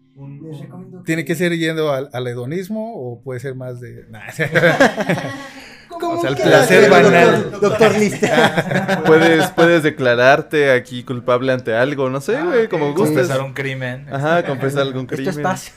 [1.05, 4.05] ¿Tiene que ser yendo al, al, hedonismo o puede ser más de...
[6.11, 7.51] o sea, el placer banal.
[7.61, 7.91] Doctor,
[9.05, 13.27] puedes, puedes declararte aquí culpable ante algo, no sé, ah, güey, como gustes.
[13.27, 14.07] Confesar un crimen.
[14.11, 15.29] Ajá, confesar algún crimen.
[15.29, 15.73] Esto es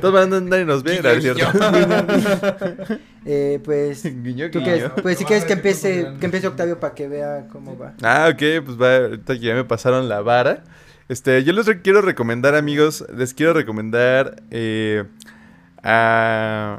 [0.00, 1.58] Todos van a andar y nos ven, ¿cierto?
[3.26, 4.94] eh, pues, guiño, guiño.
[5.02, 7.94] pues si quieres que empiece, que empiece Octavio para que vea cómo va.
[8.02, 10.64] Ah, ok, pues va, ahorita ya me pasaron la vara.
[11.08, 15.04] Este, yo les quiero recomendar, amigos, les quiero recomendar, eh,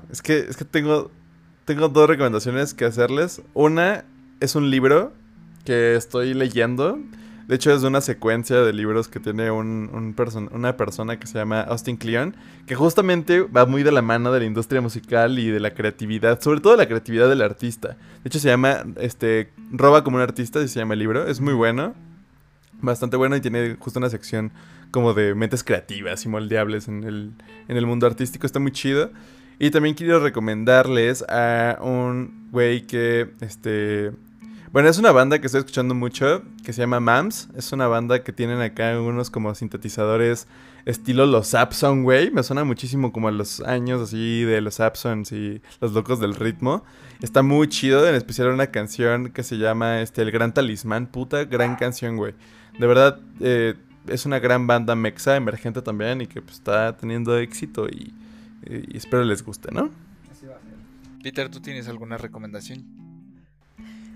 [0.09, 1.11] es que, es que tengo,
[1.65, 3.41] tengo dos recomendaciones que hacerles.
[3.53, 4.05] Una
[4.39, 5.13] es un libro
[5.65, 6.99] que estoy leyendo.
[7.47, 10.15] De hecho, es de una secuencia de libros que tiene un,
[10.51, 12.35] una persona que se llama Austin Kleon,
[12.65, 16.41] que justamente va muy de la mano de la industria musical y de la creatividad,
[16.41, 17.89] sobre todo la creatividad del artista.
[17.89, 21.27] De hecho, se llama, este, Roba como un artista, y se llama el libro.
[21.27, 21.93] Es muy bueno
[22.81, 24.51] bastante bueno y tiene justo una sección
[24.91, 27.31] como de mentes creativas y moldeables en el,
[27.67, 28.45] en el mundo artístico.
[28.45, 29.11] Está muy chido.
[29.63, 34.11] Y también quiero recomendarles a un güey que, este...
[34.71, 37.47] Bueno, es una banda que estoy escuchando mucho, que se llama Mams.
[37.55, 40.47] Es una banda que tienen acá unos como sintetizadores
[40.85, 42.31] estilo los Sapson, güey.
[42.31, 46.33] Me suena muchísimo como a los años así de los Sapsons y los locos del
[46.33, 46.83] ritmo.
[47.21, 51.05] Está muy chido, en especial una canción que se llama este, El Gran Talismán.
[51.05, 52.33] Puta, gran canción, güey.
[52.79, 53.75] De verdad, eh,
[54.07, 58.11] es una gran banda mexa, emergente también, y que pues, está teniendo éxito y,
[58.65, 59.89] espero les guste, ¿no?
[60.31, 60.71] Así va a ser.
[61.23, 62.85] Peter, ¿tú tienes alguna recomendación?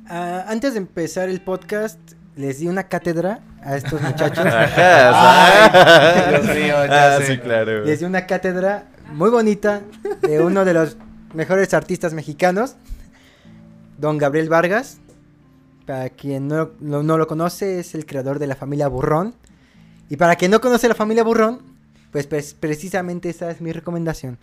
[0.08, 2.00] Ah, antes de empezar el podcast,
[2.36, 4.46] les di una cátedra a estos muchachos.
[4.46, 7.86] Ajá, Dios mío, ah, sí, claro.
[7.86, 9.82] Les di una cátedra muy bonita
[10.22, 10.98] de uno de los
[11.34, 12.76] mejores artistas mexicanos,
[13.98, 15.00] don Gabriel Vargas.
[15.86, 19.36] Para quien no, lo conoce, es el creador de la familia Burrón.
[20.10, 21.62] Y para quien no conoce la familia Burrón,
[22.16, 24.38] pues, pues precisamente esa es mi recomendación.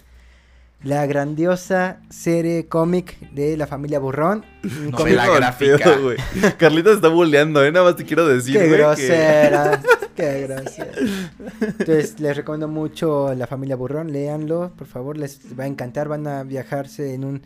[0.84, 4.44] La grandiosa serie cómic de la familia Burrón.
[4.90, 5.96] Novela gráfica.
[6.58, 7.72] Carlita está bulleando, ¿eh?
[7.72, 9.80] Nada más te quiero decir, Qué grosera,
[10.14, 10.92] qué grosera.
[11.62, 14.12] Entonces, les recomiendo mucho La familia Burrón.
[14.12, 15.16] Léanlo, por favor.
[15.16, 16.08] Les va a encantar.
[16.08, 17.42] Van a viajarse en, un,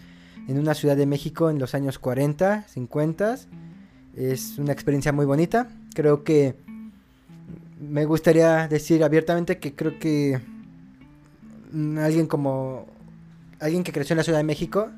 [0.49, 3.37] en una ciudad de México en los años 40, 50
[4.17, 5.69] es una experiencia muy bonita.
[5.95, 6.57] Creo que
[7.79, 10.41] me gustaría decir abiertamente que creo que
[11.99, 12.87] alguien como
[13.61, 14.91] alguien que creció en la Ciudad de México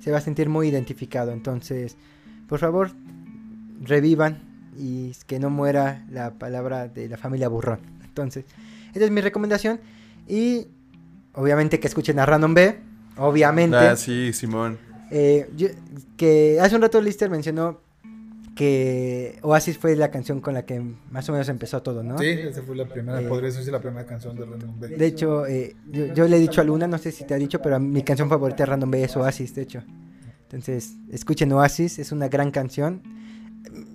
[0.00, 1.32] se va a sentir muy identificado.
[1.32, 1.96] Entonces,
[2.48, 2.92] por favor,
[3.82, 4.42] revivan
[4.76, 7.80] y que no muera la palabra de la familia burrón.
[8.04, 8.44] Entonces,
[8.94, 9.80] esa es mi recomendación.
[10.26, 10.68] Y
[11.34, 12.78] obviamente que escuchen a Random B.
[13.16, 13.76] Obviamente.
[13.76, 14.78] Ah, sí, Simón.
[15.10, 15.48] Eh,
[16.16, 17.80] que hace un rato Lister mencionó
[18.58, 20.82] que Oasis fue la canción con la que
[21.12, 22.18] más o menos empezó todo, ¿no?
[22.18, 24.88] Sí, esa fue la primera, eh, podría ser la primera canción de Random B.
[24.88, 27.62] De hecho, eh, yo, le he dicho a Luna, no sé si te ha dicho,
[27.62, 29.84] pero mi canción favorita de Random B es Oasis, de hecho.
[30.42, 33.00] Entonces, escuchen Oasis, es una gran canción.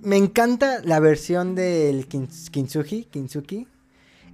[0.02, 3.68] Me encanta la versión del Kintsugi, Kintsugi.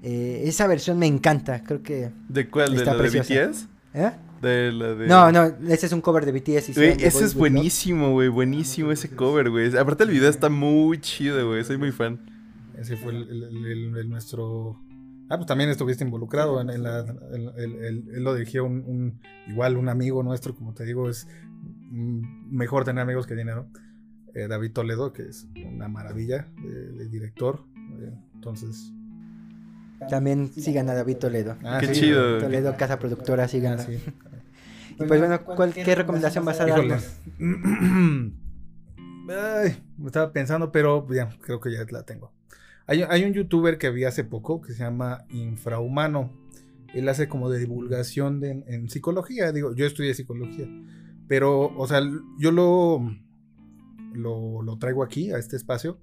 [0.04, 2.12] Eh, esa versión me encanta, creo que...
[2.28, 2.76] ¿De cuál?
[2.76, 3.66] ¿De la de BTS?
[3.94, 4.12] ¿Eh?
[4.40, 5.06] De la de...
[5.06, 6.70] No, no, ese es un cover de BTS.
[6.76, 9.76] ese es buenísimo, güey, buenísimo ese cover, güey.
[9.76, 12.20] Aparte el video está muy chido, güey, soy muy fan.
[12.78, 14.80] Ese fue el, nuestro...
[15.28, 17.04] Ah, pues también estuviste involucrado en, la...
[17.56, 21.28] él lo dirigió un, Igual un amigo nuestro, como te digo, es
[21.90, 23.66] mejor tener amigos que dinero.
[24.34, 27.64] Eh, David Toledo, que es una maravilla de, director.
[28.00, 28.92] Eh, entonces...
[30.08, 31.56] También sigan a David Toledo.
[31.62, 32.38] Ah, Qué chido.
[32.38, 33.78] Toledo, casa productora, sigan.
[33.80, 33.86] Ah,
[35.00, 37.02] y pues bueno, ¿cuál, ¿qué recomendación vas a darnos?
[39.30, 42.32] Ay, me estaba pensando, pero ya, creo que ya la tengo.
[42.86, 46.32] Hay, un youtuber que vi hace poco que se llama Infrahumano.
[46.92, 49.52] Él hace como de divulgación en psicología.
[49.52, 50.66] Digo, yo estudié psicología.
[51.28, 52.00] Pero, o sea,
[52.38, 53.00] yo lo,
[54.12, 56.00] lo, lo traigo aquí, a este espacio,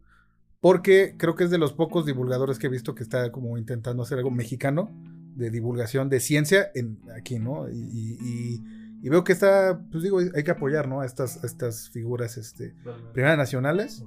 [0.61, 4.03] porque creo que es de los pocos divulgadores que he visto que está como intentando
[4.03, 4.89] hacer algo mexicano
[5.35, 7.69] de divulgación de ciencia en, aquí, ¿no?
[7.69, 8.63] y y
[9.03, 11.01] veo que está, pues digo, hay que apoyar, ¿no?
[11.01, 12.75] A estas, estas figuras, este,
[13.13, 14.03] primeras nacionales.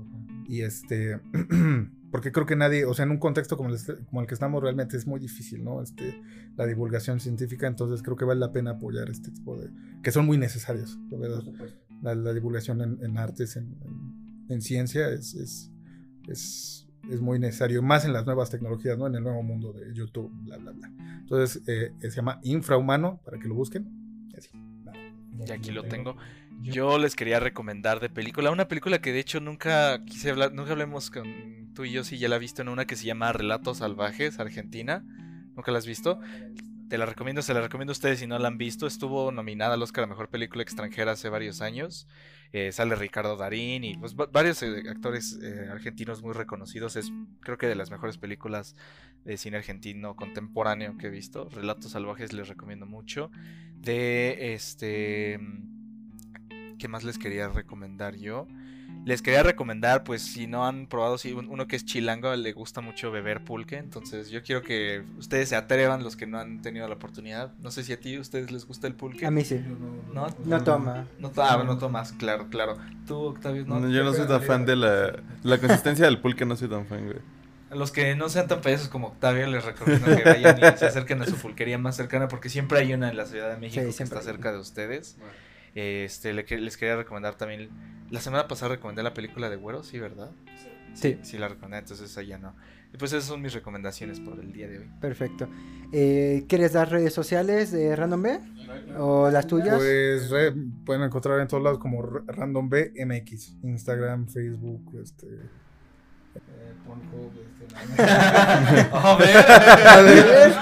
[0.48, 1.20] Y este,
[2.10, 4.62] porque creo que nadie, o sea, en un contexto como el, como el que estamos
[4.62, 5.82] realmente es muy difícil, ¿no?
[5.82, 6.20] Este,
[6.56, 9.70] la divulgación científica, entonces creo que vale la pena apoyar este tipo de,
[10.02, 11.42] que son muy necesarios, la verdad.
[12.02, 13.76] La, divulgación en, artes, en,
[14.48, 15.70] en, ciencia es, es,
[16.28, 19.06] es, es, muy necesario, más en las nuevas tecnologías, ¿no?
[19.06, 20.90] En el nuevo mundo de YouTube, bla, bla, bla.
[21.20, 24.00] Entonces, eh, se llama Infrahumano, para que lo busquen.
[25.46, 26.16] Y aquí lo tengo.
[26.62, 30.72] Yo les quería recomendar de película, una película que de hecho nunca quise hablar, nunca
[30.72, 33.32] hablemos con tú y yo si ya la he visto en una que se llama
[33.32, 35.04] Relatos Salvajes, Argentina.
[35.56, 36.20] ¿Nunca la has visto?
[36.90, 38.84] Te la recomiendo, se la recomiendo a ustedes si no la han visto.
[38.84, 42.08] Estuvo nominada al Oscar a Mejor Película Extranjera hace varios años.
[42.52, 46.96] Eh, sale Ricardo Darín y pues, varios eh, actores eh, argentinos muy reconocidos.
[46.96, 47.12] Es
[47.42, 48.74] creo que de las mejores películas
[49.24, 51.48] de cine argentino contemporáneo que he visto.
[51.48, 53.30] Relatos Salvajes les recomiendo mucho.
[53.76, 55.38] De este
[56.76, 58.48] ¿Qué más les quería recomendar yo?
[59.06, 62.82] Les quería recomendar, pues si no han probado, si uno que es chilango le gusta
[62.82, 66.86] mucho beber pulque, entonces yo quiero que ustedes se atrevan los que no han tenido
[66.86, 67.52] la oportunidad.
[67.60, 69.24] No sé si a ti a ustedes les gusta el pulque.
[69.24, 69.58] A mí sí.
[70.12, 70.26] ¿No?
[70.44, 71.06] No, toma.
[71.18, 72.76] No, ah, no tomas, claro, claro.
[73.06, 73.88] Tú, Octavio, no.
[73.88, 77.06] yo no soy tan fan de la, la consistencia del pulque, no soy tan fan,
[77.06, 77.18] güey.
[77.70, 80.86] A los que no sean tan payasos como Octavio, les recomiendo que vayan y se
[80.86, 83.82] acerquen a su pulquería más cercana, porque siempre hay una en la Ciudad de México
[83.96, 85.16] que está cerca de ustedes.
[85.74, 87.68] Este, les quería recomendar también.
[88.10, 90.30] La semana pasada recomendé la película de Güero, sí, ¿verdad?
[90.94, 91.18] Sí.
[91.22, 92.54] Sí, la recomendé, entonces allá no.
[92.92, 94.90] Y pues esas son mis recomendaciones por el día de hoy.
[95.00, 95.48] Perfecto.
[95.92, 98.40] Eh, ¿Quieres dar redes sociales de Random B?
[98.98, 99.76] ¿O las tuyas?
[99.78, 100.28] Pues
[100.84, 103.56] pueden encontrar en todos lados como Random B MX.
[103.62, 105.26] Instagram, Facebook, este.
[107.98, 109.16] Eh, este, a
[110.02, 110.60] ver.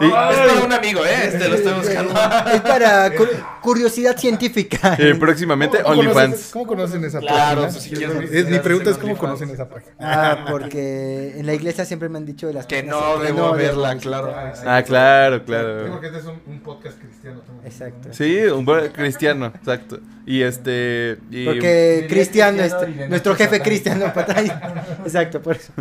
[0.00, 1.26] es para un amigo, ¿eh?
[1.26, 2.14] Este lo estoy buscando.
[2.52, 3.10] Es para
[3.62, 4.96] curiosidad científica.
[4.98, 6.50] Eh, próximamente OnlyFans.
[6.52, 7.68] ¿Cómo conocen esa página?
[7.68, 9.92] Pues, si mi pregunta es cómo conocen esa página.
[9.98, 13.96] Ah, porque en la iglesia siempre me han dicho de las Que no debo verla,
[13.96, 14.34] claro.
[14.64, 15.90] Ah, claro, claro.
[15.90, 17.42] Porque este es un, podcast cristiano.
[17.64, 18.08] Exacto.
[18.12, 19.98] Sí, un cristiano, exacto.
[20.26, 21.18] Y este...
[21.44, 24.12] Porque Cristiano, este, nuestro jefe cristiano,
[25.04, 25.72] Exacto, por eso.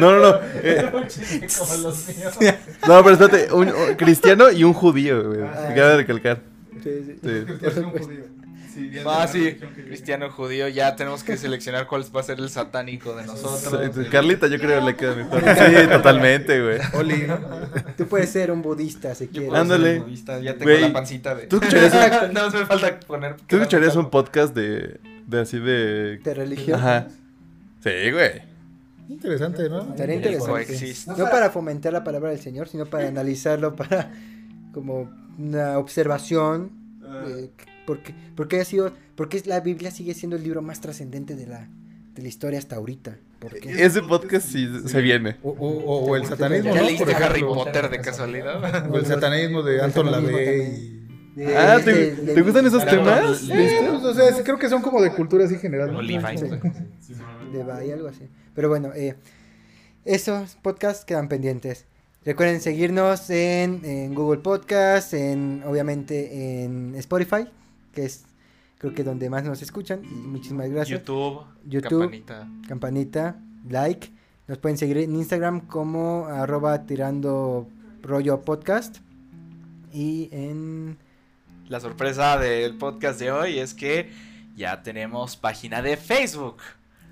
[0.00, 0.40] no, no, no.
[0.62, 0.90] Eh,
[2.88, 5.42] no, pero espérate, un, cristiano y un judío, güey.
[5.42, 6.40] Ah, Cabe recalcar.
[6.82, 9.02] Sí, sí.
[9.06, 13.26] ah, sí, cristiano judío, ya tenemos que seleccionar cuál va a ser el satánico de
[13.26, 14.06] nosotros.
[14.10, 15.40] Carlita, yo creo que le queda mejor.
[15.40, 16.78] Sí, totalmente, güey.
[16.94, 17.26] Oli.
[17.96, 19.54] Tú puedes ser un budista si quieres.
[19.54, 20.02] Ándale.
[20.42, 21.46] Ya tengo la pancita de.
[21.46, 22.34] ¿Tú escucharías un...
[22.34, 23.36] no, me falta poner.
[23.46, 26.18] ¿Tú escucharías un podcast de, de así de.
[26.18, 26.78] De religión?
[26.78, 27.08] Ajá.
[27.86, 28.42] Sí, güey.
[29.08, 29.90] Interesante, ¿no?
[29.90, 30.94] Estaría interesante.
[31.06, 34.12] No para fomentar la palabra del Señor, sino para analizarlo, para
[34.72, 35.08] como
[35.38, 36.72] una observación.
[37.28, 37.50] Eh,
[37.86, 41.68] porque, porque ha sido, porque la Biblia sigue siendo el libro más trascendente de la,
[42.14, 43.18] de la historia hasta ahorita.
[43.62, 45.36] Ese podcast sí, se viene.
[45.44, 46.74] O, o, el satanismo.
[46.74, 48.90] ¿Ya leíste Harry Potter de casualidad?
[48.90, 51.06] O el satanismo de Anton LaVey.
[51.54, 53.38] ah, ¿te, gustan esos temas?
[53.38, 55.92] Sí, pues, o sea, creo que son como de cultura así general.
[55.92, 56.00] ¿no?
[57.56, 58.28] De Bahía, algo así.
[58.54, 59.16] Pero bueno, eh,
[60.04, 61.86] esos podcasts quedan pendientes.
[62.24, 67.48] Recuerden seguirnos en, Google Podcast, en obviamente en Spotify,
[67.92, 68.24] que es
[68.78, 70.04] creo que donde más nos escuchan.
[70.04, 71.00] Y muchísimas gracias.
[71.00, 72.48] YouTube, YouTube campanita.
[72.68, 73.36] Campanita,
[73.68, 74.10] like.
[74.48, 77.68] Nos pueden seguir en Instagram como arroba tirando
[78.02, 78.98] rollo podcast.
[79.92, 80.98] Y en...
[81.68, 84.10] La sorpresa del podcast de hoy es que
[84.56, 86.56] ya tenemos página de Facebook.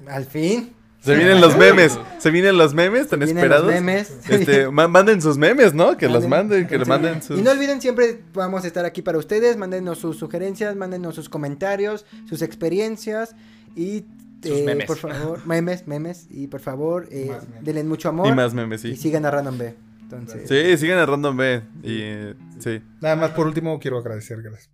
[0.07, 0.75] Al fin.
[1.05, 3.67] Se vienen los memes, se vienen los memes tan esperados.
[3.67, 4.11] Los memes.
[4.27, 5.99] Este, manden sus memes, ¿no?
[5.99, 7.39] Que los manden, que los manden sus...
[7.39, 11.29] Y no olviden siempre vamos a estar aquí para ustedes, mándenos sus sugerencias, mándenos sus
[11.29, 13.37] comentarios, sus experiencias
[13.77, 14.07] y
[14.45, 14.87] eh, memes.
[14.87, 17.31] por favor, memes, memes y por favor, eh,
[17.61, 18.93] denle mucho amor y más memes, sí.
[18.93, 19.75] Y sigan a Random B.
[20.05, 20.49] Entonces...
[20.49, 22.81] Sí, sigan a Random B y sí.
[23.03, 24.71] Nada más por último quiero agradecer, gracias.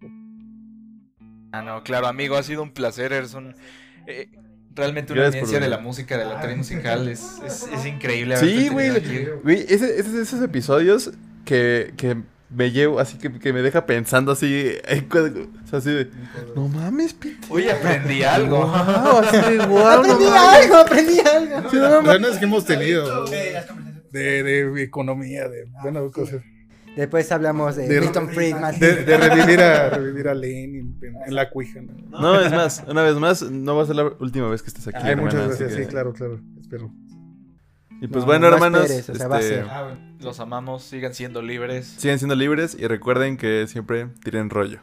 [1.51, 3.57] Ah, no, claro, amigo, ha sido un placer, eres un
[4.07, 4.31] eh,
[4.75, 8.37] Realmente una evidencia de la música, de la tren musical, es, es, increíble.
[8.37, 8.91] Sí, güey.
[9.43, 11.11] Güey, ese, esos episodios
[11.45, 12.17] que, que
[12.51, 14.73] me llevo, así que, que me deja pensando así,
[15.73, 16.11] así de,
[16.55, 17.47] no mames, pito.
[17.51, 18.67] Oye, aprendí algo.
[18.67, 21.71] Wow, así de, wow, aprendí algo, aprendí algo.
[21.71, 26.43] Sí, no, que hemos tenido de, de economía, de buenas cosas.
[26.97, 28.79] Después hablamos de, Milton Friedman.
[28.79, 31.81] De, revivir a, revivir a Lenin en, la cuija.
[31.81, 32.41] ¿no?
[32.41, 34.99] es más, una vez más, no va a ser la última vez que estés aquí.
[35.03, 36.93] Ay, muchas gracias, sí, claro, claro, espero.
[38.03, 39.65] Y pues bueno, hermanos, este,
[40.21, 41.87] los amamos, sigan siendo libres.
[41.99, 44.81] Sigan siendo libres y recuerden que siempre tiren rollo.